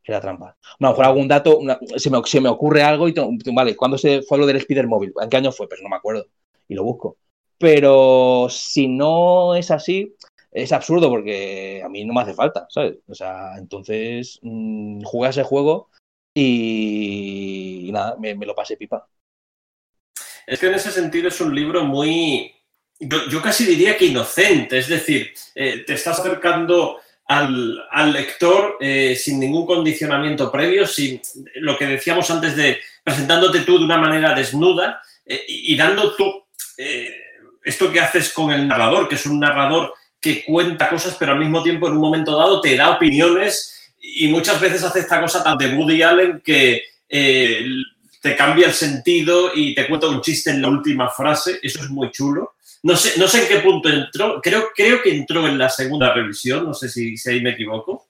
[0.06, 0.50] Era trampa.
[0.50, 1.60] A lo mejor algún dato,
[1.98, 5.14] se, me, ocurre algo y, to- vale, ¿cuándo se fue lo del Spider móvil?
[5.22, 5.68] ¿En qué año fue?
[5.70, 6.26] Pues no me acuerdo.
[6.68, 7.18] Y lo busco.
[7.58, 10.16] Pero si no es así,
[10.52, 12.98] es absurdo porque a mí no me hace falta, ¿sabes?
[13.08, 15.90] O sea, entonces mmm, jugué a ese juego
[16.34, 19.08] y, y nada, me, me lo pasé pipa.
[20.46, 22.54] Es que en ese sentido es un libro muy,
[23.00, 29.16] yo, casi diría que inocente, es decir, eh, te estás acercando al, al lector eh,
[29.16, 31.22] sin ningún condicionamiento previo, sin
[31.56, 36.44] lo que decíamos antes de presentándote tú de una manera desnuda eh, y, dando tú
[37.64, 41.40] esto que haces con el narrador, que es un narrador que cuenta cosas, pero al
[41.40, 45.44] mismo tiempo en un momento dado te da opiniones y muchas veces hace esta cosa
[45.44, 46.84] tan de Woody Allen que
[48.24, 51.90] te cambia el sentido y te cuenta un chiste en la última frase, eso es
[51.90, 52.56] muy chulo.
[52.84, 56.14] No sé, no sé en qué punto entró, creo, creo que entró en la segunda
[56.14, 58.08] revisión, no sé si, si ahí me equivoco,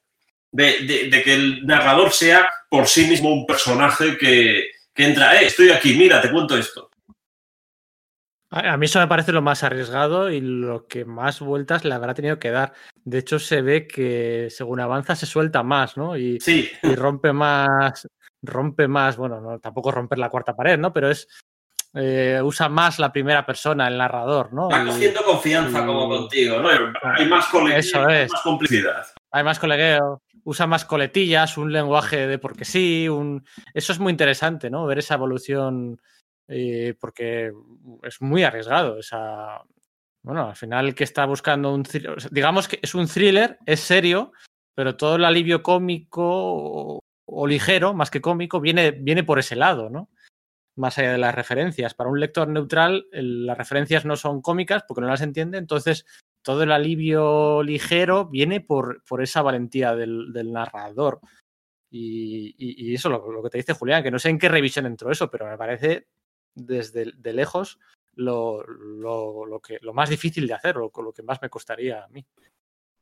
[0.52, 5.42] de, de, de, que el narrador sea por sí mismo un personaje que, que entra,
[5.42, 6.92] eh, estoy aquí, mira, te cuento esto.
[8.52, 12.14] A mí eso me parece lo más arriesgado y lo que más vueltas le habrá
[12.14, 12.74] tenido que dar.
[13.04, 16.16] De hecho, se ve que según avanza se suelta más, ¿no?
[16.16, 16.70] Y, sí.
[16.84, 18.08] y rompe más,
[18.44, 20.94] rompe más, bueno, no, tampoco romper la cuarta pared, ¿no?
[20.94, 21.28] Pero es
[21.96, 24.68] eh, usa más la primera persona, el narrador, ¿no?
[24.68, 26.70] Va cogiendo confianza y, como contigo, ¿no?
[27.04, 28.32] Hay más colegueo, Eso es.
[28.32, 29.06] más complicidad.
[29.32, 33.46] Hay más colegueo, usa más coletillas, un lenguaje de porque sí, un...
[33.76, 34.88] eso es muy interesante, ¿no?
[34.88, 36.02] Ver esa evolución
[36.48, 37.52] eh, porque
[38.02, 38.98] es muy arriesgado.
[38.98, 39.62] Esa...
[40.24, 41.84] Bueno, al final que está buscando un
[42.32, 44.32] digamos que es un thriller, es serio,
[44.74, 49.90] pero todo el alivio cómico o, ligero, más que cómico, viene, viene por ese lado,
[49.90, 50.10] ¿no?
[50.76, 51.94] Más allá de las referencias.
[51.94, 56.06] Para un lector neutral, las referencias no son cómicas porque no las entiende, entonces
[56.44, 61.20] todo el alivio ligero viene por, por esa valentía del, narrador.
[61.92, 65.12] Y, eso, lo, lo, que te dice Julián, que no sé en qué revisión entró
[65.12, 66.08] eso, pero me parece
[66.56, 67.80] desde de lejos
[68.16, 72.08] lo, lo, que, lo más difícil de hacer, lo, lo, que más me costaría a
[72.10, 72.26] mí.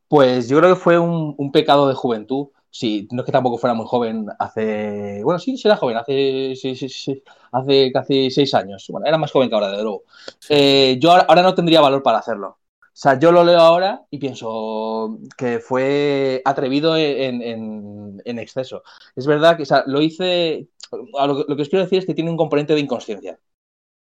[0.08, 2.50] Pues yo creo que fue un, pecado de juventud.
[2.74, 5.22] Sí, no es que tampoco fuera muy joven hace.
[5.24, 8.86] Bueno, sí, era joven, hace, sí, sí, sí, hace casi seis años.
[8.90, 10.04] Bueno, era más joven que ahora, de luego.
[10.50, 12.60] Eh, yo ahora, ahora no tendría valor para hacerlo.
[12.82, 18.84] O sea, yo lo leo ahora y pienso que fue atrevido en, en, en exceso.
[19.16, 20.68] Es verdad que o sea, lo hice.
[20.92, 23.40] Lo que, lo que os quiero decir es que tiene un componente de inconsciencia.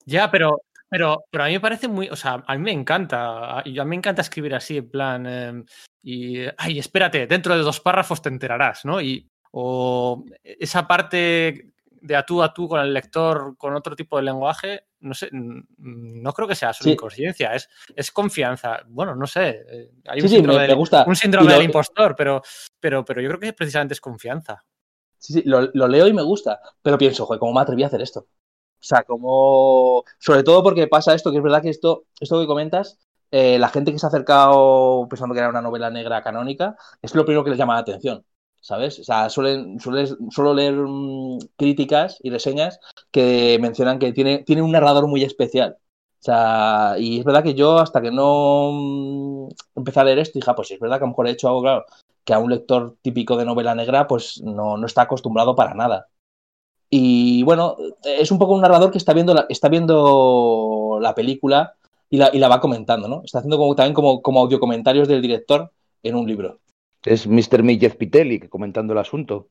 [0.05, 0.61] Ya, pero,
[0.95, 2.07] pero, pero a mí me parece muy.
[2.07, 3.59] O sea, a mí me encanta.
[3.59, 5.25] A mí me encanta escribir así, en plan.
[5.27, 5.63] Eh,
[6.03, 6.37] y.
[6.57, 9.01] Ay, espérate, dentro de dos párrafos te enterarás, ¿no?
[9.01, 9.29] Y.
[9.51, 14.23] O esa parte de a tú a tú con el lector, con otro tipo de
[14.23, 16.91] lenguaje, no sé, no creo que sea su sí.
[16.91, 18.79] inconsciencia, es, es confianza.
[18.87, 19.63] Bueno, no sé.
[19.69, 21.03] eh, Hay un sí, síndrome, me, del, me gusta.
[21.05, 21.55] Un síndrome lo...
[21.55, 22.41] del impostor, pero,
[22.79, 24.63] pero, pero yo creo que precisamente es confianza.
[25.17, 27.87] Sí, sí, lo, lo leo y me gusta, pero pienso, joder, ¿cómo me atreví a
[27.87, 28.27] hacer esto?
[28.85, 30.03] O sea, como.
[30.19, 32.99] Sobre todo porque pasa esto, que es verdad que esto, esto que comentas,
[33.31, 37.15] eh, la gente que se ha acercado pensando que era una novela negra canónica, es
[37.15, 38.23] lo primero que les llama la atención.
[38.61, 38.99] ¿Sabes?
[38.99, 42.79] O sea, suelen, suelen, suelo leer mmm, críticas y reseñas
[43.11, 45.77] que mencionan que tiene, tiene un narrador muy especial.
[46.19, 50.39] O sea, y es verdad que yo hasta que no mmm, empecé a leer esto,
[50.39, 51.85] dije, ah, pues es verdad que a lo mejor he hecho algo, claro,
[52.23, 56.07] que a un lector típico de novela negra, pues no, no está acostumbrado para nada.
[56.97, 57.75] Y bueno,
[58.05, 61.75] es un poco un narrador que está viendo la, está viendo la película
[62.09, 63.21] y la, y la va comentando, ¿no?
[63.25, 65.73] Está haciendo como, también como, como audiocomentarios del director
[66.03, 66.59] en un libro.
[67.03, 67.63] Es Mr.
[67.63, 69.49] Millez Pitelli comentando el asunto.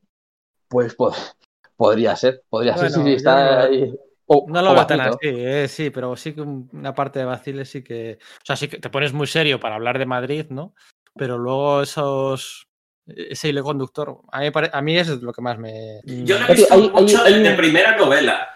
[0.67, 1.35] Pues, pues
[1.77, 3.93] podría ser, podría bueno, ser, sí, sí, está ahí.
[4.25, 7.63] Oh, no lo veo tan así, eh, sí, pero sí que una parte de Basile
[7.63, 8.17] sí que.
[8.41, 10.73] O sea, sí que te pones muy serio para hablar de Madrid, ¿no?
[11.15, 12.67] Pero luego esos.
[13.07, 16.01] Ese hilo conductor, a mí, a mí es lo que más me.
[16.03, 17.43] Yo lo he visto hay, mucho hay, de, hay...
[17.43, 18.47] de, primera novela.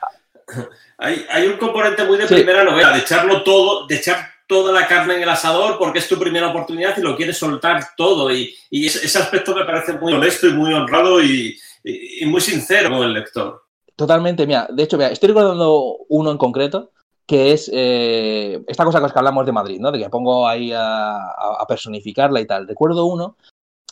[0.97, 2.33] Hay, hay, un componente muy de sí.
[2.33, 6.09] primera novela, de echarlo todo, de echar toda la carne en el asador porque es
[6.09, 8.31] tu primera oportunidad y lo quieres soltar todo.
[8.33, 12.41] Y, y ese, aspecto me parece muy honesto y muy honrado y, y, y, muy
[12.41, 13.63] sincero con el lector.
[13.95, 16.91] Totalmente, mira, de hecho, mira, estoy recordando uno en concreto
[17.29, 19.91] que es eh, esta cosa que hablamos de Madrid, ¿no?
[19.91, 22.67] De que pongo ahí a, a, personificarla y tal.
[22.67, 23.37] Recuerdo uno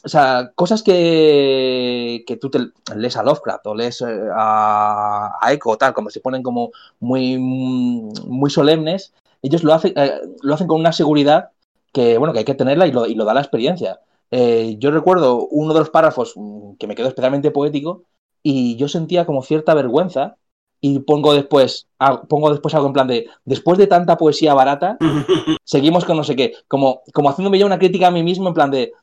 [0.07, 2.59] o sea, cosas que, que tú te
[2.95, 6.71] lees a Lovecraft o lees eh, a, a Echo o tal, como se ponen como
[7.01, 11.49] muy, muy solemnes, ellos lo hacen, eh, lo hacen con una seguridad
[11.91, 13.99] que, bueno, que hay que tenerla y lo, y lo da la experiencia.
[14.31, 18.03] Eh, yo recuerdo uno de los párrafos mm, que me quedó especialmente poético
[18.41, 20.37] y yo sentía como cierta vergüenza
[20.79, 21.89] y pongo después,
[22.29, 24.97] pongo después algo en plan de, después de tanta poesía barata,
[25.65, 28.53] seguimos con no sé qué, como, como haciéndome ya una crítica a mí mismo en
[28.53, 28.93] plan de,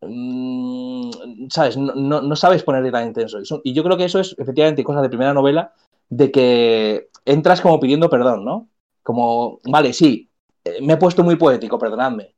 [0.00, 1.76] ¿sabes?
[1.76, 3.38] No, no, sabes ponerle tan intenso.
[3.64, 5.72] Y yo creo que eso es efectivamente cosa de primera novela,
[6.08, 8.68] de que entras como pidiendo perdón, ¿no?
[9.02, 10.30] Como, vale, sí,
[10.64, 12.34] eh, me he puesto muy poético, perdonadme.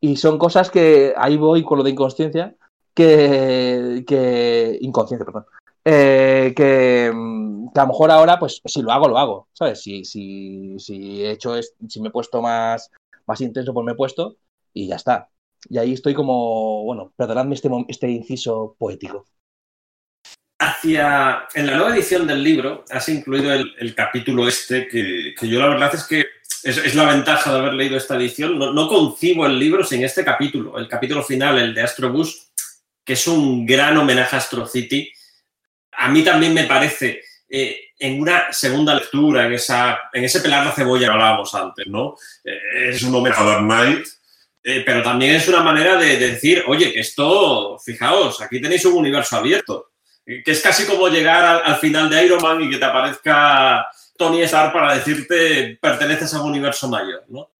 [0.00, 2.56] Y son cosas que ahí voy con lo de inconsciencia,
[2.94, 5.46] que, que inconsciencia, perdón,
[5.84, 7.12] eh, que,
[7.72, 9.80] que, a lo mejor ahora, pues si lo hago, lo hago, ¿sabes?
[9.82, 12.90] Si he hecho, es, si me he puesto más,
[13.26, 14.36] más intenso, pues me he puesto
[14.72, 15.31] y ya está.
[15.68, 19.26] Y ahí estoy como, bueno, perdonadme este, este inciso poético.
[20.58, 25.48] Hacia, en la nueva edición del libro has incluido el, el capítulo este, que, que,
[25.48, 26.24] yo la verdad es que
[26.62, 28.58] es, es, la ventaja de haber leído esta edición.
[28.58, 32.52] No, no, concibo el libro sin este capítulo, el capítulo final, el de Astrobus,
[33.04, 35.12] que es un gran homenaje a Astro City
[35.92, 40.66] a mí también me parece, eh, en una segunda lectura, en, esa, en ese pelar
[40.66, 42.16] la cebolla que hablábamos antes, ¿no?
[42.44, 44.06] Eh, es un homenaje a Dark Knight,
[44.64, 48.84] eh, pero también es una manera de, de, decir, oye, que esto, fijaos, aquí tenéis
[48.84, 49.90] un universo abierto,
[50.24, 53.86] que es casi como llegar al, al final de Iron Man y que te aparezca
[54.16, 57.50] Tony Stark para decirte perteneces a un universo mayor, ¿no?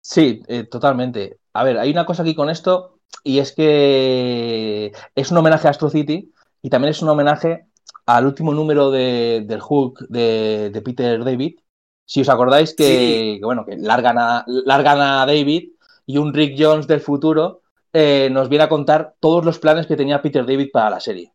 [0.00, 1.38] Sí, eh, totalmente.
[1.52, 5.70] A ver, hay una cosa aquí con esto y es que es un homenaje a
[5.70, 6.32] Astro City
[6.62, 7.66] y también es un homenaje
[8.06, 11.60] al último número de, del Hulk de, de, Peter David.
[12.04, 13.38] Si os acordáis que, sí.
[13.38, 15.70] que bueno, que largan a, largan a David
[16.10, 19.96] y un Rick Jones del futuro eh, nos viene a contar todos los planes que
[19.96, 21.32] tenía Peter David para la serie.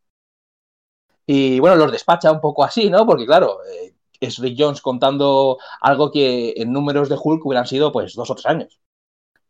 [1.26, 3.06] Y bueno, los despacha un poco así, ¿no?
[3.06, 7.92] Porque claro, eh, es Rick Jones contando algo que en números de Hulk hubieran sido
[7.94, 8.80] pues dos o tres años.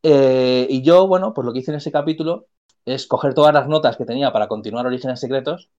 [0.03, 2.47] Eh, y yo, bueno, pues lo que hice en ese capítulo
[2.85, 5.69] es coger todas las notas que tenía para continuar Orígenes Secretos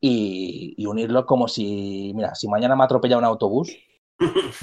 [0.00, 3.76] y, y, unirlo como si, mira, si mañana me atropella un autobús.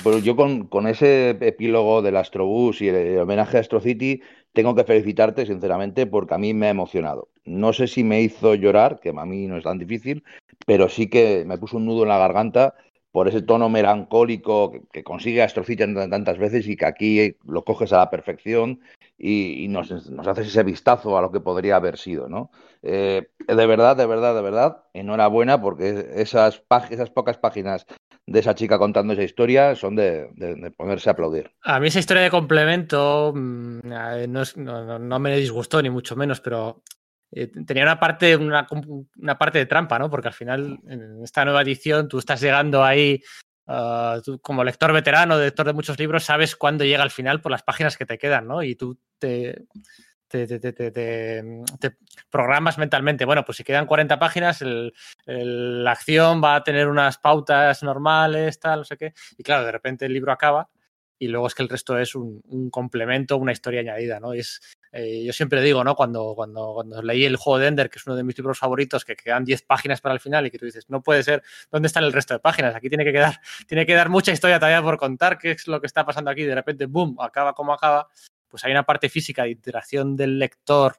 [0.04, 4.76] Pero yo con, con ese epílogo del Astrobús y el, homenaje a Astro City tengo
[4.76, 7.30] que felicitarte sinceramente porque a mí me ha emocionado.
[7.46, 10.24] No sé si me hizo llorar, que a mí no es tan difícil,
[10.66, 12.76] pero sí que me puso un nudo en la garganta
[13.12, 17.94] por ese tono melancólico que, consigue Astro City tantas veces y que aquí lo coges
[17.94, 18.80] a la perfección
[19.20, 22.50] y, y nos, nos, haces ese vistazo a lo que podría haber sido, ¿no?
[22.82, 27.86] Eh, de verdad, de verdad, de verdad, enhorabuena porque esas, esas pocas páginas
[28.26, 30.30] de esa chica contando esa historia son de,
[30.78, 31.52] ponerse a aplaudir.
[31.62, 36.16] A mí esa historia de complemento mmm, no, es, no, no, me disgustó ni mucho
[36.16, 36.84] menos, pero
[37.32, 38.68] eh, tenía una parte, una,
[39.18, 40.10] una, parte de trampa, ¿no?
[40.10, 43.22] Porque al final en esta nueva edición tú estás llegando ahí
[43.66, 47.52] Uh, tú, como lector veterano, lector de muchos libros, sabes cuándo llega al final por
[47.52, 48.62] las páginas que te quedan, ¿no?
[48.62, 49.68] Y tú te,
[50.34, 51.98] te, te,
[52.30, 53.26] programas mentalmente.
[53.26, 54.64] Bueno, pues si quedan 40 páginas,
[55.26, 59.14] la acción va a tener unas pautas normales, tal, no sé qué.
[59.38, 60.70] Y claro, de repente el libro acaba
[61.20, 64.34] y luego es que el resto es un, un complemento, una historia añadida, ¿no?
[64.34, 64.60] Es,
[64.92, 65.96] eh, yo siempre digo, ¿no?
[65.96, 69.06] Cuando, cuando, cuando leí el juego de Ender, que es uno de mis libros favoritos,
[69.06, 71.88] que quedan 10 páginas para el final y que tú dices, no puede ser, ¿dónde
[71.88, 72.76] están el resto de páginas?
[72.76, 75.80] Aquí tiene que quedar, tiene que dar mucha historia todavía por contar, qué es lo
[75.80, 78.08] que está pasando aquí, de repente, boom, acaba como acaba.
[78.54, 80.98] Pues hay una parte física de interacción del lector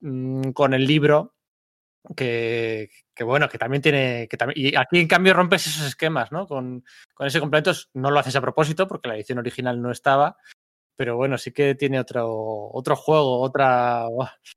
[0.00, 1.34] mmm, con el libro
[2.16, 2.88] que,
[3.20, 4.26] bueno, que también tiene.
[4.26, 6.46] Que también, y aquí, en cambio, rompes esos esquemas, ¿no?
[6.46, 10.38] Con, con ese completo no lo haces a propósito, porque la edición original no estaba,
[10.96, 14.06] pero bueno, sí que tiene otro, otro juego, otra...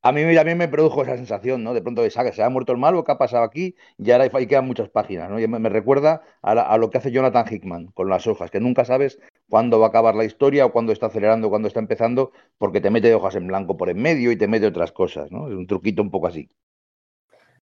[0.01, 1.73] A mí también me produjo esa sensación, ¿no?
[1.73, 3.75] De pronto de saga, se ha muerto el malo, ¿qué ha pasado aquí?
[3.97, 5.39] Y ahora ahí quedan muchas páginas, ¿no?
[5.39, 9.19] Y me, recuerda a, lo que hace Jonathan Hickman con las hojas, que nunca sabes
[9.49, 12.89] cuándo va a acabar la historia o cuándo está acelerando, cuándo está empezando, porque te
[12.89, 15.47] mete hojas en blanco por en medio y te mete otras cosas, ¿no?
[15.47, 16.49] Es un truquito un poco así.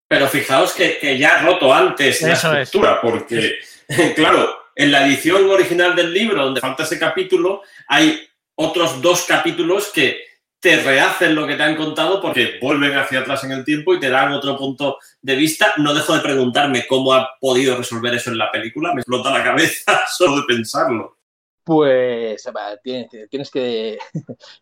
[0.08, 3.10] Pero fijaos que, que ya ha roto antes Eso la estructura, es.
[3.10, 3.54] porque,
[4.14, 8.20] claro, en la edición original del libro, donde falta ese capítulo, hay
[8.54, 10.18] otros dos capítulos que
[10.60, 14.00] te rehacen lo que te han contado porque vuelven hacia atrás en el tiempo y
[14.00, 15.74] te dan otro punto de vista.
[15.76, 18.92] No dejo de preguntarme cómo ha podido resolver eso en la película.
[18.92, 21.15] Me explota la cabeza solo de pensarlo.
[21.66, 22.48] Pues
[22.84, 23.98] tienes, tienes que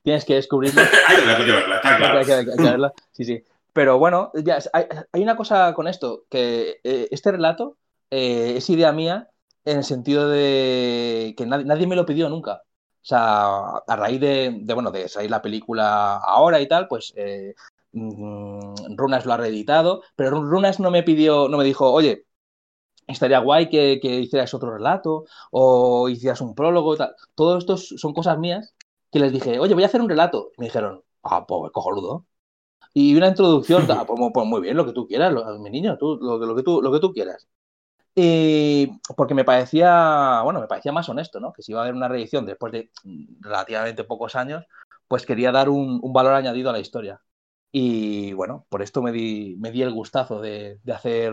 [0.03, 0.81] tienes que descubrirlo.
[1.07, 2.19] hay que verla, está claro.
[2.19, 2.93] Hay que, hay que verla.
[3.13, 3.45] Sí, sí.
[3.75, 7.77] Pero bueno, ya, hay, hay, una cosa con esto, que eh, este relato
[8.11, 9.29] eh, es idea mía
[9.67, 12.63] en el sentido de que nadie, nadie me lo pidió nunca.
[12.63, 17.13] O sea, a raíz de, de, bueno, de salir la película ahora y tal, pues
[17.17, 17.55] eh,
[17.93, 22.25] mm, Runas lo ha reeditado, pero Runas no me pidió, no me dijo, oye,
[23.07, 26.97] estaría guay que, que hicieras otro relato o hicieras un prólogo.
[26.97, 27.15] Tal.
[27.35, 28.75] Todo esto son cosas mías
[29.11, 30.53] que les dije, oye, voy a hacer un relato.
[30.59, 32.27] Me dijeron, ah, pues cojonudo.
[32.95, 35.99] Y una introducción, ah, pues, pues, muy bien, lo que tú quieras, lo, mi niño,
[35.99, 37.49] tú, lo, lo, que tú, lo que tú quieras.
[38.15, 41.53] Y porque me parecía, bueno, me parecía más honesto, ¿no?
[41.53, 42.91] Que si iba a haber una reedición después de
[43.41, 44.65] relativamente pocos años,
[45.09, 47.21] pues quería dar un, un valor añadido a la historia.
[47.73, 51.33] Y bueno, por esto me di, me di el gustazo de, de hacer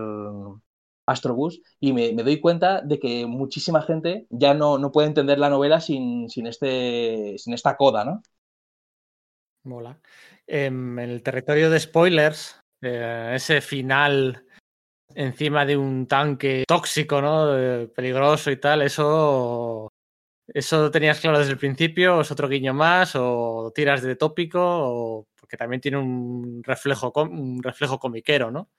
[1.12, 5.49] Astrobus y me, doy cuenta de que muchísima gente ya no, no puede entender la
[5.49, 8.22] novela sin, sin, este, sin esta coda, ¿no?
[9.64, 9.99] Mola.
[10.47, 14.45] En el territorio de spoilers, eh, ese final
[15.16, 17.89] encima de un tanque tóxico, ¿no?
[17.93, 19.91] Peligroso y tal, eso.
[20.47, 22.18] ¿Eso tenías claro desde el principio?
[22.18, 23.16] ¿O es otro guiño más?
[23.16, 24.59] ¿O tiras de tópico?
[24.62, 25.28] O...
[25.39, 28.70] Porque también tiene un reflejo, un reflejo comiquero, ¿no?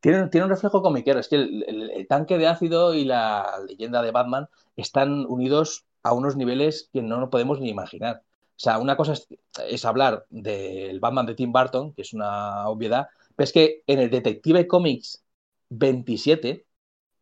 [0.00, 1.18] Tiene, tiene, un reflejo comiquero.
[1.18, 5.84] Es que el, el, el, tanque de ácido y la leyenda de Batman están unidos
[6.02, 8.22] a unos niveles que no nos podemos ni imaginar.
[8.58, 9.28] O sea, una cosa es,
[9.68, 14.00] es hablar del Batman de Tim Burton, que es una obviedad, pero es que en
[14.00, 15.22] el Detective Comics
[15.70, 16.66] 27,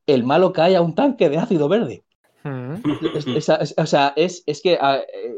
[0.06, 2.04] el malo cae a un tanque de ácido verde.
[2.44, 2.74] Mm.
[3.16, 4.78] Es, es, es, o sea, es, es que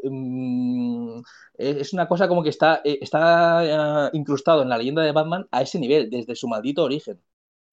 [0.04, 1.22] uh,
[1.54, 5.62] es una cosa como que está, está uh, incrustado en la leyenda de Batman a
[5.62, 7.20] ese nivel, desde su maldito origen.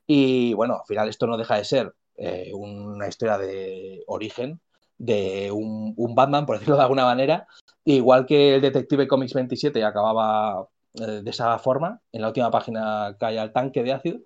[0.08, 4.60] Y bueno, al final esto no deja de ser eh, una historia de origen
[4.98, 7.48] de un, Batman, por decirlo de alguna manera,
[7.84, 13.16] igual que el Detective Comics 27 acababa eh, de esa forma, en la última página
[13.20, 14.20] cae al tanque de ácido,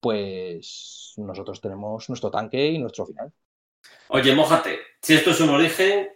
[0.00, 3.32] pues nosotros tenemos nuestro tanque y nuestro final.
[4.08, 6.08] Oye, mojate, si esto es un origen,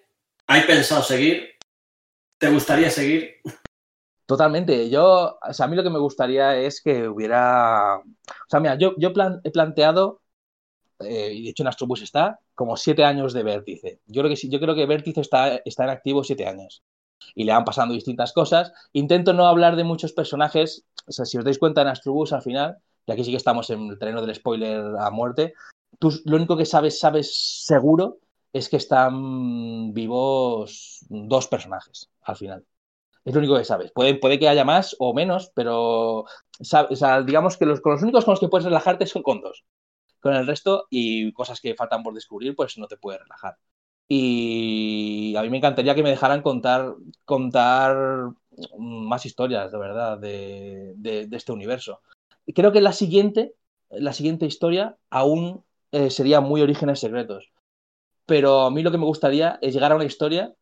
[0.47, 1.57] ¿hay pensado seguir?
[2.39, 3.37] ¿Te gustaría seguir?
[4.27, 4.91] Totalmente.
[4.91, 7.99] Yo, o sea, a mí lo que me gustaría es que hubiera.
[7.99, 9.13] O sea, mira, yo, yo
[9.45, 10.21] he planteado,
[10.99, 14.01] eh, y de hecho en Astrobus está, como siete años de vértice.
[14.07, 16.83] Yo creo que yo creo que vértice está, está en activo siete años.
[17.35, 18.73] Y le van pasando distintas cosas.
[18.93, 20.85] Intento no hablar de muchos personajes.
[21.07, 23.71] O sea, si os dais cuenta en Astrobus al final, y aquí sí que estamos
[23.71, 25.55] en el terreno del spoiler a muerte,
[25.99, 28.19] tú lo único que sabes, sabes seguro,
[28.53, 32.65] es que están vivos dos personajes al final.
[33.27, 33.91] Es lo único que sabes.
[33.91, 36.27] Puede, puede que haya más o menos, pero
[36.61, 39.41] sabe, o sea, digamos que los, los únicos con los que puedes relajarte son con
[39.41, 39.65] dos.
[40.21, 43.59] Con el resto y cosas que faltan por descubrir, pues no te puedes relajar.
[44.09, 48.31] Y a mí me encantaría que me dejaran contar, contar
[48.79, 52.03] más historias, de verdad, de, de, de este universo.
[52.55, 53.55] Creo que la siguiente,
[53.91, 57.51] la siguiente historia aún eh, sería muy orígenes secretos.
[58.25, 60.55] Pero a mí lo que me gustaría es llegar a una historia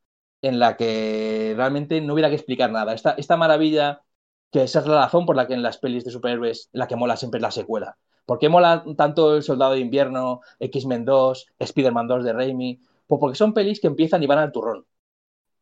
[0.44, 2.92] en la que realmente no hubiera que explicar nada.
[2.94, 4.02] Esta, esta maravilla,
[4.50, 6.96] que esa es la razón por la que en las pelis de superhéroes la que
[6.96, 7.96] mola siempre es la secuela.
[8.26, 12.80] ¿Por qué mola tanto El Soldado de Invierno, X-Men 2, Spider-Man 2 de Raimi?
[13.06, 14.86] Pues porque son pelis que empiezan y van al turrón.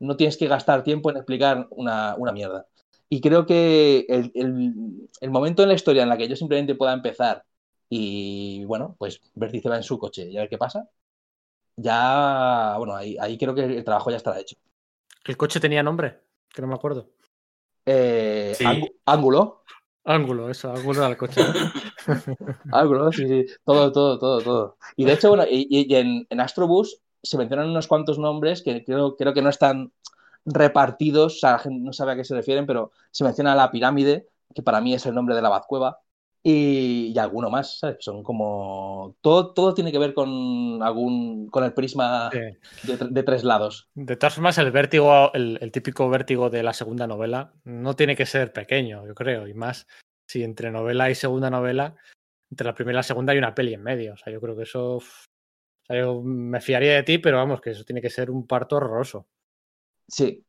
[0.01, 2.67] No tienes que gastar tiempo en explicar una, una mierda.
[3.09, 6.75] Y creo que el, el, el, momento en la historia en la que yo simplemente
[6.75, 7.45] pueda empezar
[7.89, 10.89] y, bueno, pues Vértice va en su coche y a ver qué pasa,
[11.77, 14.57] ya, bueno, ahí, ahí creo que el trabajo ya estará hecho.
[15.25, 16.21] ¿El coche tenía nombre?
[16.49, 17.11] Que no me acuerdo.
[17.87, 18.65] Eh, sí.
[19.07, 19.63] Ángulo.
[20.05, 21.41] Ángulo, eso, ángulo al coche.
[22.73, 23.47] ángulo, sí, sí.
[23.65, 24.77] Todo, todo, todo, todo.
[24.97, 28.85] Y de hecho, bueno, y, y en, en, Astrobus se mencionan unos cuantos nombres que
[28.85, 29.93] creo, creo que no están
[30.45, 33.71] repartidos, o sea, la gente no sabe a qué se refieren, pero se menciona la
[33.71, 36.01] pirámide, que para mí es el nombre de la Bazcueva,
[36.43, 37.99] y, y alguno más, ¿sabes?
[38.01, 39.17] Son como.
[39.21, 41.49] Todo, todo tiene que ver con algún.
[41.49, 42.39] con el prisma sí.
[42.87, 43.89] de, de, tres lados.
[43.95, 48.17] De todas formas, el vértigo, el, el, típico vértigo de la segunda novela, no tiene
[48.17, 49.47] que ser pequeño, yo creo.
[49.47, 49.87] Y más
[50.27, 51.95] si entre novela y segunda novela,
[52.51, 54.15] entre la primera y la segunda hay una peli en medio.
[54.15, 54.97] O sea, yo creo que eso.
[54.97, 55.03] O
[55.87, 58.77] sea, yo me fiaría de ti, pero vamos, que eso tiene que ser un parto
[58.77, 59.29] horroroso.
[60.09, 60.45] Sí,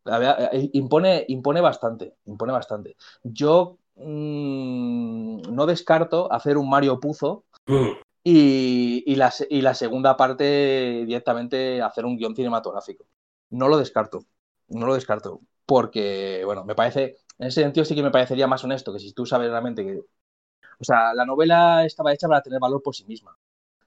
[0.74, 2.98] impone, impone bastante, impone bastante.
[3.24, 7.90] Yo mmm, no descarto hacer un Mario Puzo mm.
[8.24, 13.06] y, y, la, y, la, segunda parte directamente hacer un guion cinematográfico.
[13.50, 14.26] No lo descarto,
[14.70, 18.64] no lo descarto, porque, bueno, me parece, en ese sentido sí que me parecería más
[18.64, 22.60] honesto que si tú sabes realmente que, o sea, la novela estaba hecha para tener
[22.60, 23.38] valor por sí misma.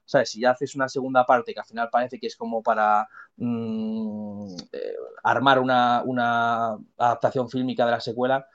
[0.07, 0.31] ¿sabes?
[0.31, 4.47] Si ya haces una segunda parte que al final parece que es como para mmm,
[4.71, 8.47] eh, armar una, una, adaptación fílmica de la secuela,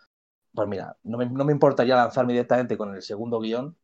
[0.55, 3.76] pues mira, no me, no me importaría lanzarme directamente con el segundo guion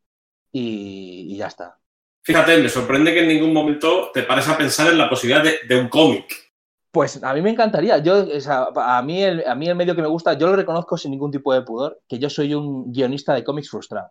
[0.52, 1.78] y, y, ya está.
[2.22, 5.60] Fíjate, me sorprende que en ningún momento te pares a pensar en la posibilidad de,
[5.66, 6.48] de un cómic.
[6.90, 7.98] Pues a mí me encantaría.
[7.98, 10.56] Yo, o sea, a, mí el, a mí el medio que me gusta, yo lo
[10.56, 14.10] reconozco sin ningún tipo de pudor, que yo soy un guionista de cómics frustrado.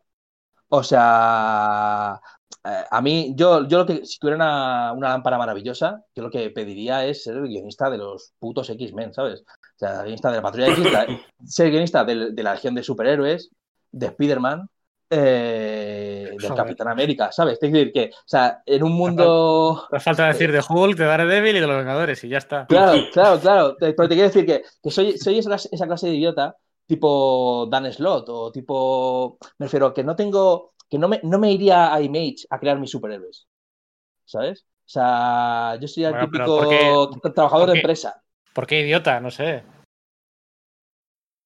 [0.70, 2.20] O sea,
[2.64, 6.32] eh, a mí, yo, yo lo que, si tuviera una, una lámpara maravillosa, yo lo
[6.32, 9.44] que pediría es ser el guionista de los putos X-Men, ¿sabes?
[9.78, 11.08] O sea, guionista de la patrulla X, la-
[11.46, 13.52] ser guionista de, de la legión de superhéroes,
[13.92, 14.68] de Spider-Man,
[15.10, 16.54] eh, del.
[16.56, 17.54] Capitán América, ¿sabes?
[17.54, 19.88] Es decir, que, o sea, en un mundo.
[19.92, 22.66] Te falta decir de Hulk, de Daredevil y de los Vengadores y ya está.
[22.66, 23.76] Claro, claro, claro.
[23.76, 26.56] Te- Pero te quiero decir que, que soy, soy esa, clase- esa clase de idiota,
[26.86, 29.38] tipo Dan Slott, o tipo.
[29.60, 30.74] Me refiero, que no tengo.
[30.90, 33.48] que no me, no me iría a Image a crear mis superhéroes.
[34.26, 34.62] ¿Sabes?
[34.86, 38.22] O sea, yo soy el Bueno, típico ¿por trabajador de empresa.
[38.58, 39.20] ¿Por qué idiota?
[39.20, 39.62] No sé.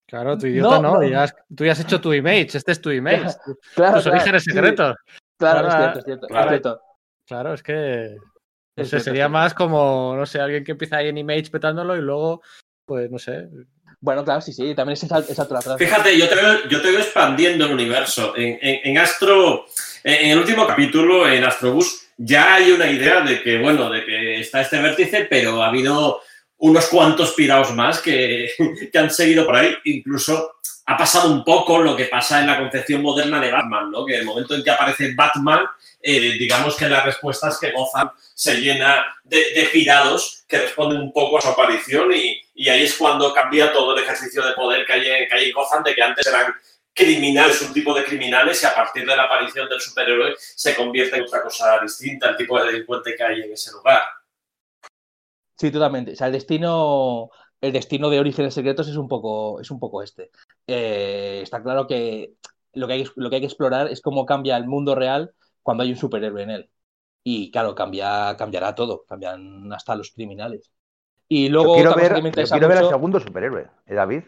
[0.07, 1.01] Claro, tu idiota No, no.
[1.01, 1.03] no.
[1.09, 2.57] ya has- tú ya has hecho tu image.
[2.57, 3.25] Este es tu image.
[3.75, 4.95] Claro, tus claro, orígenes sí, secretos.
[5.37, 6.25] Claro, es cierto, es cierto.
[6.27, 6.49] es claro.
[6.49, 6.81] cierto.
[7.27, 8.15] Claro, es que.
[8.77, 11.49] No Es sé, cierto, sería más como, no sé, alguien que empieza ahí en image
[11.51, 12.41] petándolo y luego,
[12.85, 13.49] pues no sé.
[13.99, 15.83] Bueno, claro, sí, sí, también es esa, esa otra frase.
[15.85, 18.33] Fíjate, yo te veo, yo te veo expandiendo el universo.
[18.37, 19.65] En, en- en Astro,
[20.05, 24.05] en, en el último capítulo, en Astrobus, ya hay una idea de que, bueno, de
[24.05, 26.21] que está este vértice, pero ha habido
[26.61, 28.51] unos cuantos piraos más que,
[28.91, 29.75] que han seguido por ahí.
[29.85, 34.05] Incluso ha pasado un poco lo que pasa en la concepción moderna de Batman, ¿no?
[34.05, 35.65] Que el momento en que aparece Batman,
[36.01, 41.01] eh, digamos que la respuesta es que Gotham se llena de, de pirados que responden
[41.01, 44.53] un poco a su aparición y, y ahí es cuando cambia todo el ejercicio de
[44.53, 46.53] poder que hay, en, que hay en de que antes eran
[46.93, 51.17] criminales, un tipo de criminales y a partir de la aparición del superhéroe se convierte
[51.17, 54.03] en otra cosa distinta, el tipo de delincuente que hay en ese lugar.
[55.61, 56.13] Sí, totalmente.
[56.13, 57.29] O sea, el destino,
[57.61, 60.31] el destino de Orígenes Secretos es un poco, es un poco este.
[60.65, 62.33] Eh, está claro que
[62.73, 65.83] lo que, hay, lo que hay que explorar es cómo cambia el mundo real cuando
[65.83, 66.69] hay un superhéroe en él.
[67.23, 70.71] Y claro, cambia, cambiará todo, cambian hasta los criminales.
[71.27, 74.23] Y Yo luego quiero ver, yo quiero ver al segundo superhéroe, ¿eh, David?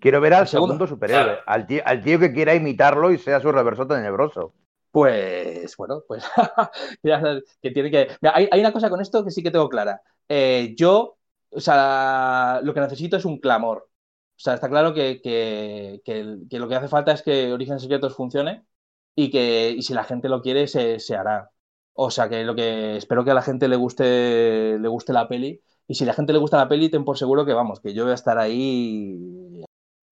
[0.00, 0.74] Quiero ver al ¿El segundo?
[0.74, 1.40] segundo superhéroe, Claro.
[1.46, 4.52] al, tío, al tío que quiera imitarlo y sea su reverso tenebroso.
[4.92, 6.22] Pues bueno, pues
[7.62, 8.08] que tiene que.
[8.28, 10.02] Hay, una cosa con esto que sí que tengo clara.
[10.28, 11.18] Eh, yo,
[11.50, 13.88] o sea, lo que necesito es un clamor.
[14.36, 16.00] O sea, está claro que, que-
[16.58, 18.64] lo que hace falta es que Orígenes Secretos funcione
[19.14, 21.50] y que y si la gente lo quiere, se, se hará.
[21.94, 25.28] O sea, que lo que espero que a la gente le guste, le guste la
[25.28, 25.62] peli.
[25.88, 28.04] Y si la gente le gusta la peli, ten por seguro que vamos, que yo
[28.04, 29.62] voy a estar ahí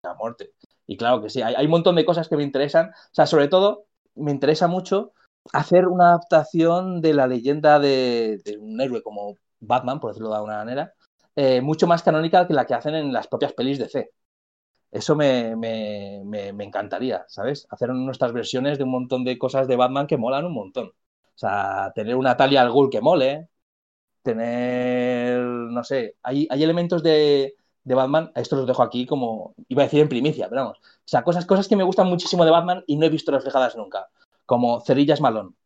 [0.02, 0.52] a muerte.
[0.86, 2.90] Y claro que sí, hay, hay un montón de cosas que me interesan.
[2.90, 3.86] O sea, sobre todo,
[4.20, 5.12] me interesa mucho
[5.52, 10.58] hacer una adaptación de la leyenda de, un héroe como Batman, por decirlo de alguna
[10.58, 10.94] manera,
[11.36, 14.10] eh, mucho más canónica que la que hacen en las propias pelis de C.
[14.90, 17.66] Eso me, me- me- me encantaría, ¿sabes?
[17.70, 20.88] Hacer nuestras versiones de un montón de cosas de Batman que molan un montón.
[20.88, 23.48] O sea, tener una Talia al Ghul que mole,
[24.22, 27.54] tener, no sé, hay, hay elementos de,
[27.84, 30.80] de Batman, esto los dejo aquí como, iba a decir en primicia, pero vamos.
[31.10, 33.74] O sea, cosas, cosas que me gustan muchísimo de Batman y no he visto reflejadas
[33.74, 34.08] nunca,
[34.46, 35.56] como Cerillas Malón.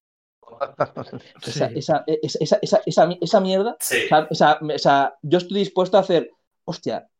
[1.42, 1.74] Esa, Sí.
[1.78, 3.98] esa, esa, esa, esa, esa- esa mierda Sí.
[4.30, 6.30] o sea, o yo estoy dispuesto a hacer.
[6.64, 7.10] Hostia,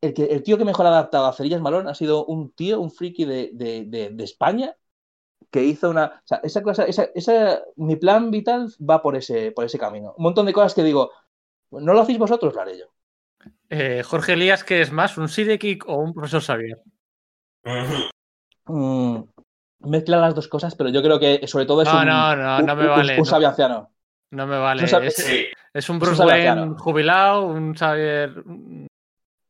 [0.00, 2.80] el, que, el tío que mejor ha adaptado a Cerillas Malón ha sido un tío,
[2.80, 4.76] un friki de, de- de- de España,
[5.50, 6.04] que hizo una.
[6.24, 10.14] O sea, esa cosa, esa, esa- mi plan vital va por ese, por ese camino.
[10.16, 11.10] Un montón de cosas que digo,
[11.72, 12.86] no lo hacéis vosotros, lo haré yo.
[13.70, 15.18] Eh, Jorge Elías, ¿qué es más?
[15.18, 16.80] ¿Un Sidekick o un profesor Xavier?
[18.66, 19.22] Mm,
[19.80, 22.60] mezcla las dos cosas, pero yo creo que sobre todo es No, un, no, no,
[22.60, 23.12] un- no me un- vale.
[23.12, 23.90] un no, sabio anciano.
[24.30, 24.84] no me vale.
[24.84, 25.34] Es, un
[25.74, 28.44] es un Bruce Wayne jubilado, un Xavier.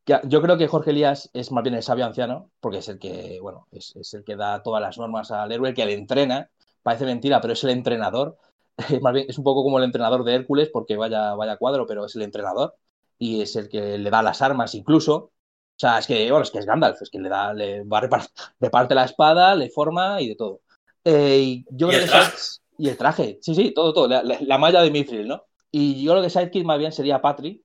[0.07, 2.97] Ya, yo creo que Jorge Elías es más bien el sabio anciano, porque es el
[2.97, 5.93] que, bueno, es, es el que da todas las normas al héroe, el que le
[5.93, 6.49] entrena.
[6.81, 8.37] Parece mentira, pero es el entrenador.
[8.77, 11.85] Es más bien, es un poco como el entrenador de Hércules, porque vaya, vaya cuadro,
[11.85, 12.75] pero es el entrenador.
[13.19, 15.31] Y es el que le da las armas incluso.
[15.81, 17.99] O sea, es que, bueno, es que es Gandalf, es que le da, le va
[17.99, 18.29] a repar-
[18.59, 20.61] reparte la espada, le forma y de todo.
[21.03, 22.37] Eh, y yo Y creo el que traje.
[22.77, 25.43] Y el traje, sí, sí, todo, todo, la, la- la malla de Mithril, ¿no?
[25.71, 27.63] Y yo creo que Sidekick más bien sería Patri,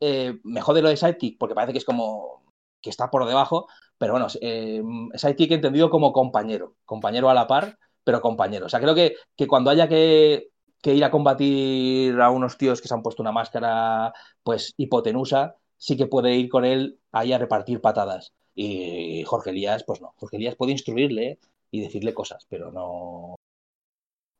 [0.00, 2.44] eh, me jode lo de Sidekick porque parece que es como
[2.80, 3.66] que está por debajo,
[3.98, 4.82] pero bueno, eh,
[5.14, 8.66] Sidekick entendido como compañero, compañero a la par, pero compañero.
[8.66, 10.50] O sea, creo que, que cuando haya que,
[10.82, 15.56] que ir a combatir a unos tíos que se han puesto una máscara, pues hipotenusa,
[15.78, 18.32] sí que puede ir con él ahí a repartir patadas.
[18.54, 21.38] Y Jorge Elías, pues no, Jorge Elías puede instruirle
[21.70, 23.36] y decirle cosas, pero no,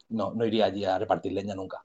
[0.09, 1.85] no, no iría allí a repartir leña nunca.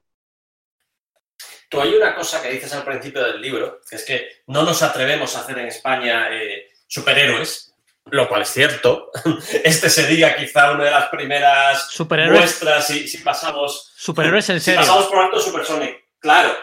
[1.70, 4.82] Tú hay una cosa que dices al principio del libro, que es que no nos
[4.82, 7.74] atrevemos a hacer en España eh, superhéroes,
[8.06, 9.10] lo cual es cierto.
[9.64, 14.66] Este sería quizá una de las primeras Superhéroes, muestras si, si pasamos superhéroes en si
[14.66, 14.82] serio.
[14.82, 16.10] pasamos por alto Supersonic.
[16.20, 16.54] Claro.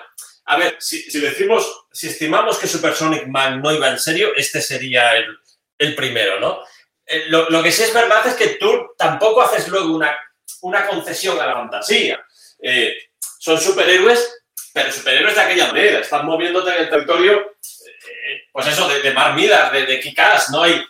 [0.46, 4.60] A ver, si, si decimos si estimamos que Supersonic Man no iba en serio, este
[4.60, 5.12] sería
[5.78, 6.60] el, primero, ¿no?
[7.06, 10.16] Eh, lo, que sí es verdad es que tú tampoco haces luego una,
[10.62, 12.24] una concesión a la fantasía.
[12.62, 12.94] Eh,
[13.38, 16.00] son superhéroes, pero superhéroes de aquella manera.
[16.00, 20.50] Están moviéndote en el territorio, eh, pues eso, de, de Mar de, de Kikas.
[20.50, 20.80] No hay,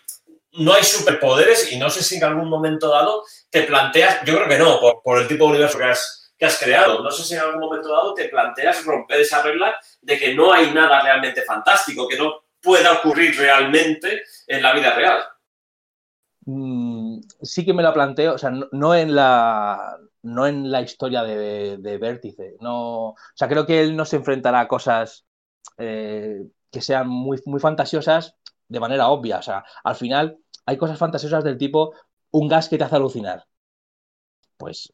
[0.52, 4.48] no hay superpoderes y no sé si en algún momento dado te planteas, yo creo
[4.48, 7.34] que no, por, el tipo de universo que has, que has creado, no sé si
[7.34, 11.42] en algún momento dado te planteas romper esa regla de que no hay nada realmente
[11.42, 15.22] fantástico, que no pueda ocurrir realmente en la vida real.
[16.46, 21.24] Mm, sí que me la planteo, o sea, no, en la no en la historia
[21.24, 22.56] de, Vértice.
[22.60, 25.26] No, o sea, creo que él no se enfrentará a cosas
[25.76, 28.34] eh, que sean muy, muy fantasiosas
[28.66, 29.40] de manera obvia.
[29.40, 31.94] O sea, al final hay cosas fantasiosas del tipo
[32.30, 33.44] un gas que te hace alucinar.
[34.56, 34.90] Pues,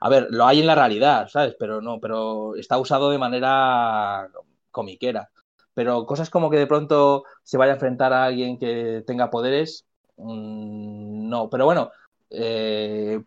[0.00, 1.56] a ver, lo hay en la realidad, ¿sabes?
[1.58, 4.28] Pero no, pero está usado de manera
[4.70, 5.30] comiquera.
[5.74, 9.86] Pero cosas como que de pronto se vaya a enfrentar a alguien que tenga poderes,
[10.16, 11.50] mm, no.
[11.50, 11.90] Pero bueno,
[12.30, 13.22] eh,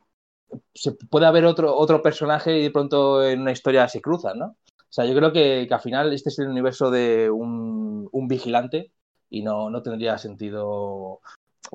[0.74, 4.56] se puede haber otro, otro personaje y de pronto en una historia se cruzan, ¿no?
[4.90, 8.92] O sea, yo creo que, al final este es el universo de un, vigilante
[9.30, 11.22] y no, no, tendría sentido.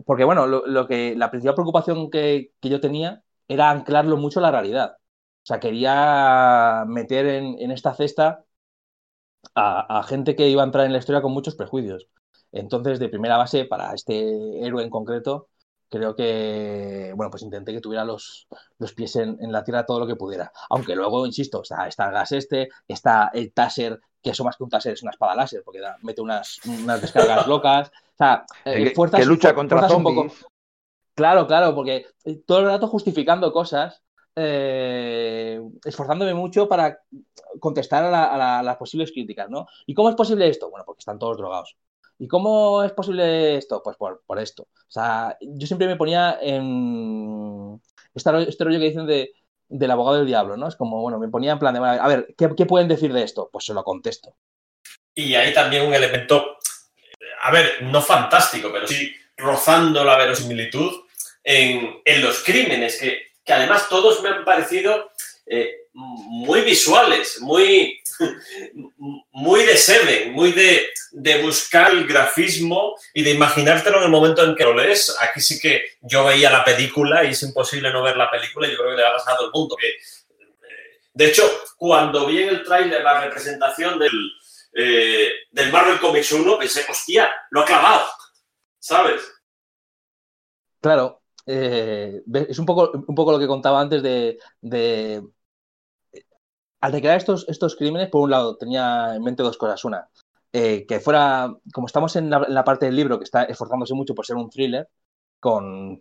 [0.07, 3.23] Porque, bueno, lo, que, la principal preocupación que, yo tenía
[3.53, 4.97] era anclarlo mucho a la realidad.
[4.99, 8.45] O sea, quería meter en, esta cesta
[9.55, 12.09] a, a, gente que iba a entrar en la historia con muchos prejuicios.
[12.53, 15.49] Entonces, de primera base, para este héroe en concreto,
[15.93, 18.49] creo que, bueno, pues intenté que tuviera los,
[18.79, 20.51] los pies en, la tierra todo lo que pudiera.
[20.71, 24.65] Aunque luego, insisto, está, está el gas este, está el taser, que eso más que
[24.65, 27.89] un taser es una espada láser, porque mete unas, unas descargas locas.
[27.89, 30.47] O sea, eh, que, lucha contra zombies.
[31.15, 34.03] Claro, claro, porque eh, todo el rato justificando cosas,
[34.35, 36.99] eh, esforzándome mucho para
[37.61, 39.67] contestar a, las posibles críticas, ¿no?
[39.87, 40.71] ¿Y cómo es posible esto?
[40.71, 41.77] Bueno, porque están todos drogados.
[42.19, 43.83] ¿Y cómo es posible esto?
[43.83, 44.63] Pues por, esto.
[44.63, 47.81] O sea, yo siempre me ponía en
[48.15, 49.33] este, rollo que dicen de,
[49.69, 50.69] del abogado del diablo, ¿no?
[50.69, 53.51] Es como, bueno, me ponía en plan de, a ver, ¿qué, pueden decir de esto?
[53.53, 54.35] Pues se lo contesto.
[55.15, 56.57] Y hay también un elemento,
[57.43, 60.93] a ver, no fantástico, pero sí rozando la verosimilitud
[61.45, 65.11] en, los crímenes, que, que, además todos me han parecido
[65.47, 68.01] eh, muy visuales, muy,
[69.33, 70.89] muy de Seven, muy de,
[71.43, 75.15] buscar el grafismo y de imaginártelo en el momento en que lo lees.
[75.21, 78.77] Aquí sí que yo veía la película y es imposible no ver la película yo
[78.77, 79.77] creo que le ha pasado el mundo.
[79.83, 79.93] Eh,
[81.15, 84.33] de hecho, cuando vi en el tráiler la representación del,
[84.75, 88.07] eh, del Marvel Comics 1, pensé, hostia, lo ha clavado,
[88.83, 89.23] ¿sabes?
[90.81, 94.39] Claro, eh, es un poco, un poco lo que contaba antes de
[96.83, 99.85] al declarar estos, estos crímenes, por un lado, tenía en mente dos cosas.
[99.85, 100.09] Una,
[100.53, 104.27] eh, que fuera, como estamos en la, parte del libro que está esforzándose mucho por
[104.27, 104.89] ser un thriller,
[105.39, 105.99] con,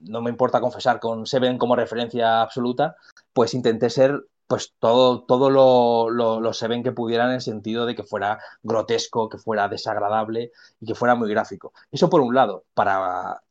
[0.00, 2.96] no me importa confesar, con Seven como referencia absoluta,
[3.32, 7.94] pues intenté ser pues todo, todo lo, lo, Seven que pudiera en el sentido de
[7.94, 11.72] que fuera grotesco, que fuera desagradable y que fuera muy gráfico.
[11.90, 13.42] Eso por un lado, para,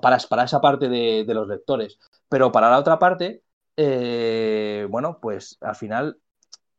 [0.00, 1.98] para, para esa parte de, de los lectores.
[2.28, 3.42] Pero para la otra parte,
[3.76, 6.18] eh, bueno, pues al final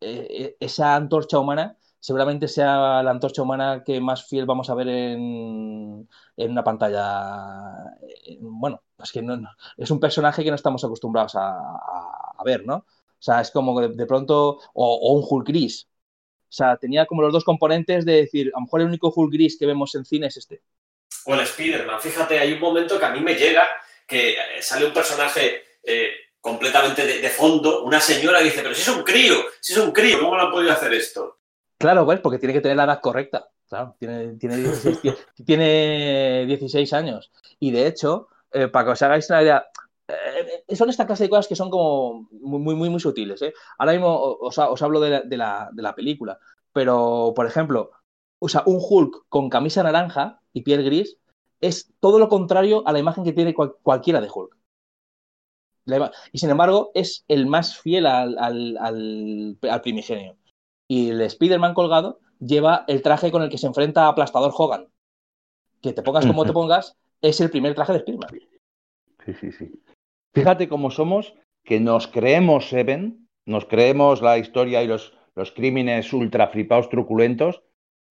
[0.02, 4.76] eh, eh, esa antorcha humana seguramente sea la antorcha humana que más fiel vamos a
[4.76, 7.96] ver en, una pantalla.
[8.42, 9.36] Bueno, es que no,
[9.78, 12.86] es un personaje que no estamos acostumbrados a, ver, ¿no?
[13.24, 15.88] O sea, es como de, pronto, o, un Hulk gris.
[15.88, 19.32] O sea, tenía como los dos componentes de decir, a lo mejor el único Hulk
[19.32, 20.62] gris que vemos en cine es este.
[21.26, 22.02] O el Spider-Man.
[22.02, 23.66] Fíjate, hay un momento que a mí me llega
[24.06, 25.64] que sale un personaje
[26.42, 30.20] completamente de, fondo, una señora dice, pero si es un crío, si es un crío,
[30.20, 31.40] ¿cómo lo ha podido hacer esto?
[31.78, 33.48] Claro, pues porque tiene que tener la edad correcta.
[33.70, 34.58] Claro, tiene, tiene,
[36.46, 37.32] 16, años.
[37.62, 39.66] Y de hecho, eh, para que os hagáis una idea,
[40.68, 43.42] eh, son esta clase de cosas que son como muy, muy, muy, sutiles.
[43.42, 43.54] ¿eh?
[43.78, 46.40] Ahora mismo os, hablo de la, película,
[46.72, 47.92] pero, por ejemplo,
[48.40, 51.18] o sea, un Hulk con camisa naranja y piel gris
[51.62, 54.58] es todo lo contrario a la imagen que tiene cualquiera de Hulk.
[56.32, 60.38] Y sin embargo, es el más fiel al, al, primigenio.
[60.88, 64.88] Y el Spider-Man colgado lleva el traje con el que se enfrenta a Aplastador Hogan.
[65.82, 68.30] Que te pongas como te pongas, es el primer traje de Spider-Man.
[69.26, 69.83] Sí, sí, sí.
[70.34, 76.12] Fíjate cómo somos, que nos creemos Seven, nos creemos la historia y los, los crímenes
[76.12, 77.62] ultra flipados, truculentos,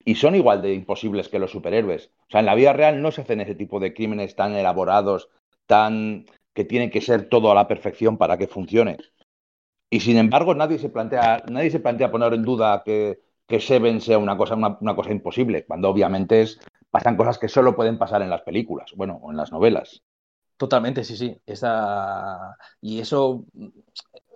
[0.04, 2.12] y son igual de imposibles que los superhéroes.
[2.28, 5.28] O sea, en la vida real no se hacen ese tipo de crímenes tan elaborados,
[5.66, 8.98] tan que tiene que ser todo a la perfección para que funcione.
[9.90, 14.00] Y sin embargo, nadie se plantea, nadie se plantea poner en duda que, que Seven
[14.00, 17.98] sea una cosa, una, una cosa imposible, cuando obviamente es, pasan cosas que solo pueden
[17.98, 20.02] pasar en las películas, bueno, o en las novelas.
[20.56, 21.40] Totalmente, sí, sí.
[21.46, 22.56] Esa...
[22.80, 23.44] Y eso,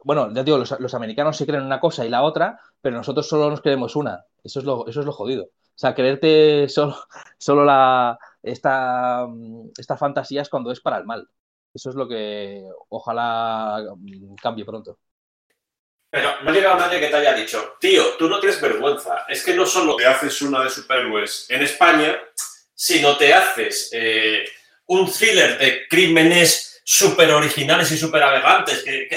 [0.04, 3.50] bueno, ya digo, los, americanos se creen una cosa y la otra, pero nosotros solo
[3.50, 4.24] nos creemos una.
[4.42, 5.44] Eso es lo, eso es lo jodido.
[5.44, 6.96] O sea, creerte solo,
[7.38, 9.26] solo la, esta,
[9.76, 11.28] esta fantasía es cuando es para el mal.
[11.74, 13.84] Eso es lo que ojalá
[14.40, 14.98] cambie pronto.
[16.08, 19.26] Pero no ha llegado nadie que te haya dicho, tío, tú no tienes vergüenza.
[19.28, 22.16] Es que no solo te haces una de superhéroes en España,
[22.74, 24.44] sino te haces eh,
[24.86, 29.08] un thriller de crímenes súper originales y súper aberrantes que,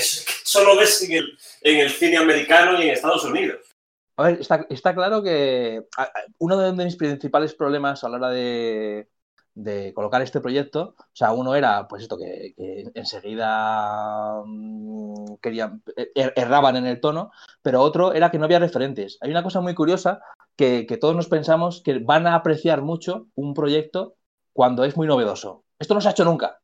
[0.43, 3.59] solo ves en el, cine americano y en Estados Unidos.
[4.17, 4.39] A ver,
[4.69, 5.83] está, claro que
[6.39, 9.07] uno de mis principales problemas a la hora de,
[9.53, 12.53] de colocar este proyecto, o sea, uno era, pues esto, que,
[12.95, 15.83] enseguida mmm, querían,
[16.15, 17.31] er, erraban en el tono,
[17.61, 19.17] pero otro era que no había referentes.
[19.21, 20.21] Hay una cosa muy curiosa
[20.57, 24.17] que todos nos pensamos que van a apreciar mucho un proyecto
[24.53, 25.63] cuando es muy novedoso.
[25.77, 26.59] Esto no se ha hecho nunca.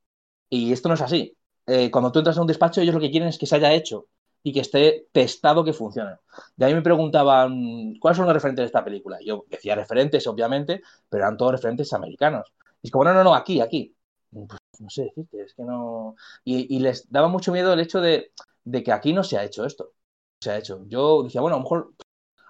[0.49, 1.37] Y esto no es así.
[1.67, 3.73] Eh, cuando tú entras a un despacho, ellos lo que quieren es que se haya
[3.73, 4.07] hecho
[4.43, 6.17] y que esté testado que funcione.
[6.55, 9.17] De ahí me preguntaban, ¿cuáles son los referentes de esta película?
[9.25, 12.53] Yo decía referentes, obviamente, pero eran todos referentes americanos.
[12.81, 13.95] Y es como, no, no, no, aquí, aquí.
[14.29, 16.15] Pues, no sé decirte, es que no.
[16.43, 18.33] Y, les daba mucho miedo el hecho de,
[18.63, 19.93] de, que aquí no se ha hecho esto.
[20.39, 20.85] Se ha hecho.
[20.87, 21.93] Yo decía, bueno, a lo mejor.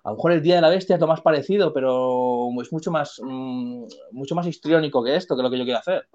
[0.05, 2.91] A lo mejor el Día de la Bestia es lo más parecido, pero es mucho
[2.91, 6.07] más, mmm, mucho más histriónico que esto, que lo que yo quiero hacer.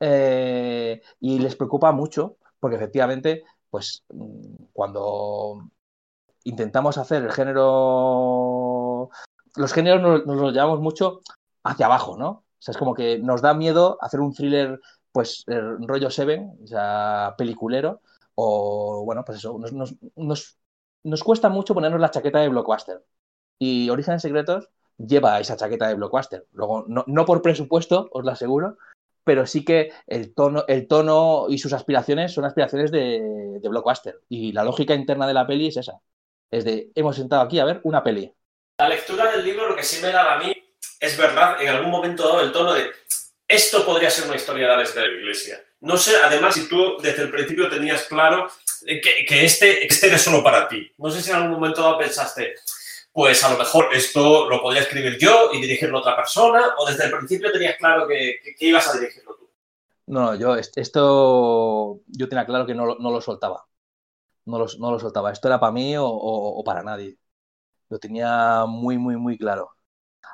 [0.00, 4.04] Eh, y les preocupa mucho, porque efectivamente, pues
[4.74, 5.70] cuando
[6.44, 9.08] intentamos hacer el género,
[9.56, 11.20] los géneros nos, nos los llevamos mucho
[11.64, 12.28] hacia abajo, ¿no?
[12.28, 14.78] O sea, es como que nos da miedo hacer un thriller,
[15.10, 18.02] pues, rollo Seven, o sea, peliculero,
[18.34, 19.72] o bueno, pues eso, nos,
[20.16, 20.58] nos,
[21.02, 23.02] nos cuesta mucho ponernos la chaqueta de blockbuster.
[23.64, 26.46] Y Orígenes Secretos lleva esa chaqueta de blockbuster.
[26.52, 28.76] Luego, no, no por presupuesto, os lo aseguro,
[29.22, 34.18] pero sí que el tono, el tono y sus aspiraciones son aspiraciones de, blockbuster.
[34.28, 36.00] Y la lógica interna de la peli es esa.
[36.50, 38.34] Es de, hemos sentado aquí a ver una peli.
[38.78, 40.52] La lectura del libro lo que sí me daba a mí
[40.98, 42.90] es verdad, en algún momento dado el tono de
[43.46, 45.64] esto podría ser una historia de Alex de la Iglesia.
[45.82, 48.48] No sé, además, si tú desde el principio tenías claro
[48.84, 50.90] que, que este, este era solo para ti.
[50.98, 52.54] No sé si en algún momento dado pensaste,
[53.12, 56.86] pues a lo mejor esto lo podría escribir yo y dirigirlo a otra persona, o
[56.86, 59.50] desde el principio tenías claro que, que, ibas a dirigirlo tú.
[60.06, 63.66] No, yo esto yo tenía claro que no, no lo soltaba.
[64.44, 65.30] No lo, no lo, soltaba.
[65.30, 67.16] Esto era para mí o, para nadie.
[67.88, 69.70] Lo tenía muy, muy, muy claro.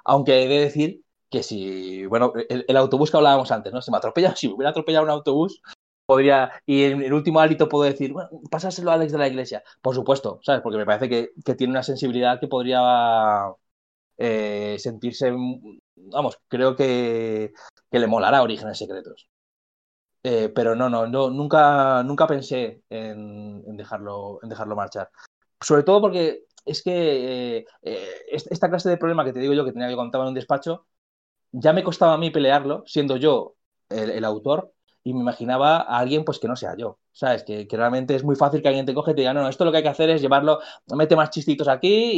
[0.05, 3.83] Aunque he de decir que si, bueno, el, el autobús que hablábamos antes, ¿no?
[3.83, 5.61] Se me atropella, si me hubiera atropellado un autobús,
[6.09, 9.63] podría, y en el último hálito puedo decir, bueno, pásaselo a Alex de la Iglesia.
[9.83, 10.63] Por supuesto, ¿sabes?
[10.63, 13.53] Porque me parece que, que tiene una sensibilidad que podría
[14.17, 15.31] eh, sentirse,
[15.97, 17.53] vamos, creo que,
[17.91, 19.29] que, le molará Orígenes Secretos.
[20.23, 25.11] Eh, pero no, no, no, nunca, nunca pensé en, dejarlo, en dejarlo marchar.
[25.61, 29.73] Sobre todo porque es que eh, esta clase de problema que te digo yo que
[29.73, 30.87] tenía que contar en un despacho,
[31.53, 33.57] ya me costaba a mí pelearlo, siendo yo
[33.91, 34.73] el autor,
[35.09, 37.43] y me imaginaba a alguien pues que no sea yo, ¿sabes?
[37.43, 39.49] Que, que, realmente es muy fácil que alguien te coge y te diga, no, no,
[39.49, 40.61] esto lo que hay que hacer es llevarlo,
[40.95, 42.11] mete más chistitos aquí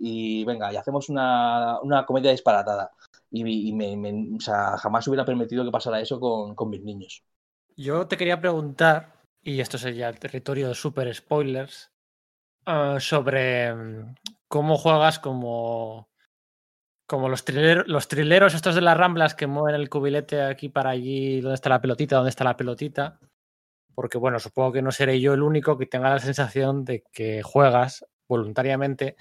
[0.00, 2.90] y, venga, y hacemos una, una comedia disparatada.
[3.30, 3.72] Y,
[4.40, 7.22] jamás hubiera permitido que pasara eso con, con, mis niños.
[7.76, 11.92] Yo te quería preguntar, y esto sería el territorio de super spoilers,
[12.66, 14.14] uh, sobre mm,
[14.48, 16.08] cómo juegas como
[17.12, 21.56] como los, trileros, estos de las ramblas que mueven el cubilete aquí para allí, donde
[21.56, 23.20] está la pelotita, donde está la pelotita.
[23.94, 27.42] Porque bueno, supongo que no seré yo el único que tenga la sensación de que
[27.42, 29.16] juegas voluntariamente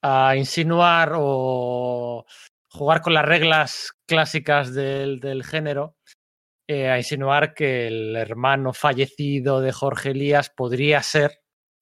[0.00, 2.24] a insinuar o
[2.70, 5.96] jugar con las reglas clásicas del, del género,
[6.68, 11.40] eh, a insinuar que el hermano fallecido de Jorge Elías podría ser,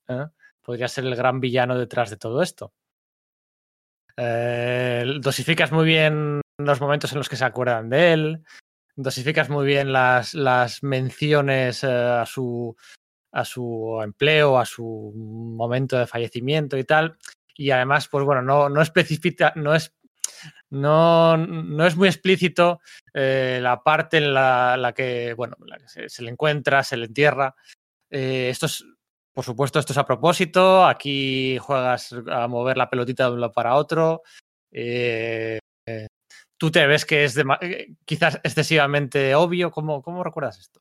[0.09, 0.29] ¿eh?
[0.63, 2.73] podría ser el gran villano detrás de todo esto.
[4.19, 8.45] Eh, dosificas muy bien los momentos en los que se acuerdan de él,
[8.95, 12.75] dosificas muy bien las, las menciones eh, a, su,
[13.33, 17.19] a su empleo, a su momento de fallecimiento y tal.
[17.55, 19.95] Y además, pues bueno, no, no especifica, no es,
[20.71, 22.81] no, no es muy explícito
[23.13, 25.57] eh, la parte en la, la que, bueno,
[25.87, 27.55] se, le encuentra, se le entierra.
[28.11, 28.85] Esto es
[29.37, 30.87] por supuesto, esto es a propósito.
[30.87, 34.23] Aquí juegas a mover la pelotita de un lado para otro.
[34.73, 36.07] Eh, eh,
[36.57, 39.71] ¿Tú te ves que es de, eh, quizás excesivamente obvio?
[39.71, 40.81] ¿Cómo, ¿Cómo, recuerdas esto?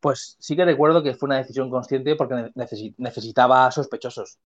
[0.00, 2.52] Pues sí que recuerdo que fue una decisión consciente porque
[2.98, 4.38] necesitaba sospechosos.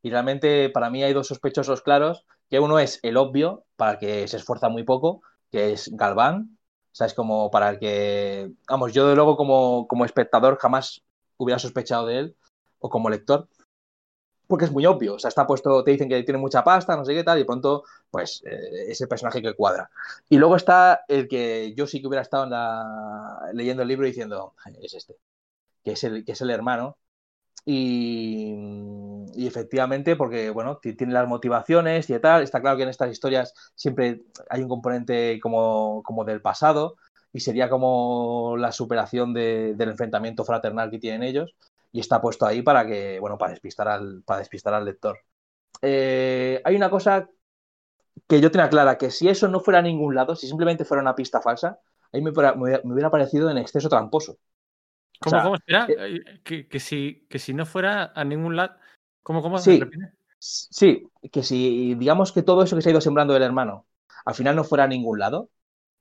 [0.00, 3.98] Y realmente para mí hay dos sospechosos claros, que uno es el obvio, para el
[3.98, 6.56] que se esfuerza muy poco, que es Galván.
[6.92, 11.02] O sea, es como para el que, vamos, yo de luego como, como espectador jamás
[11.36, 12.36] hubiera sospechado de él,
[12.78, 13.48] o como lector,
[14.46, 15.14] porque es muy obvio.
[15.14, 17.44] O sea, está puesto, te dicen que tiene mucha pasta, no sé qué tal, y
[17.44, 19.90] pronto, pues, eh, ese personaje que cuadra.
[20.28, 23.50] Y luego está el que yo sí que hubiera estado en la...
[23.54, 25.16] leyendo el libro diciendo, es este,
[25.84, 26.98] que es el, que es el hermano.
[27.64, 28.54] Y,
[29.34, 32.42] y efectivamente, porque, bueno, tiene las motivaciones y tal.
[32.42, 36.96] Está claro que en estas historias siempre hay un componente como, como del pasado
[37.32, 41.54] y sería como la superación de, del enfrentamiento fraternal que tienen ellos
[41.90, 45.18] y está puesto ahí para que, bueno, para despistar al, para despistar al lector.
[45.80, 47.28] Eh, hay una cosa
[48.28, 51.02] que yo tenía clara, que si eso no fuera a ningún lado, si simplemente fuera
[51.02, 51.80] una pista falsa,
[52.12, 54.36] a mí me, me hubiera parecido en exceso tramposo.
[55.18, 55.54] ¿Cómo, o sea, cómo?
[55.56, 58.74] Espera, eh, que, que, si, que si no fuera a ningún lado,
[59.22, 59.80] ¿cómo, cómo sí,
[60.38, 63.86] sí, que si digamos que todo eso que se ha ido sembrando del hermano
[64.24, 65.48] al final no fuera a ningún lado,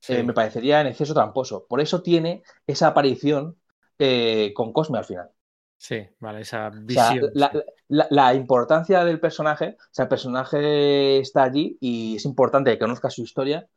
[0.02, 0.14] sí.
[0.14, 1.66] eh, me parecería en exceso tramposo.
[1.68, 3.58] Por eso tiene esa aparición
[3.98, 5.30] eh, con Cosme al final.
[5.78, 7.06] Sí, vale, esa visión.
[7.06, 7.60] O sea, la, sí.
[7.88, 12.78] la, la, importancia del personaje, o sea, el personaje está allí y es importante que
[12.78, 13.68] conozca su historia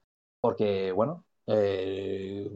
[0.40, 2.48] porque, bueno, eh,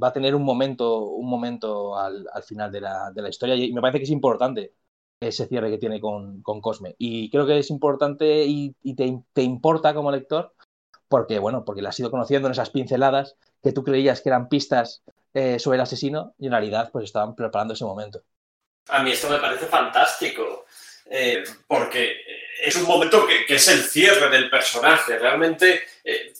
[0.00, 3.54] va a tener un momento, un momento al, al final de la, de la, historia
[3.56, 4.74] y me parece que es importante
[5.20, 6.94] ese cierre que tiene con, con Cosme.
[6.98, 10.54] Y creo que es importante y, y te, te, importa como lector
[11.12, 14.48] porque, bueno, porque la has ido conociendo en esas pinceladas que tú creías que eran
[14.48, 15.02] pistas
[15.34, 18.22] eh, sobre el asesino y en realidad pues estaban preparando ese momento.
[18.88, 20.64] A mí esto me parece fantástico,
[21.10, 22.16] eh, porque
[22.62, 25.18] es un momento que, es el cierre del personaje.
[25.18, 26.32] Realmente eh,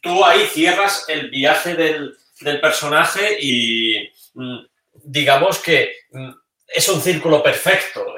[0.00, 2.16] tú ahí cierras el viaje del,
[2.62, 4.58] personaje y mm,
[5.02, 6.30] digamos que mm,
[6.68, 8.16] es un círculo perfecto.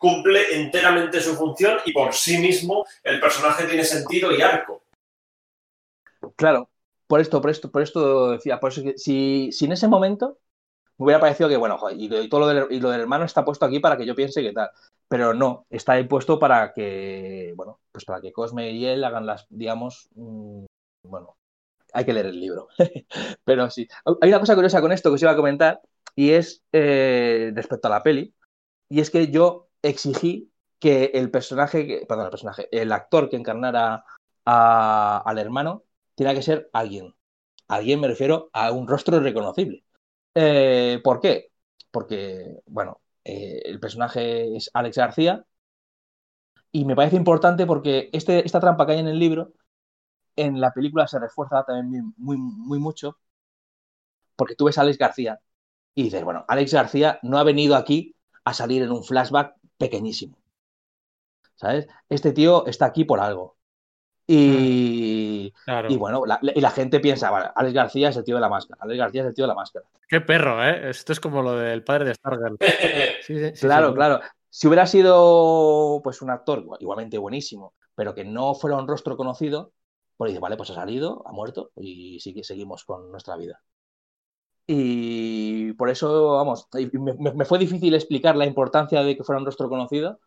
[0.00, 4.82] Cumple enteramente su función y por sí mismo el personaje tiene sentido y arco.
[6.36, 6.70] Claro,
[7.06, 10.38] por esto, por esto, por esto decía, por eso si, en ese momento
[10.96, 13.66] me hubiera parecido que, bueno, y, todo lo del, y lo del hermano está puesto
[13.66, 14.70] aquí para que yo piense que tal.
[15.06, 19.26] Pero no, está ahí puesto para que, bueno, pues para que Cosme y él hagan
[19.26, 20.64] las, digamos, mmm,
[21.02, 21.36] bueno,
[21.92, 22.68] hay que leer el libro.
[23.44, 23.86] Pero sí,
[24.20, 25.82] hay una cosa curiosa con esto que os iba a comentar
[26.16, 28.34] y es eh, respecto a la peli.
[28.88, 34.04] Y es que yo exigí que el personaje, perdón, el personaje, el actor que encarnara
[34.44, 35.84] al hermano,
[36.14, 37.14] tiene que ser alguien.
[37.68, 39.84] Alguien me refiero a un rostro reconocible.
[40.34, 41.52] Eh, ¿Por qué?
[41.90, 45.44] Porque, bueno, eh, el personaje es Alex García
[46.72, 49.52] y me parece importante porque este, esta trampa que hay en el libro,
[50.36, 53.18] en la película se refuerza también muy, muy mucho
[54.36, 55.40] porque tú ves a Alex García
[55.94, 60.36] y dices, bueno, Alex García no ha venido aquí a salir en un flashback pequeñísimo.
[61.56, 61.88] ¿Sabes?
[62.08, 63.56] Este tío está aquí por algo.
[64.26, 65.90] Y, claro.
[65.90, 68.48] y bueno, la, y la gente piensa, vale, Alex García es el tío de la
[68.48, 68.80] máscara.
[68.80, 69.86] Alex García es el tío de la máscara.
[70.08, 70.90] Qué perro, ¿eh?
[70.90, 72.56] Esto es como lo del padre de Stargirl.
[73.26, 74.20] Sí, sí, sí, claro, claro.
[74.48, 79.72] Si hubiera sido pues un actor igualmente buenísimo, pero que no fuera un rostro conocido,
[80.16, 83.60] pues dice, vale, pues ha salido, ha muerto y sí que seguimos con nuestra vida.
[84.72, 89.44] Y por eso, vamos, me, me, fue difícil explicar la importancia de que fuera un
[89.44, 90.20] rostro conocido,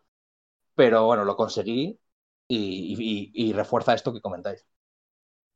[0.74, 1.98] pero bueno, lo conseguí
[2.46, 4.66] y, y, y, refuerza esto que comentáis.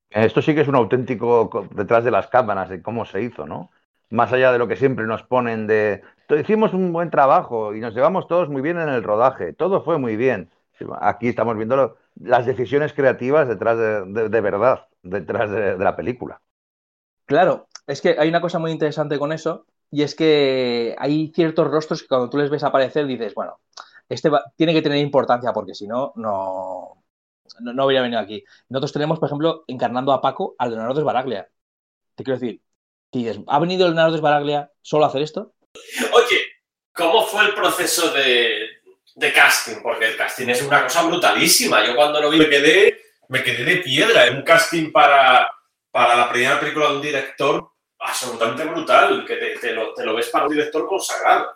[0.08, 3.70] Esto sí que es un auténtico detrás de las cámaras de cómo se hizo, ¿no?
[4.08, 6.02] Más allá de lo que siempre nos ponen de
[6.40, 9.98] hicimos un buen trabajo y nos llevamos todos muy bien en el rodaje, todo fue
[9.98, 10.50] muy bien.
[11.02, 15.84] Aquí estamos viendo lo, las decisiones creativas detrás de, de, de verdad, detrás de, de
[15.84, 16.40] la película.
[17.26, 21.66] Claro, es que hay una cosa muy interesante con eso y es que hay ciertos
[21.68, 23.60] rostros que cuando tú les ves aparecer dices, bueno,
[24.06, 27.02] este va, tiene que tener importancia porque si no, no,
[27.60, 28.44] no, habría venido aquí.
[28.68, 31.48] Nosotros tenemos, por ejemplo, encarnando a Paco al Leonardo de Baraglia.
[32.14, 32.60] Te quiero decir,
[33.10, 35.54] dices, ¿ha venido Leonardo de Baraglia solo a hacer esto?
[36.12, 36.42] Oye,
[36.92, 38.68] ¿cómo fue el proceso de,
[39.14, 39.80] de, casting?
[39.82, 41.86] Porque el casting es una cosa brutalísima.
[41.86, 44.30] Yo cuando lo vi me quedé, me quedé de piedra.
[44.30, 45.50] Un casting para,
[45.90, 50.52] para la primera película de un director absolutamente brutal, que te, lo, ves para un
[50.52, 51.46] director consagrado.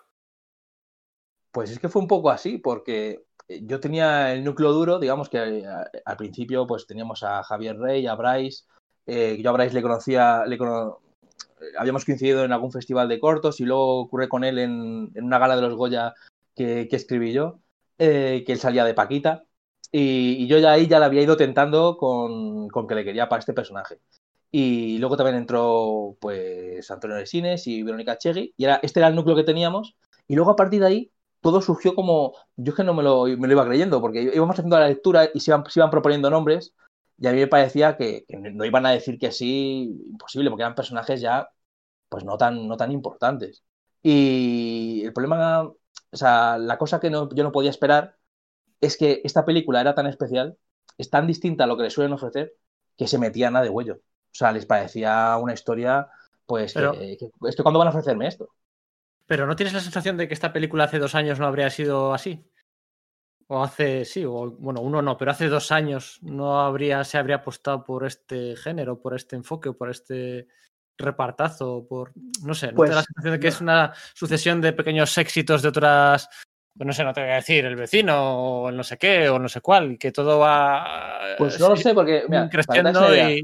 [1.51, 5.65] Pues es que fue un poco así, porque yo tenía el núcleo duro, digamos que
[6.05, 8.65] al principio pues teníamos a Javier Rey, a Bryce,
[9.07, 11.01] eh, yo a Bryce le conocía, le cono...
[11.79, 15.39] habíamos coincidido en algún festival de cortos y luego ocurre con él en, en una
[15.39, 16.15] gala de los Goya
[16.55, 17.61] que, escribí yo,
[17.99, 19.45] eh, que él salía de Paquita
[19.91, 23.41] y, yo ya ahí ya le había ido tentando con, con que le quería para
[23.41, 24.01] este personaje.
[24.53, 29.17] Y luego también entró pues Antonio Resines y Verónica Chegui y era, este era el
[29.17, 29.97] núcleo que teníamos
[30.29, 33.25] y luego a partir de ahí todo surgió como, yo es que no me lo,
[33.25, 36.75] me iba creyendo, porque íbamos haciendo la lectura y se iban, proponiendo nombres
[37.19, 40.75] y a mí me parecía que, no iban a decir que sí, imposible, porque eran
[40.75, 41.51] personajes ya,
[42.09, 43.65] pues no tan, no tan importantes.
[44.03, 45.77] Y el problema, o
[46.17, 48.19] sea, la cosa que no, yo no podía esperar
[48.81, 50.59] es que esta película era tan especial,
[50.99, 52.55] es tan distinta a lo que le suelen ofrecer,
[52.97, 54.01] que se metían a de huello.
[54.33, 56.09] O sea, les parecía una historia,
[56.47, 58.49] pues, Pero- que, que, ¿esto cuándo van a ofrecerme esto?
[59.27, 62.13] Pero ¿no tienes la sensación de que esta película hace dos años no habría sido
[62.13, 62.45] así?
[63.47, 67.37] O hace, sí, o bueno, uno no, pero hace dos años no habría, se habría
[67.37, 70.49] apostado por este género, por este enfoque, o por este
[70.97, 73.55] repartazo, por, no sé, ¿no Pues, te da la sensación de que no.
[73.55, 76.29] es una sucesión de pequeños éxitos de otras,
[76.77, 79.29] pues no sé, no te voy a decir el vecino, o el no sé qué,
[79.29, 83.43] o no sé cuál, que todo va Pues no lo sé, porque, mira, creciendo y...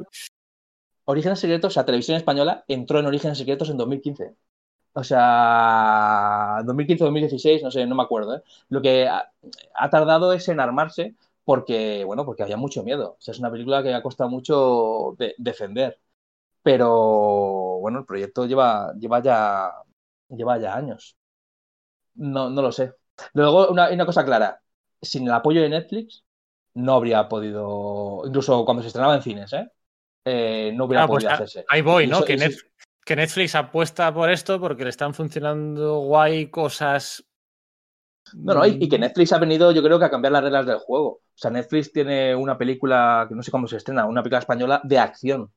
[1.13, 4.37] Orígenes Secretos, o sea, Televisión Española entró en Orígenes Secretos en 2015.
[4.93, 8.37] O sea, 2015-2016, no sé, no me acuerdo.
[8.37, 8.43] ¿eh?
[8.69, 11.15] Lo que ha, tardado es en armarse
[11.45, 13.13] porque, bueno, porque había mucho miedo.
[13.19, 15.99] O sea, es una película que ha costado mucho de- defender.
[16.63, 16.91] Pero,
[17.81, 19.73] bueno, el proyecto lleva, lleva, ya,
[20.31, 21.17] lleva ya años.
[22.15, 22.95] No, no lo sé.
[23.35, 24.63] Luego, una, una cosa clara.
[25.03, 26.25] Sin el apoyo de Netflix,
[26.75, 29.71] no habría podido, incluso cuando se estrenaba en cines, ¿eh?
[30.25, 31.65] Eh, no hubiera Ah, pues podido a- hacerse.
[31.69, 32.17] ahí voy, ¿no?
[32.19, 32.67] eso- Que, y Net- sí-
[33.05, 37.25] que Netflix apuesta por esto porque le están funcionando guay cosas.
[38.35, 40.43] No, no, y, y que mm, Netflix ha venido, yo creo que a cambiar las
[40.43, 41.09] reglas del juego.
[41.09, 44.81] O sea, Netflix tiene una película, que no sé cuándo se estrena, una película española
[44.85, 45.51] de acción.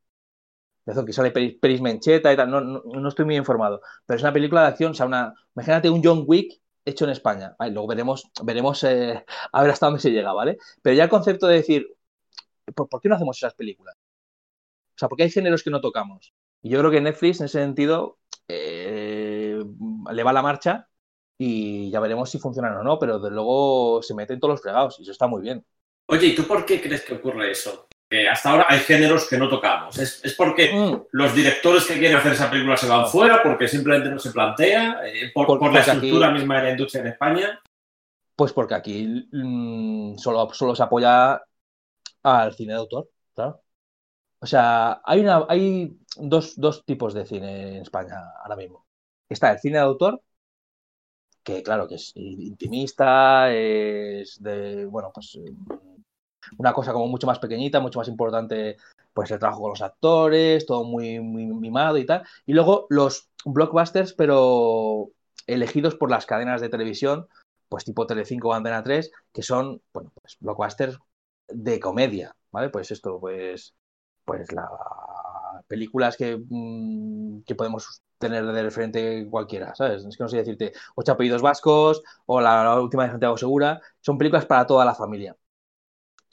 [0.85, 3.81] De que sale Peris, Peris Mencheta y tal, no, no, no estoy muy informado.
[4.05, 7.11] Pero es una película de acción, o sea, una, imagínate un John Wick hecho en
[7.11, 7.55] España.
[7.59, 10.57] Vale, luego veremos, veremos eh, a ver hasta dónde se llega, ¿vale?
[10.81, 11.87] Pero ya el concepto de decir,
[12.73, 13.95] ¿por, por qué no hacemos esas películas?
[14.91, 16.33] O sea, porque hay géneros que no tocamos.
[16.61, 19.63] Y yo creo que Netflix, en ese sentido, eh,
[20.11, 20.87] le va la marcha
[21.39, 24.99] y ya veremos si funcionan o no, pero desde luego se meten todos los fregados
[24.99, 25.65] y eso está muy bien.
[26.07, 27.87] Oye, ¿y tú por qué crees que ocurre eso?
[28.09, 29.97] Que hasta ahora hay géneros que no tocamos.
[29.97, 33.41] ¿Es, es porque Mm, los directores que quieren hacer esa película se van fuera?
[33.41, 34.99] ¿Porque simplemente no se plantea?
[35.07, 37.61] eh, ¿Por, Por- por la aquí- estructura misma de la industria en España?
[38.35, 41.41] Pues porque aquí mm, solo, solo se apoya
[42.23, 43.60] al cine de autor, claro.
[44.41, 48.85] O sea, hay, una, hay dos, dos tipos de cine en España ahora mismo.
[49.29, 50.21] Está el cine de autor,
[51.43, 55.53] que claro, que es intimista, es de, bueno, pues eh,
[56.57, 58.77] una cosa como mucho más pequeñita, mucho más importante,
[59.13, 62.23] pues el trabajo con los actores, todo muy, muy mimado y tal.
[62.45, 65.11] Y luego los blockbusters, pero
[65.47, 67.27] elegidos por las cadenas de televisión,
[67.69, 70.97] pues tipo Telecinco o Antena 3, que son, bueno, pues blockbusters
[71.47, 72.69] de comedia, ¿vale?
[72.69, 73.75] Pues esto, pues,
[74.25, 74.69] pues la
[75.67, 80.03] películas que, mm, que podemos tener de frente cualquiera, ¿sabes?
[80.05, 84.17] Es que no sé decirte Ocho apellidos vascos o la, última de Santiago Segura, son
[84.17, 85.35] películas para toda la familia.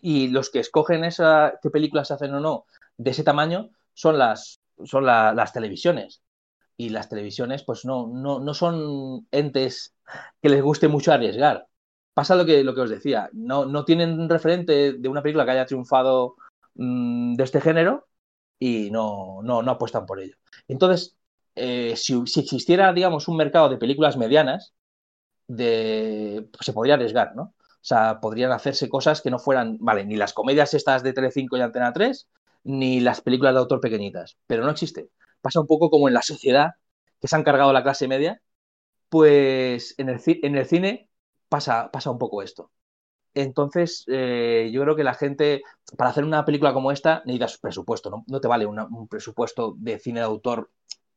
[0.00, 2.66] Y los que escogen esa, qué películas se hacen o no
[2.96, 6.22] de ese tamaño son las, son la- las televisiones.
[6.76, 9.94] Y las televisiones, pues no, no, no son entes
[10.42, 11.66] que les guste mucho arriesgar.
[12.14, 15.52] Pasa lo que, lo que os decía, no, no tienen referente de una película que
[15.52, 16.36] haya triunfado
[16.78, 18.08] mm, de este género
[18.60, 20.36] y no, no, no apuestan por ello.
[20.68, 21.16] Entonces,
[21.56, 24.74] eh, si, si existiera, digamos, un mercado de películas medianas,
[25.46, 27.54] de, pues se podría arriesgar, ¿no?
[27.58, 31.56] O sea, podrían hacerse cosas que no fueran, vale, ni las comedias estas de Telecinco
[31.56, 32.28] y Antena 3,
[32.64, 35.10] ni las películas de autor pequeñitas, pero no existe.
[35.40, 36.72] Pasa un poco como en la sociedad,
[37.20, 38.42] que se han cargado la clase media,
[39.08, 41.10] pues en el, en el cine
[41.48, 42.70] pasa, pasa un poco esto.
[43.40, 45.62] Entonces, eh, yo creo que la gente,
[45.96, 48.24] para hacer una película como esta, necesitas presupuesto, ¿no?
[48.26, 50.70] No te vale una- un presupuesto de cine de autor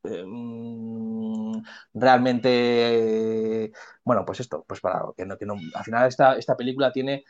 [0.04, 1.62] eh, mm,
[1.94, 3.72] realmente, eh,
[4.04, 7.24] bueno, pues esto, pues para que no, que no, al final esta, esta película tiene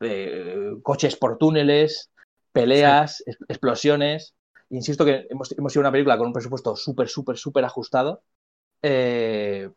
[0.00, 2.10] eh, coches por túneles,
[2.52, 4.34] peleas, es- explosiones.
[4.70, 8.22] Insisto que hemos, hemos sido una película con un presupuesto súper, súper, súper ajustado.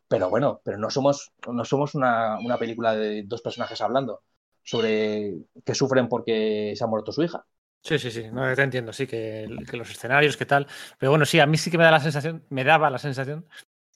[0.07, 4.21] pero bueno, pero no somos, no somos una, una película de dos personajes hablando
[4.63, 7.45] sobre que sufren porque se ha muerto su hija.
[7.81, 10.67] Sí, sí, sí, no, te entiendo, sí, que, los escenarios, que tal.
[10.97, 13.47] Pero bueno, sí, a mí sí que me da la sensación, me daba la sensación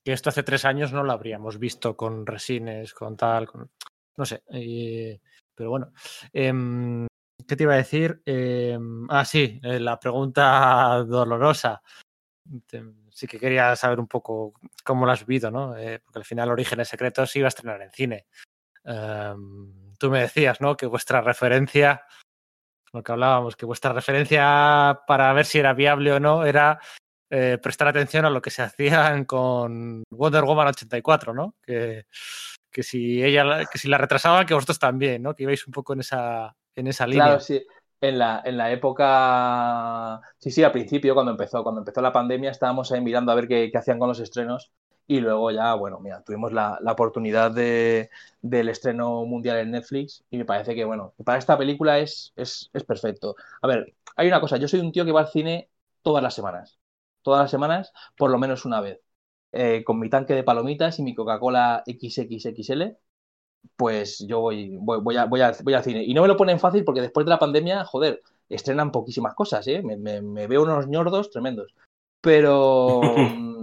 [0.03, 3.71] que esto hace tres años no lo habríamos visto con resines, con tal, con,
[4.17, 4.43] no sé.
[4.51, 5.19] eh,
[5.55, 5.93] pero bueno,
[6.31, 7.07] em,
[7.47, 8.21] ¿qué te iba a decir?
[8.25, 11.81] Em, ah, sí, eh, la pregunta dolorosa.
[12.67, 14.53] Te- sí que quería saber un poco
[14.83, 15.77] cómo lo has vivido, ¿no?
[15.77, 18.25] Eh, porque al final Orígenes Secretos se iba a estrenar en cine.
[18.83, 20.75] Em, tú me decías, ¿no?
[20.75, 22.03] Que vuestra referencia
[22.91, 26.77] lo que hablábamos, que vuestra referencia para ver si era viable o no era
[27.29, 31.55] eh, prestar atención a lo que se hacían con Wonder Woman 84, ¿no?
[31.61, 32.05] Que,
[32.69, 35.33] que si ella, la- que si la retrasaba, que vosotros también, ¿no?
[35.33, 37.23] Que ibais un poco en esa, en esa línea.
[37.23, 37.65] Claro, sí.
[38.01, 42.51] En la, en la época, sí, sí, al principio, cuando empezó, cuando empezó la pandemia,
[42.51, 44.73] estábamos ahí mirando a ver qué hacían con los estrenos.
[45.07, 48.09] Y luego ya, bueno, mira, tuvimos la, la oportunidad de,
[48.41, 50.23] del estreno mundial en Netflix.
[50.29, 53.35] Y me parece que, bueno, para esta película es, es, es perfecto.
[53.61, 55.69] A ver, hay una cosa, yo soy un tío que va al cine
[56.01, 56.79] todas las semanas.
[57.21, 58.99] Todas las semanas, por lo menos una vez.
[59.51, 62.97] Eh, con mi tanque de palomitas y mi Coca-Cola XXXL
[63.75, 66.03] pues yo voy, voy, voy, a- voy, a- voy al cine.
[66.03, 69.67] Y no me lo ponen fácil porque después de la pandemia, joder, estrenan poquísimas cosas,
[69.67, 69.81] ¿eh?
[69.83, 71.73] Me, me- me veo unos ñordos tremendos.
[72.21, 73.62] Pero, mm,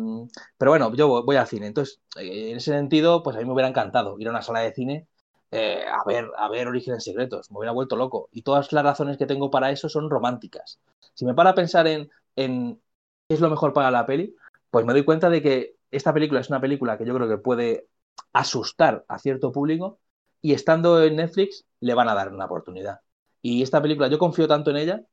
[0.59, 1.67] pero bueno, yo voy, al cine.
[1.67, 4.61] Entonces, eh, en ese sentido, pues a mí me hubiera encantado ir a una sala
[4.61, 5.07] de cine
[5.53, 7.51] eh, a ver, a ver Orígenes Secretos.
[7.51, 8.29] Me hubiera vuelto loco.
[8.33, 10.81] Y todas las razones que tengo para eso son románticas.
[11.15, 12.81] Si me para a pensar en, en
[13.29, 14.35] qué es lo mejor para la peli,
[14.71, 17.39] pues me doy cuenta de que esta película es una película que yo creo que
[17.39, 17.89] puede
[18.33, 19.99] asustar a cierto público
[20.43, 23.01] y estando en Netflix le van a dar una oportunidad.
[23.43, 25.05] Y esta película, yo confío tanto en ella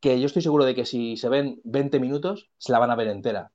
[0.00, 2.96] que yo estoy seguro de que si se ven 20 minutos, se la van a
[2.96, 3.52] ver entera.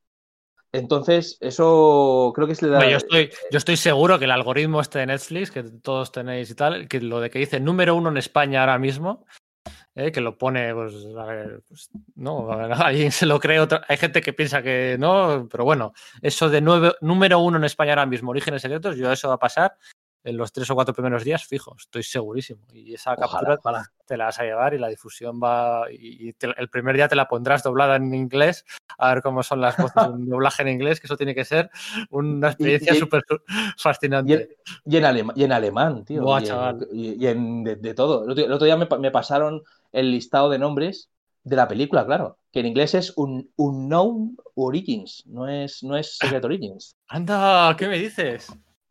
[0.78, 2.64] Entonces, eso creo que es.
[2.64, 6.50] Hombre, yo, estoy, yo estoy seguro que el algoritmo este de Netflix, que todos tenéis
[6.50, 9.26] y tal, que lo de que dice número uno en España ahora mismo,
[9.96, 12.50] eh, que lo pone, pues, a ver, pues, no,
[12.90, 16.62] alguien se lo cree, otra- hay gente que piensa que no, pero bueno, eso de
[16.62, 19.76] nueve- número uno en España ahora mismo, Orígenes Secretos, yo eso va a pasar
[20.26, 22.62] en los tres o cuatro primeros días fijo, estoy segurísimo.
[22.74, 25.86] Y esa Ojalá, captura te la vas a llevar y la difusión va.
[25.92, 28.66] Y te- el primer día te la pondrás doblada en inglés,
[28.98, 31.70] a ver cómo son las voces en doblaje en inglés, que eso tiene que ser
[32.10, 34.58] una experiencia súper Y en, fascinante.
[34.86, 36.24] y en alema- y en alemán, tío.
[36.24, 36.88] Buah, y en, chaval.
[36.92, 38.26] y- en de, de todo.
[38.26, 39.62] El otro, el otro día me, me pasaron
[39.92, 41.10] el listado de nombres
[41.44, 42.40] de la película, claro.
[42.52, 46.96] Que en inglés es un Unknown Origins, no es, no es Secret Origins.
[47.08, 48.48] Anda, ¿qué me dices?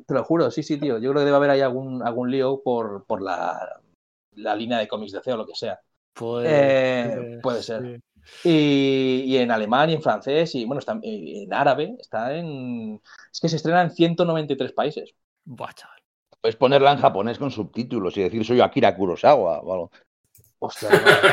[0.06, 0.98] Te lo juro, sí, sí, tío.
[0.98, 3.80] Yo creo que debe haber ahí algún, algún lío por, por la,
[4.32, 5.80] la línea de cómics de C o lo que sea.
[6.12, 7.82] Pues, Eh, puede ser.
[7.82, 8.00] sí.
[8.44, 13.00] Y, y en alemán y en francés y bueno, está en árabe, está en...
[13.32, 15.14] Es que se estrena en 193 países.
[15.44, 15.98] Buah, chaval.
[16.40, 19.90] Puedes ponerla en japonés con subtítulos y decir soy Akira Kurosawa o algo.
[20.58, 20.88] Hostia,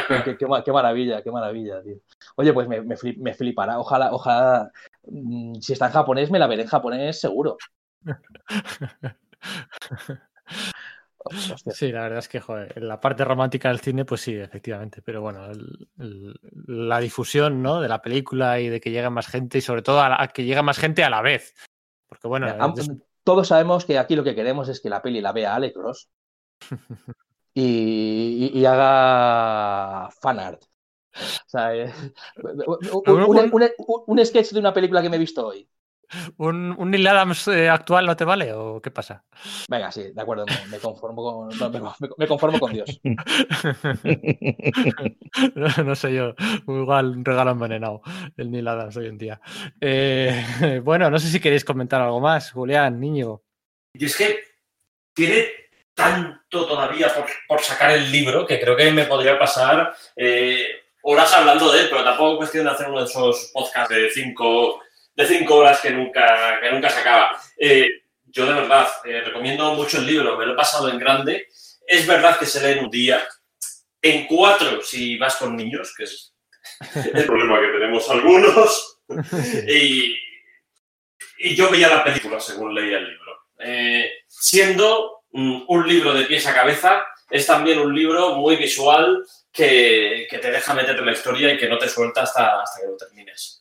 [0.08, 1.98] qué, qué- qué ma- qué maravilla, qué maravilla, tío.
[2.36, 3.80] Oye, pues me, me flip- me flipará.
[3.80, 4.72] Ojalá, ojalá,
[5.08, 7.58] mm, si está en japonés, me la veré en japonés seguro.
[11.72, 15.02] Sí, la verdad es que, joder, en la parte romántica del cine, pues sí, efectivamente.
[15.04, 17.80] Pero bueno, el- el- la difusión, ¿no?
[17.80, 20.28] De la película y de que llegue más gente y sobre todo a, la- a
[20.30, 21.54] que llegue más gente a la vez.
[22.08, 22.92] Porque bueno, Mira, am- es-
[23.24, 26.10] Todos sabemos que aquí lo que queremos es que la peli la vea Alex Ross
[27.54, 30.64] y, y- y haga fanart.
[31.14, 31.20] O
[31.50, 31.94] sea, eh,
[33.06, 35.70] un, un- un- un- un sketch de una película que me he visto hoy.
[36.38, 39.24] ¿Un, un Neil Adams eh, actual no te vale o qué pasa?
[39.70, 41.82] Venga, sí, de acuerdo, me, me conformo con, no, me,
[42.18, 43.00] me conformo con Dios.
[45.56, 46.36] no, no sé yo,
[46.68, 48.02] igual un regalo envenenado
[48.38, 49.42] el Neil Adams hoy en día.
[49.80, 53.42] Eh, bueno, no sé si queréis comentar algo más, Julián, niño.
[53.94, 54.40] Y es que
[55.14, 55.48] tiene
[55.94, 60.66] tanto todavía por, por sacar el libro que creo que me podría pasar eh,
[61.04, 64.10] horas hablando de él, pero tampoco es cuestión de hacer uno de esos podcasts de
[64.10, 64.80] cinco,
[65.16, 67.40] de cinco horas que nunca, que nunca se acaba.
[67.58, 67.88] Eh,
[68.26, 71.48] yo de verdad eh, recomiendo mucho el libro, me lo he pasado en grande.
[71.86, 73.28] Es verdad que se lee en un día,
[74.02, 76.34] en cuatro si vas con niños, que es
[77.14, 78.88] el problema que tenemos algunos.
[79.68, 80.16] Y,
[81.40, 83.42] y yo veía la película según leía el libro.
[83.60, 89.26] Eh, siendo mm, un libro de pies a cabeza, es también un libro muy visual
[89.52, 92.80] que, que te deja meterte en la historia y que no te suelta hasta, hasta
[92.80, 93.61] que lo termines.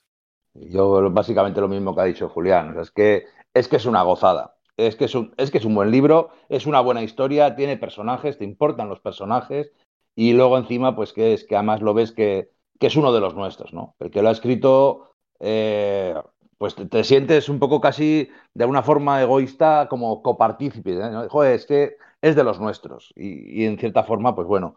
[0.68, 2.70] Yo básicamente lo mismo que ha dicho Julián.
[2.70, 3.24] O sea, es, que,
[3.54, 4.56] es que es una gozada.
[4.76, 7.76] Es que es, un, es que es un buen libro, es una buena historia, tiene
[7.76, 9.72] personajes, te importan los personajes
[10.14, 13.20] y luego encima, pues que es que además lo ves que, que es uno de
[13.20, 13.94] los nuestros, ¿no?
[14.00, 16.14] El que lo ha escrito, eh,
[16.58, 20.92] pues te, te, sientes un poco casi de una forma egoísta como copartícipe.
[20.92, 21.10] ¿eh?
[21.10, 21.28] ¿no?
[21.28, 24.76] Joder, es que es de los nuestros y, y en cierta forma, pues bueno,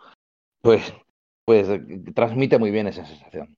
[0.61, 0.93] pues,
[1.45, 1.67] pues
[2.15, 3.57] transmite muy bien esa sensación.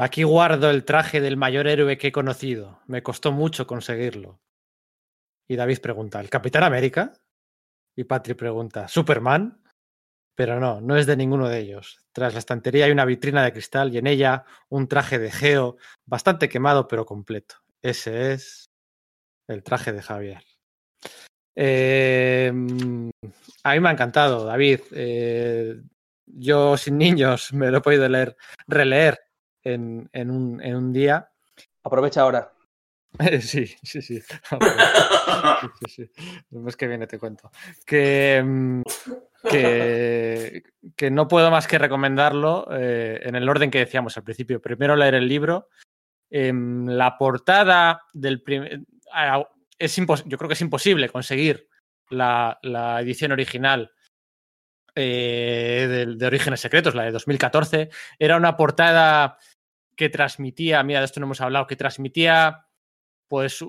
[0.00, 2.80] Aquí guardo el traje del mayor héroe que he conocido.
[2.86, 4.40] Me costó mucho conseguirlo.
[5.46, 7.12] Y David pregunta, ¿el Capitán América?
[7.94, 9.62] Y Patrick pregunta, ¿Superman?
[10.34, 11.98] Pero no, no es de ninguno de ellos.
[12.12, 15.76] Tras la estantería hay una vitrina de cristal y en ella un traje de Geo
[16.06, 17.56] bastante quemado pero completo.
[17.82, 18.70] Ese es
[19.48, 20.42] el traje de Javier.
[21.54, 22.48] Eh,
[23.64, 24.80] a mí me ha encantado, David.
[24.92, 25.78] Eh,
[26.24, 28.34] yo sin niños me lo he podido leer,
[28.66, 29.29] releer
[29.64, 31.30] en, en, un, en un día.
[31.82, 32.52] Aprovecha ahora.
[33.40, 34.20] Sí, sí, sí.
[34.20, 34.22] sí,
[35.88, 36.10] sí.
[36.52, 37.50] El mes que viene te cuento.
[37.84, 38.82] Que, mm,
[39.48, 40.62] que,
[40.96, 44.60] que no puedo más que recomendarlo eh, en el orden que decíamos al principio.
[44.60, 45.68] Primero leer el libro.
[46.30, 48.80] Em, la portada del primer.
[49.78, 51.68] Es yo creo que es imposible conseguir
[52.10, 53.90] la, la edición original
[54.94, 57.90] eh, de, de Orígenes Secretos, la de 2014.
[58.18, 59.38] Era una portada
[60.00, 62.66] que transmitía, mira, de esto no hemos hablado, que transmitía,
[63.28, 63.62] pues,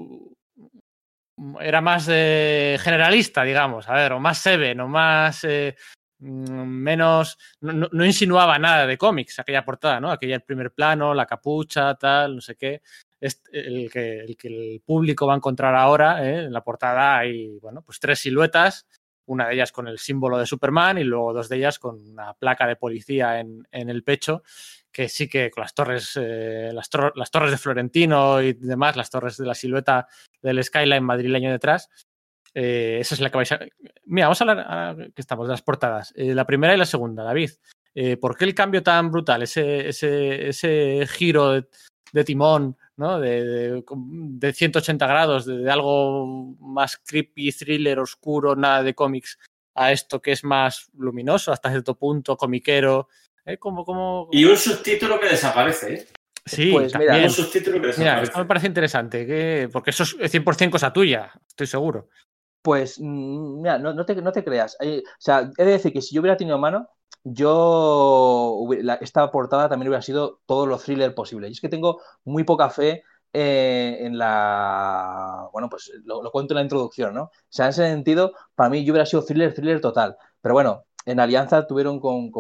[1.59, 5.75] era más eh, generalista, digamos, a ver, o más seven, o más, eh,
[6.19, 10.09] mm, menos, no, insinuaba nada de cómics, aquella portada, ¿no?
[10.09, 12.81] Aquella el primer plano, la capucha, tal, no sé qué.
[13.19, 16.45] Es el que, el que el público va a encontrar ahora, ¿eh?
[16.45, 18.87] en la portada hay, bueno, pues tres siluetas,
[19.26, 22.34] una de ellas con el símbolo de Superman y luego dos de ellas con una
[22.34, 24.43] placa de policía en, en el pecho
[24.91, 28.98] que sí que con las torres, eh, las, tor- las torres de Florentino y demás,
[28.98, 30.06] las torres de la silueta
[30.41, 31.89] del skyline madrileño detrás.
[32.53, 33.60] eh, esa es la que vais a.
[34.06, 36.14] Mira, vamos a hablar ahora que estamos de las portadas.
[36.18, 37.52] Eh, la primera y la segunda, David.
[37.95, 39.43] Eh, ¿Por qué el cambio tan brutal?
[39.43, 41.65] Ese, ese, ese giro de,
[42.11, 43.19] de timón, ¿no?
[43.19, 49.38] De, de- de 180 grados, de, de algo más creepy, thriller, oscuro, nada de cómics,
[49.76, 53.10] a esto que es más luminoso, hasta cierto punto, comiquero.
[53.45, 53.57] ¿eh?
[53.57, 54.30] Como, como...
[54.32, 56.07] Y un subtítulo que desaparece, ¿eh?
[56.45, 57.18] Sí, Pues mira.
[57.18, 58.23] Un subtítulo que Mira, desaparece.
[58.23, 62.10] esto me parece interesante, que, porque eso es 100% cosa tuya, estoy seguro.
[62.61, 64.77] Pues, mm, mira, no, te, creas.
[64.79, 66.88] Eh, o sea, he de decir que si yo hubiera tenido mano,
[67.23, 71.47] yo la- esta portada también hubiera sido todo lo thriller posible.
[71.49, 75.47] Y es que tengo muy poca fe eh, en la.
[75.53, 77.23] Bueno, pues lo, cuento en la introducción, ¿no?
[77.23, 80.17] O sea, en ese sentido, para mí yo hubiera sido thriller, thriller total.
[80.41, 82.31] Pero bueno, en Alianza tuvieron con,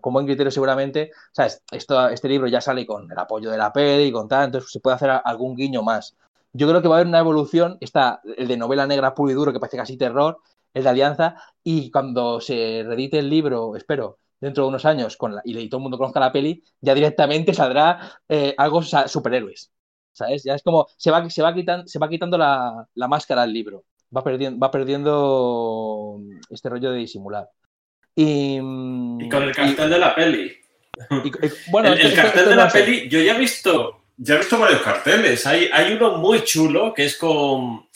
[0.00, 1.10] buen criterio seguramente.
[1.32, 1.62] ¿Sabes?
[1.70, 4.70] Esto, este libro ya sale con el apoyo de la peli y con tal, entonces
[4.72, 6.16] se puede hacer algún guiño más.
[6.52, 7.78] Yo creo que va a haber una evolución.
[7.80, 10.38] Está el de novela negra puro y duro, que parece casi terror,
[10.74, 15.34] el de Alianza, y cuando se reedite el libro, espero, dentro de unos años, con
[15.34, 19.70] la- y todo el mundo conozca la peli, ya directamente saldrá eh, algo superhéroes.
[20.12, 20.42] ¿Sabes?
[20.44, 23.52] Ya es como se va, se va, quitan- se va quitando la, la máscara al
[23.52, 23.84] libro.
[24.14, 26.20] Va perdiendo, va perdiendo
[26.50, 27.48] este rollo de disimular.
[28.14, 30.52] Y, Y con el cartel de la peli.
[31.24, 34.38] y- y- bueno, el, el cartel de la peli, yo ya he visto, ya he
[34.38, 35.46] visto varios carteles.
[35.46, 37.88] Hay, hay uno muy chulo que es con,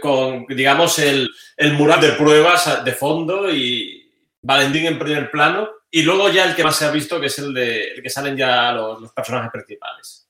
[0.00, 4.10] con, digamos, el, el mural de pruebas de fondo y
[4.42, 5.68] Valentín en primer plano.
[5.90, 8.36] Y luego ya el que más se ha visto, que es el de que salen
[8.36, 10.28] ya los, los personajes principales.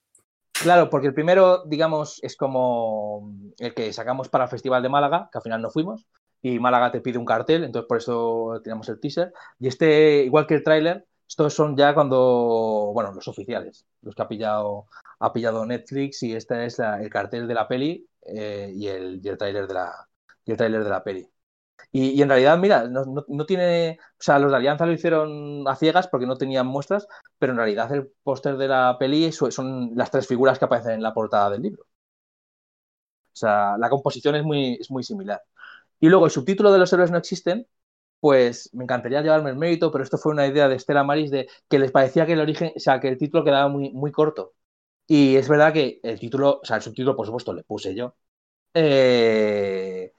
[0.52, 5.28] Claro, porque el primero, digamos, es como el que sacamos para el Festival de Málaga,
[5.31, 6.07] que al final no fuimos,
[6.43, 9.32] y Málaga te pide un cartel, entonces por eso tenemos el teaser.
[9.59, 14.23] Y este, igual que el tráiler, estos son ya cuando, bueno, los oficiales, los que
[14.23, 14.86] ha pillado,
[15.21, 19.29] ha pillado Netflix, y este es el cartel de la peli eh, y el, y
[19.29, 21.29] el tráiler de la, peli.
[21.93, 23.99] Y, y en realidad, mira, no, tiene.
[24.03, 27.07] O sea, los de Alianza lo hicieron a ciegas porque no tenían muestras,
[27.39, 31.03] pero en realidad el póster de la peli son las tres figuras que aparecen en
[31.03, 31.85] la portada del libro.
[33.33, 35.43] O sea, la composición es muy, es muy similar.
[36.01, 37.67] Y luego el subtítulo de Los héroes no existen,
[38.21, 41.49] pues me encantaría llevarme el mérito, pero esto fue una idea de Estela Maris de
[41.69, 44.55] que les parecía que el origen, o sea, que el título quedaba muy, muy corto.
[45.11, 48.15] Y es verdad que el título, o sea, el subtítulo, por supuesto, le puse yo.
[48.74, 50.12] Eh,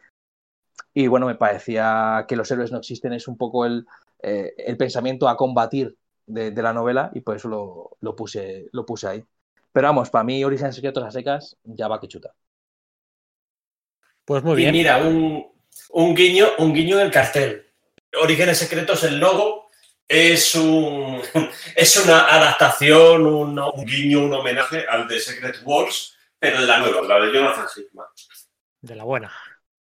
[0.93, 3.85] y bueno, me parecía que los héroes no existen, es un poco el,
[4.21, 5.95] eh, el pensamiento a combatir
[6.25, 9.23] de, de la novela y por eso lo, lo puse, lo puse ahí.
[9.71, 12.33] Pero vamos, para mí, Orígenes Secretos a secas, ya va que chuta.
[14.25, 14.71] Pues muy y bien.
[14.73, 15.45] mira, un,
[15.91, 17.65] un guiño, un guiño en el cartel.
[18.21, 19.60] Orígenes Secretos, el logo,
[20.11, 21.21] es un
[21.75, 26.79] es una adaptación, un, un guiño, un homenaje al de Secret Wars, pero de la
[26.79, 28.07] nueva, la de Jonathan Hickman.
[28.81, 29.31] De la buena.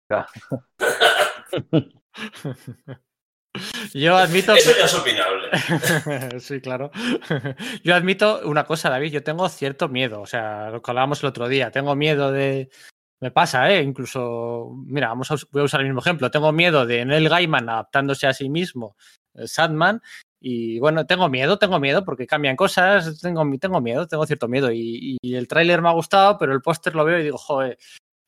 [0.09, 0.27] Ya.
[3.93, 4.55] Yo admito.
[4.55, 6.39] Eso ya es opinable.
[6.39, 6.91] sí, claro.
[7.83, 9.11] Yo admito una cosa, David.
[9.11, 10.21] Yo tengo cierto miedo.
[10.21, 11.71] O sea, lo que hablábamos el otro día.
[11.71, 12.69] Tengo miedo de.
[13.19, 13.81] Me pasa, ¿eh?
[13.81, 14.71] Incluso.
[14.85, 16.29] Mira, vamos a, voy a usar el mismo ejemplo.
[16.29, 18.95] Tengo miedo de Neil Gaiman adaptándose a sí mismo,
[19.45, 20.01] Sandman.
[20.39, 23.19] Y bueno, tengo miedo, tengo miedo porque cambian cosas.
[23.21, 24.71] Tengo, tengo miedo, tengo cierto miedo.
[24.71, 27.77] Y, el tráiler me ha gustado, pero el póster lo veo y digo, joder,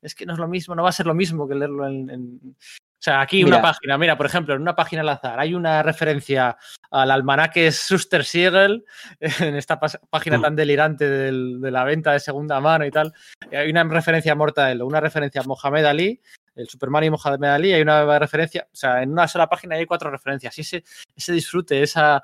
[0.02, 2.56] es que no es lo mismo, no va a ser lo mismo que leerlo en...
[3.00, 3.56] O sea, aquí Mira.
[3.58, 6.58] una página, mira, por ejemplo, en una página al azar hay una referencia
[6.92, 8.84] al almanaque Suster Siegel,
[9.52, 10.42] en esta página Mm.
[10.42, 13.14] tan delirante del- de la venta de segunda mano y tal.
[13.54, 16.22] Hay una referencia a Mortadelo, una referencia a Mohamed Ali,
[16.56, 19.86] el Superman y Mohamed Ali, hay una referencia, o sea, en una sola página hay
[19.86, 20.58] cuatro referencias.
[20.58, 20.84] Y ese,
[21.16, 22.22] ese disfrute, esa.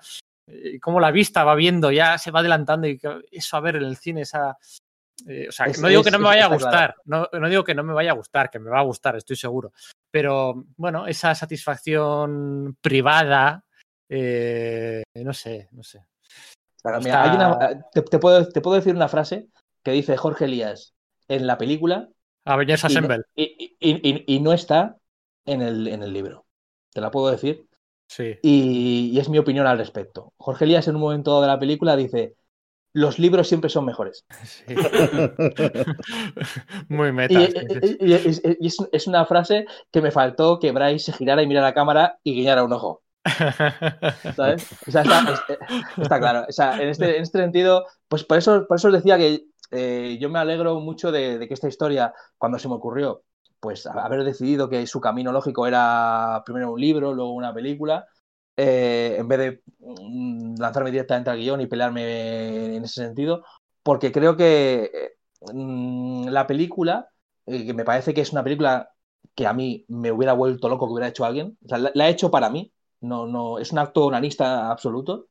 [0.48, 3.00] eh, cómo la vista va viendo, ya se va adelantando y
[3.32, 4.58] eso a ver en el cine, esa.
[5.28, 7.30] Eh, o sea, Es- no digo que no me vaya a gustar, claro.
[7.32, 9.36] no, no digo que no me vaya a gustar, que me va a gustar, estoy
[9.36, 9.72] seguro.
[10.12, 13.64] Pero bueno, esa satisfacción privada,
[14.10, 16.06] eh, no sé, no sé.
[16.82, 19.48] Claro, Está- mira, hay una- te, te puedo, te puedo decir una frase
[19.84, 20.94] que dice Jorge Elías
[21.28, 22.10] en la película
[22.46, 24.98] Avengers y no, Assemble, y- y- y- y no está
[25.46, 26.46] en el, en el libro.
[26.94, 27.66] Te la puedo decir.
[28.08, 28.38] sí.
[28.44, 30.32] Y, y es mi opinión al respecto.
[30.38, 32.36] Jorge Elías en un momento de la película dice,
[32.96, 34.26] los libros siempre son mejores.
[34.46, 34.74] sí.
[36.90, 37.34] Muy meta.
[37.34, 41.42] Y, y- y- y es, es una frase que me faltó que Bryce se girara
[41.44, 43.04] y mirara a la cámara y guiñara un ojo.
[44.36, 44.68] ¿sabes?
[44.88, 45.58] O sea, está, es-
[45.98, 46.46] está claro.
[46.48, 49.46] O sea, en este, en este sentido, pues por eso, por eso os decía que
[49.72, 53.24] eh, yo me alegro mucho de, de que esta historia, cuando se me ocurrió,
[53.60, 58.08] pues haber decidido que su camino lógico era primero un libro, luego una película,
[58.58, 63.44] eh, en vez de mm, lanzarme directamente al guion y pelearme en ese sentido,
[63.84, 65.12] porque creo que eh,
[65.54, 67.10] mm, la película,
[67.46, 68.90] eh, que me parece que es una película
[69.36, 72.08] que a mí me hubiera vuelto loco que hubiera hecho alguien, o sea, la, la
[72.08, 72.72] he hecho para mí,
[73.02, 75.28] no, no, es un acto onanista absoluto.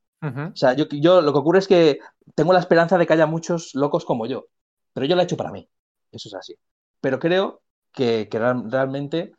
[0.53, 1.99] O sea, yo, yo lo que ocurre es que
[2.35, 4.47] tengo la esperanza de que haya muchos locos como yo,
[4.93, 5.69] pero yo la he hecho para mí,
[6.11, 6.55] eso es así.
[7.01, 7.61] Pero creo
[7.93, 9.33] que, que real- realmente,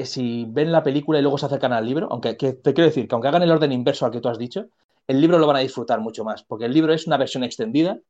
[0.00, 2.88] eh, si ven la película y luego se acercan al libro, aunque que, te quiero
[2.88, 4.66] decir que aunque hagan el orden inverso al que tú has dicho,
[5.06, 8.00] el libro lo van a disfrutar mucho más, porque el libro es una versión extendida,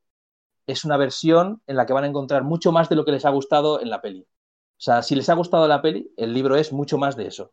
[0.67, 3.25] es una versión en la que van a encontrar mucho más de lo que les
[3.25, 4.21] ha gustado en la peli.
[4.21, 7.51] O sea, si les ha gustado la peli, el libro es mucho más de eso.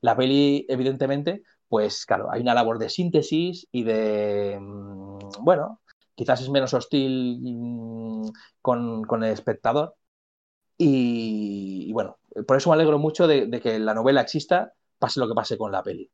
[0.00, 5.80] La peli, evidentemente, pues claro, hay una labor de síntesis y de, mm, bueno,
[6.14, 8.28] quizás es menos hostil mm,
[8.62, 9.94] con, con el espectador.
[10.78, 15.28] Y bueno, por eso me alegro mucho de, de que la novela exista, pase lo
[15.28, 16.10] que pase con la peli.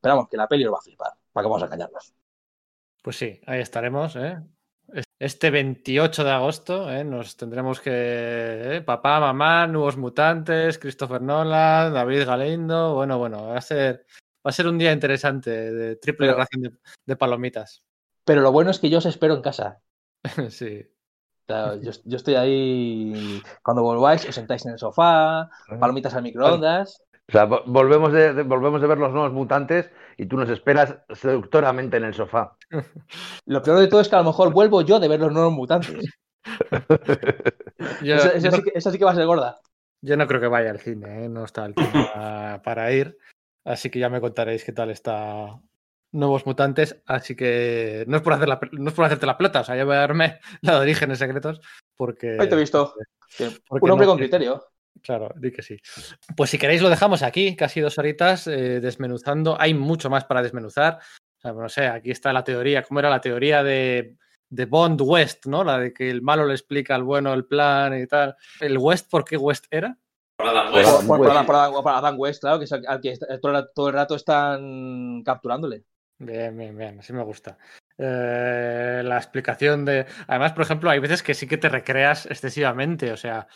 [0.00, 2.14] Pero vamos, que la peli lo va a flipar, para que vamos a engañarnos.
[3.02, 4.16] Pues sí, ahí estaremos.
[4.16, 4.38] ¿eh?
[5.18, 7.04] Este 28 de agosto ¿eh?
[7.04, 7.90] nos tendremos que.
[8.76, 8.82] ¿eh?
[8.82, 12.94] Papá, mamá, nuevos mutantes, Christopher Nolan, David Galindo.
[12.94, 14.06] Bueno, bueno, va a ser,
[14.46, 16.70] va a ser un día interesante de triple Pero- ración de,
[17.06, 17.82] de palomitas.
[18.24, 19.80] Pero lo bueno es que yo os espero en casa.
[20.50, 20.86] sí.
[21.48, 23.42] Claro, yo, yo estoy ahí.
[23.62, 25.48] Cuando volváis, os sentáis en el sofá,
[25.80, 27.02] palomitas al microondas.
[27.28, 30.50] O sea, vo- volvemos de, de- volvemos de ver los nuevos mutantes y tú nos
[30.50, 32.56] esperas seductoramente en el sofá.
[33.46, 35.52] Lo peor de todo es que a lo mejor vuelvo yo de ver los nuevos
[35.54, 36.04] mutantes.
[38.02, 39.58] Yo, Eso, eso no, sí que, eso sí que va a ser gorda.
[40.02, 41.28] yo no creo que vaya al cine, ¿eh?
[41.28, 43.18] no está el tiempo para, para ir.
[43.64, 45.60] Así que ya me contaréis qué tal está
[46.12, 47.02] Nuevos Mutantes.
[47.06, 49.76] Así que no es por, hacer la, no es por hacerte la plata, o sea,
[49.76, 51.60] yo voy a darme la de Orígenes Secretos
[51.96, 52.36] porque.
[52.40, 52.94] Ahí te he visto.
[53.68, 54.64] Porque Un hombre no con criterio.
[55.02, 55.76] Claro, di que sí.
[56.36, 59.56] Pues si queréis lo dejamos aquí, casi dos horitas eh, desmenuzando.
[59.60, 60.98] Hay mucho más para desmenuzar.
[61.36, 64.16] O sea, no sé, aquí está la teoría, ¿cómo era la teoría de,
[64.48, 65.62] de Bond West, ¿no?
[65.62, 68.34] La de que el malo le explica al bueno el plan y tal.
[68.60, 69.96] ¿El West por qué West era?
[70.36, 71.06] Por Adam West.
[71.06, 71.30] Por.
[71.30, 73.68] Adam- por Adam- por Adam West, claro, que es al, al que está- todo, el-
[73.72, 75.84] todo el rato están capturándole.
[76.18, 77.56] Bien, bien, bien, así me gusta.
[77.96, 80.06] Eh, la explicación de.
[80.26, 83.46] Además, por ejemplo, hay veces que sí que te recreas excesivamente, o sea,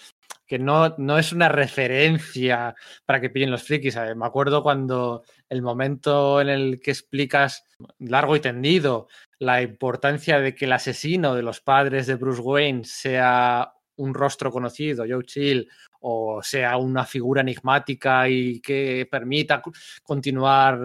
[0.47, 2.75] que no, no es una referencia
[3.05, 3.95] para que pillen los frikis.
[3.95, 4.15] ¿sabes?
[4.17, 7.65] Me acuerdo cuando el momento en el que explicas
[7.99, 9.09] largo y tendido
[9.39, 14.53] la importancia de que el asesino de los padres de Bruce Wayne sea un rostro
[14.53, 15.69] conocido, Joe Chill,
[16.03, 19.63] o sea una figura enigmática y que permita
[20.03, 20.79] continuar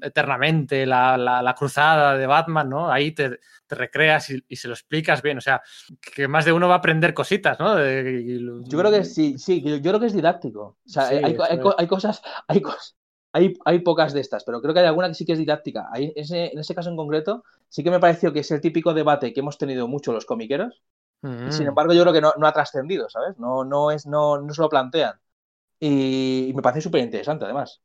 [0.00, 2.90] eternamente la, la- la cruzada de Batman, ¿no?
[2.90, 5.38] Ahí te, te recreas y, y se lo explicas bien.
[5.38, 5.62] O sea,
[6.00, 7.74] que más de uno va a aprender cositas, ¿no?
[7.76, 10.60] De- y Yo creo que sí, sí, yo creo que es didáctico.
[10.62, 12.96] O sea, Sí, hay, hay hay cosas, hay cosas,
[13.32, 15.88] hay, hay pocas de estas, pero creo que hay alguna que sí que es didáctica.
[15.92, 18.94] Ahí, ese, en ese caso en concreto, sí que me pareció que es el típico
[18.94, 20.82] debate que hemos tenido mucho los comiqueros,
[21.44, 21.68] y sin Mm.
[21.68, 23.38] embargo yo creo que no, no ha trascendido, ¿sabes?
[23.38, 25.14] No, no, es, no, no se lo plantean.
[25.80, 27.82] Y, y me parece súper interesante, además.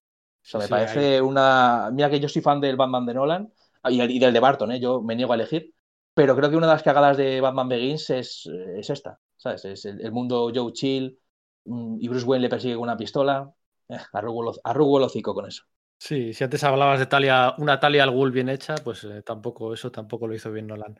[0.48, 1.90] O sea, me Sí, parece una.
[1.94, 3.54] Mira que yo soy fan del Batman de Nolan
[3.90, 4.80] y, el- y del de Barton, ¿eh?
[4.80, 5.74] Yo me niego a elegir.
[6.14, 8.48] Pero creo que una de las cagadas de Batman Begins es,
[8.78, 9.66] es esta, ¿sabes?
[9.66, 11.20] Es el, el mundo Joe Chill
[11.66, 13.52] mm, y Bruce Wayne le persigue con una pistola.
[13.90, 15.64] Eh, arrugo, arrugo el hocico con eso.
[16.00, 19.74] Sí, si antes hablabas de Talia, una Talia al Ghul bien hecha, pues eh, tampoco,
[19.74, 20.98] eso tampoco lo hizo bien Nolan.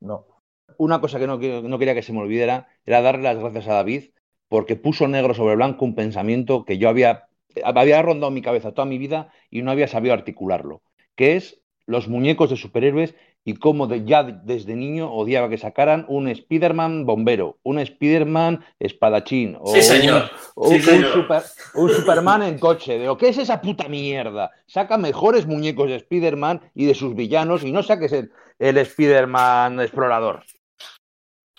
[0.00, 0.37] No.
[0.76, 3.68] Una cosa que no, que no quería que se me olvidara era darle las gracias
[3.68, 4.04] a David
[4.48, 7.26] porque puso negro sobre blanco un pensamiento que yo había,
[7.64, 10.82] había rondado mi cabeza toda mi vida y no había sabido articularlo,
[11.16, 13.14] que es los muñecos de superhéroes
[13.44, 19.56] y cómo de- ya desde niño odiaba que sacaran un Spider-Man bombero, un Spider-Man espadachín
[19.60, 20.30] o Sí, señor.
[20.54, 21.12] un, Sí, un señor.
[21.12, 21.42] super-
[21.74, 22.98] un Superman en coche.
[22.98, 24.50] Digo, ¿qué es esa puta mierda?
[24.66, 29.80] Saca mejores muñecos de Spider-Man y de sus villanos y no saques el, el Spider-Man
[29.80, 30.42] explorador.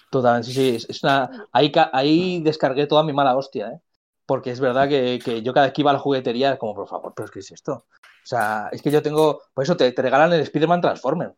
[0.09, 0.75] Totalmente, sí, sí.
[0.75, 1.47] Es, es una...
[1.51, 3.79] ahí, ahí descargué toda mi mala hostia, ¿eh?
[4.25, 6.75] Porque es verdad que, que yo cada vez que iba a la juguetería, es como,
[6.75, 7.73] por favor, pero ¿qué es esto?
[7.73, 9.41] O sea, es que yo tengo.
[9.53, 11.33] Por eso te, regalan el Spider-Man Transformer.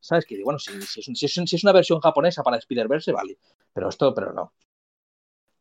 [0.00, 0.26] ¿Sabes?
[0.26, 2.58] Que bueno, si, si es, un- si, es, un- si es una versión japonesa para
[2.58, 3.38] Spider-Verse, vale.
[3.72, 4.52] Pero esto, pero no.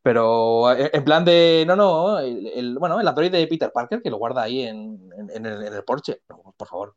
[0.04, 1.64] Pero eh, en plan de.
[1.68, 2.20] No, no.
[2.20, 5.84] El, bueno, el Android de Peter Parker que lo guarda ahí en, en- en el,
[5.84, 6.22] Porsche.
[6.58, 6.96] Por favor.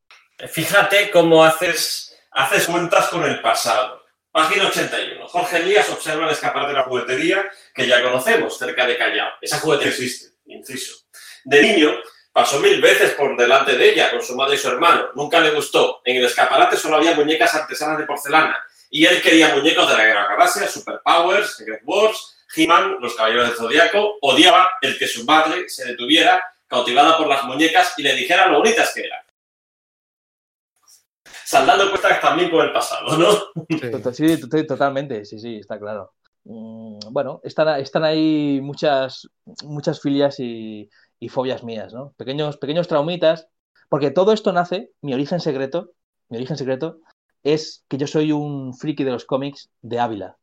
[0.49, 4.04] Fíjate cómo haces, haces cuentas con el pasado.
[4.35, 5.29] Página 81.
[5.29, 9.29] Jorge Elías observa el escaparate de la juguetería que ya conocemos, cerca de Callao.
[9.41, 11.05] Esa juguetería existe, inciso.
[11.45, 11.95] De niño,
[12.33, 15.11] pasó mil veces por delante de ella con su madre y su hermano.
[15.15, 16.03] Nunca le gustó.
[16.05, 18.59] En el escaparate solo había muñecas artesanas de porcelana.
[18.91, 23.57] Y él quería muñecos de la Guerra Galaxia, Superpowers, Secret Wars, He-Man, los Caballeros del
[23.57, 24.19] Zodíaco.
[24.21, 28.59] Odiaba el que su madre se detuviera, cautivada por las muñecas, y le dijera lo
[28.59, 29.24] bonitas que eran.
[31.59, 33.27] Saldando cuentas también con el pasado, ¿no?
[33.69, 33.91] Sí.
[33.91, 36.13] Tot- Sí, to- totalmente, sí, sí, está claro.
[36.45, 39.29] Mm, Bueno, están, están ahí muchas,
[39.65, 40.89] muchas filias y,
[41.21, 42.13] y fobias mías, ¿no?
[42.17, 43.49] Pequeños, pequeños traumitas,
[43.89, 45.93] porque todo esto nace, mi origen secreto,
[46.29, 46.99] mi origen secreto
[47.43, 50.37] es que yo soy un friki de los cómics de Ávila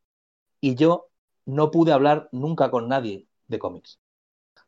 [0.62, 1.08] y yo
[1.46, 4.00] no pude hablar nunca con nadie de cómics.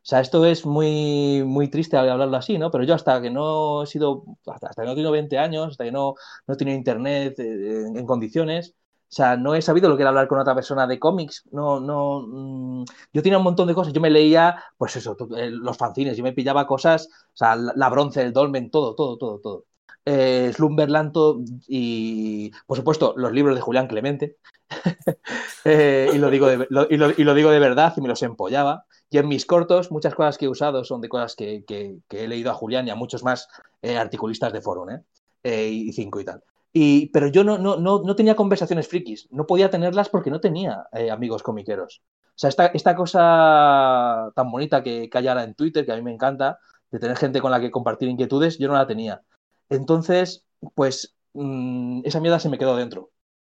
[0.04, 2.70] O sea, esto es muy, muy triste hablarlo así, ¿no?
[2.70, 5.84] Pero yo hasta que no he sido, hasta, hasta que no tengo 20 años, hasta
[5.84, 6.14] que no,
[6.46, 8.74] no he tenido internet eh, en, en condiciones,
[9.10, 11.44] o sea, no he sabido lo que era hablar con otra persona de cómics.
[11.52, 12.20] No, no.
[12.26, 13.92] mm, yo tenía un montón de cosas.
[13.92, 16.16] Yo me leía, pues eso, eh, los fanzines.
[16.16, 19.64] Yo me pillaba cosas, o sea, la, la bronce, el dolmen, todo, todo, todo, todo.
[20.06, 24.36] Eh, Slumberland todo, y, por supuesto, los libros de Julián Clemente.
[25.66, 28.84] Eh, y, lo digo de, y, lo, digo de verdad y me los empollaba.
[29.08, 31.64] Y en mis cortos, muchas cosas que he usado son de cosas que,
[32.10, 33.48] he leído a Julián y a muchos más
[33.80, 35.70] eh, articulistas de Forum, ¿eh?
[35.70, 36.42] Y cinco y tal.
[36.70, 40.40] Y, pero yo no, no, no, no tenía conversaciones frikis, no podía tenerlas porque no
[40.40, 42.02] tenía amigos comiqueros.
[42.26, 45.96] O sea, esta, esta cosa tan bonita que, que hay ahora en Twitter, que a
[45.96, 46.58] mí me encanta,
[46.90, 49.22] de tener gente con la que compartir inquietudes, yo no la tenía.
[49.68, 53.10] Entonces, pues mm, esa mierda se me quedó dentro.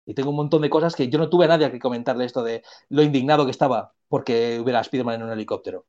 [0.07, 2.25] Y tengo un montón de cosas que yo no tuve a nadie a que comentarle
[2.25, 5.87] esto de lo indignado que estaba porque hubiera Spiderman en un helicóptero.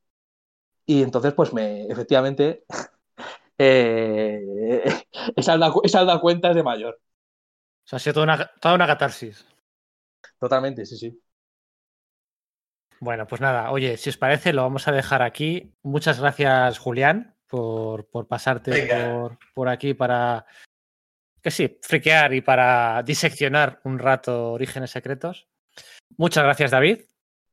[0.85, 2.65] Y entonces, pues me, efectivamente,
[3.57, 4.83] eh,
[5.35, 6.95] he, saldado, he saldado cuentas de mayor.
[6.95, 9.45] O sea, ha sido toda una, toda una catarsis.
[10.37, 11.21] Totalmente, sí, sí.
[12.99, 15.73] Bueno, pues nada, oye, si os parece, lo vamos a dejar aquí.
[15.83, 20.45] Muchas gracias, Julián, por, por pasarte por, por aquí para,
[21.41, 25.47] que sí, friquear y para diseccionar un rato orígenes secretos.
[26.17, 27.01] Muchas gracias, David.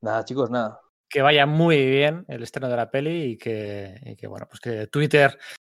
[0.03, 0.81] Nada, chicos, nada.
[1.09, 4.61] Que vaya muy bien el estreno de la peli y que, y que bueno, pues
[4.61, 5.39] que Twitter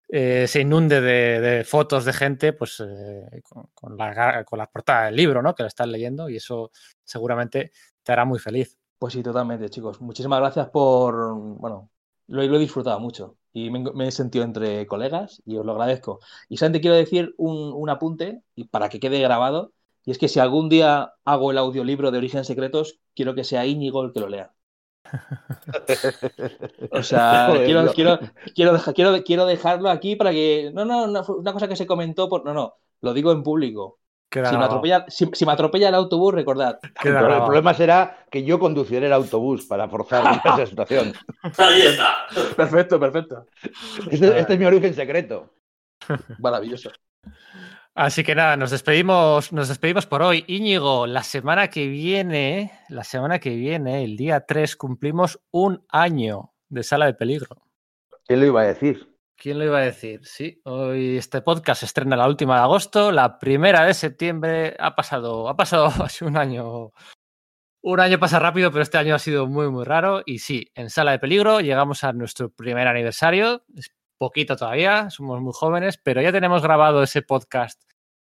[0.09, 4.71] eh, se inunde de, de fotos de gente, pues eh, con, con la, con la
[4.71, 5.55] portada del libro, ¿no?
[5.55, 6.71] Que la estás leyendo y eso
[7.05, 7.73] seguramente
[8.03, 8.79] te hará muy feliz.
[8.99, 10.01] Pues sí, totalmente, chicos.
[10.01, 11.91] Muchísimas gracias por, bueno,
[12.29, 15.73] lo, lo he disfrutado mucho y me, me he sentido entre colegas y os lo
[15.73, 16.21] agradezco.
[16.51, 19.73] Y solamente quiero decir un, un apunte y para que quede grabado,
[20.05, 23.65] y es que si algún día hago el audiolibro de Origen Secretos, quiero que sea
[23.67, 24.53] Íñigo el que lo lea.
[26.91, 28.19] O sea, quiero, quiero,
[28.55, 30.71] quiero, quiero, dejarlo aquí para que.
[30.75, 32.45] No, no, fue una cosa que se comentó por.
[32.45, 34.01] No, no, lo digo en público.
[34.29, 36.79] Queda Si me, atropella, si, si me atropella el autobús, recordad.
[37.03, 41.13] Pero el problema será que yo conduciré el autobús para forzar esa situación.
[41.59, 42.27] Ahí está.
[42.57, 43.47] Perfecto, perfecto.
[44.11, 45.55] Este, este es mi origen secreto.
[46.39, 46.91] Maravilloso.
[47.95, 50.45] Así que nada, nos despedimos, nos despedimos por hoy.
[50.49, 56.53] Íñigo, la semana que viene, la semana que viene, el día 3, cumplimos un año
[56.69, 57.63] de sala de peligro.
[58.27, 59.16] ¿Quién lo iba a decir?
[59.39, 60.21] ¿Quién lo iba a decir?
[60.25, 64.75] Sí, hoy este podcast se estrena la última de agosto, la primera de septiembre.
[64.79, 66.93] Ha pasado, ha pasado hace un año.
[67.83, 70.23] Un año pasa rápido, pero este año ha sido muy, muy raro.
[70.25, 73.63] Y sí, en sala de peligro llegamos a nuestro primer aniversario.
[73.77, 77.83] Es poquito todavía, somos muy jóvenes, pero ya tenemos grabado ese podcast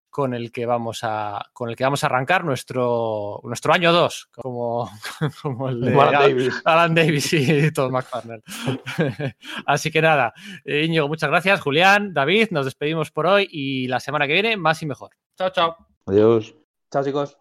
[0.10, 4.30] con el que vamos a, con el que vamos a arrancar nuestro, nuestro año 2,
[4.32, 4.90] como,
[5.42, 6.62] como el de Alan Al- Davis.
[6.66, 8.42] Alan Davis y Todd McFarlane.
[9.66, 10.34] Así que nada,
[10.66, 11.62] eh, Íñigo, muchas gracias.
[11.62, 15.12] Julián, David, nos despedimos por hoy y la semana que viene más y mejor.
[15.38, 15.76] Chao, chao.
[16.06, 16.56] Adiós.
[16.92, 17.38] Chao, chicos.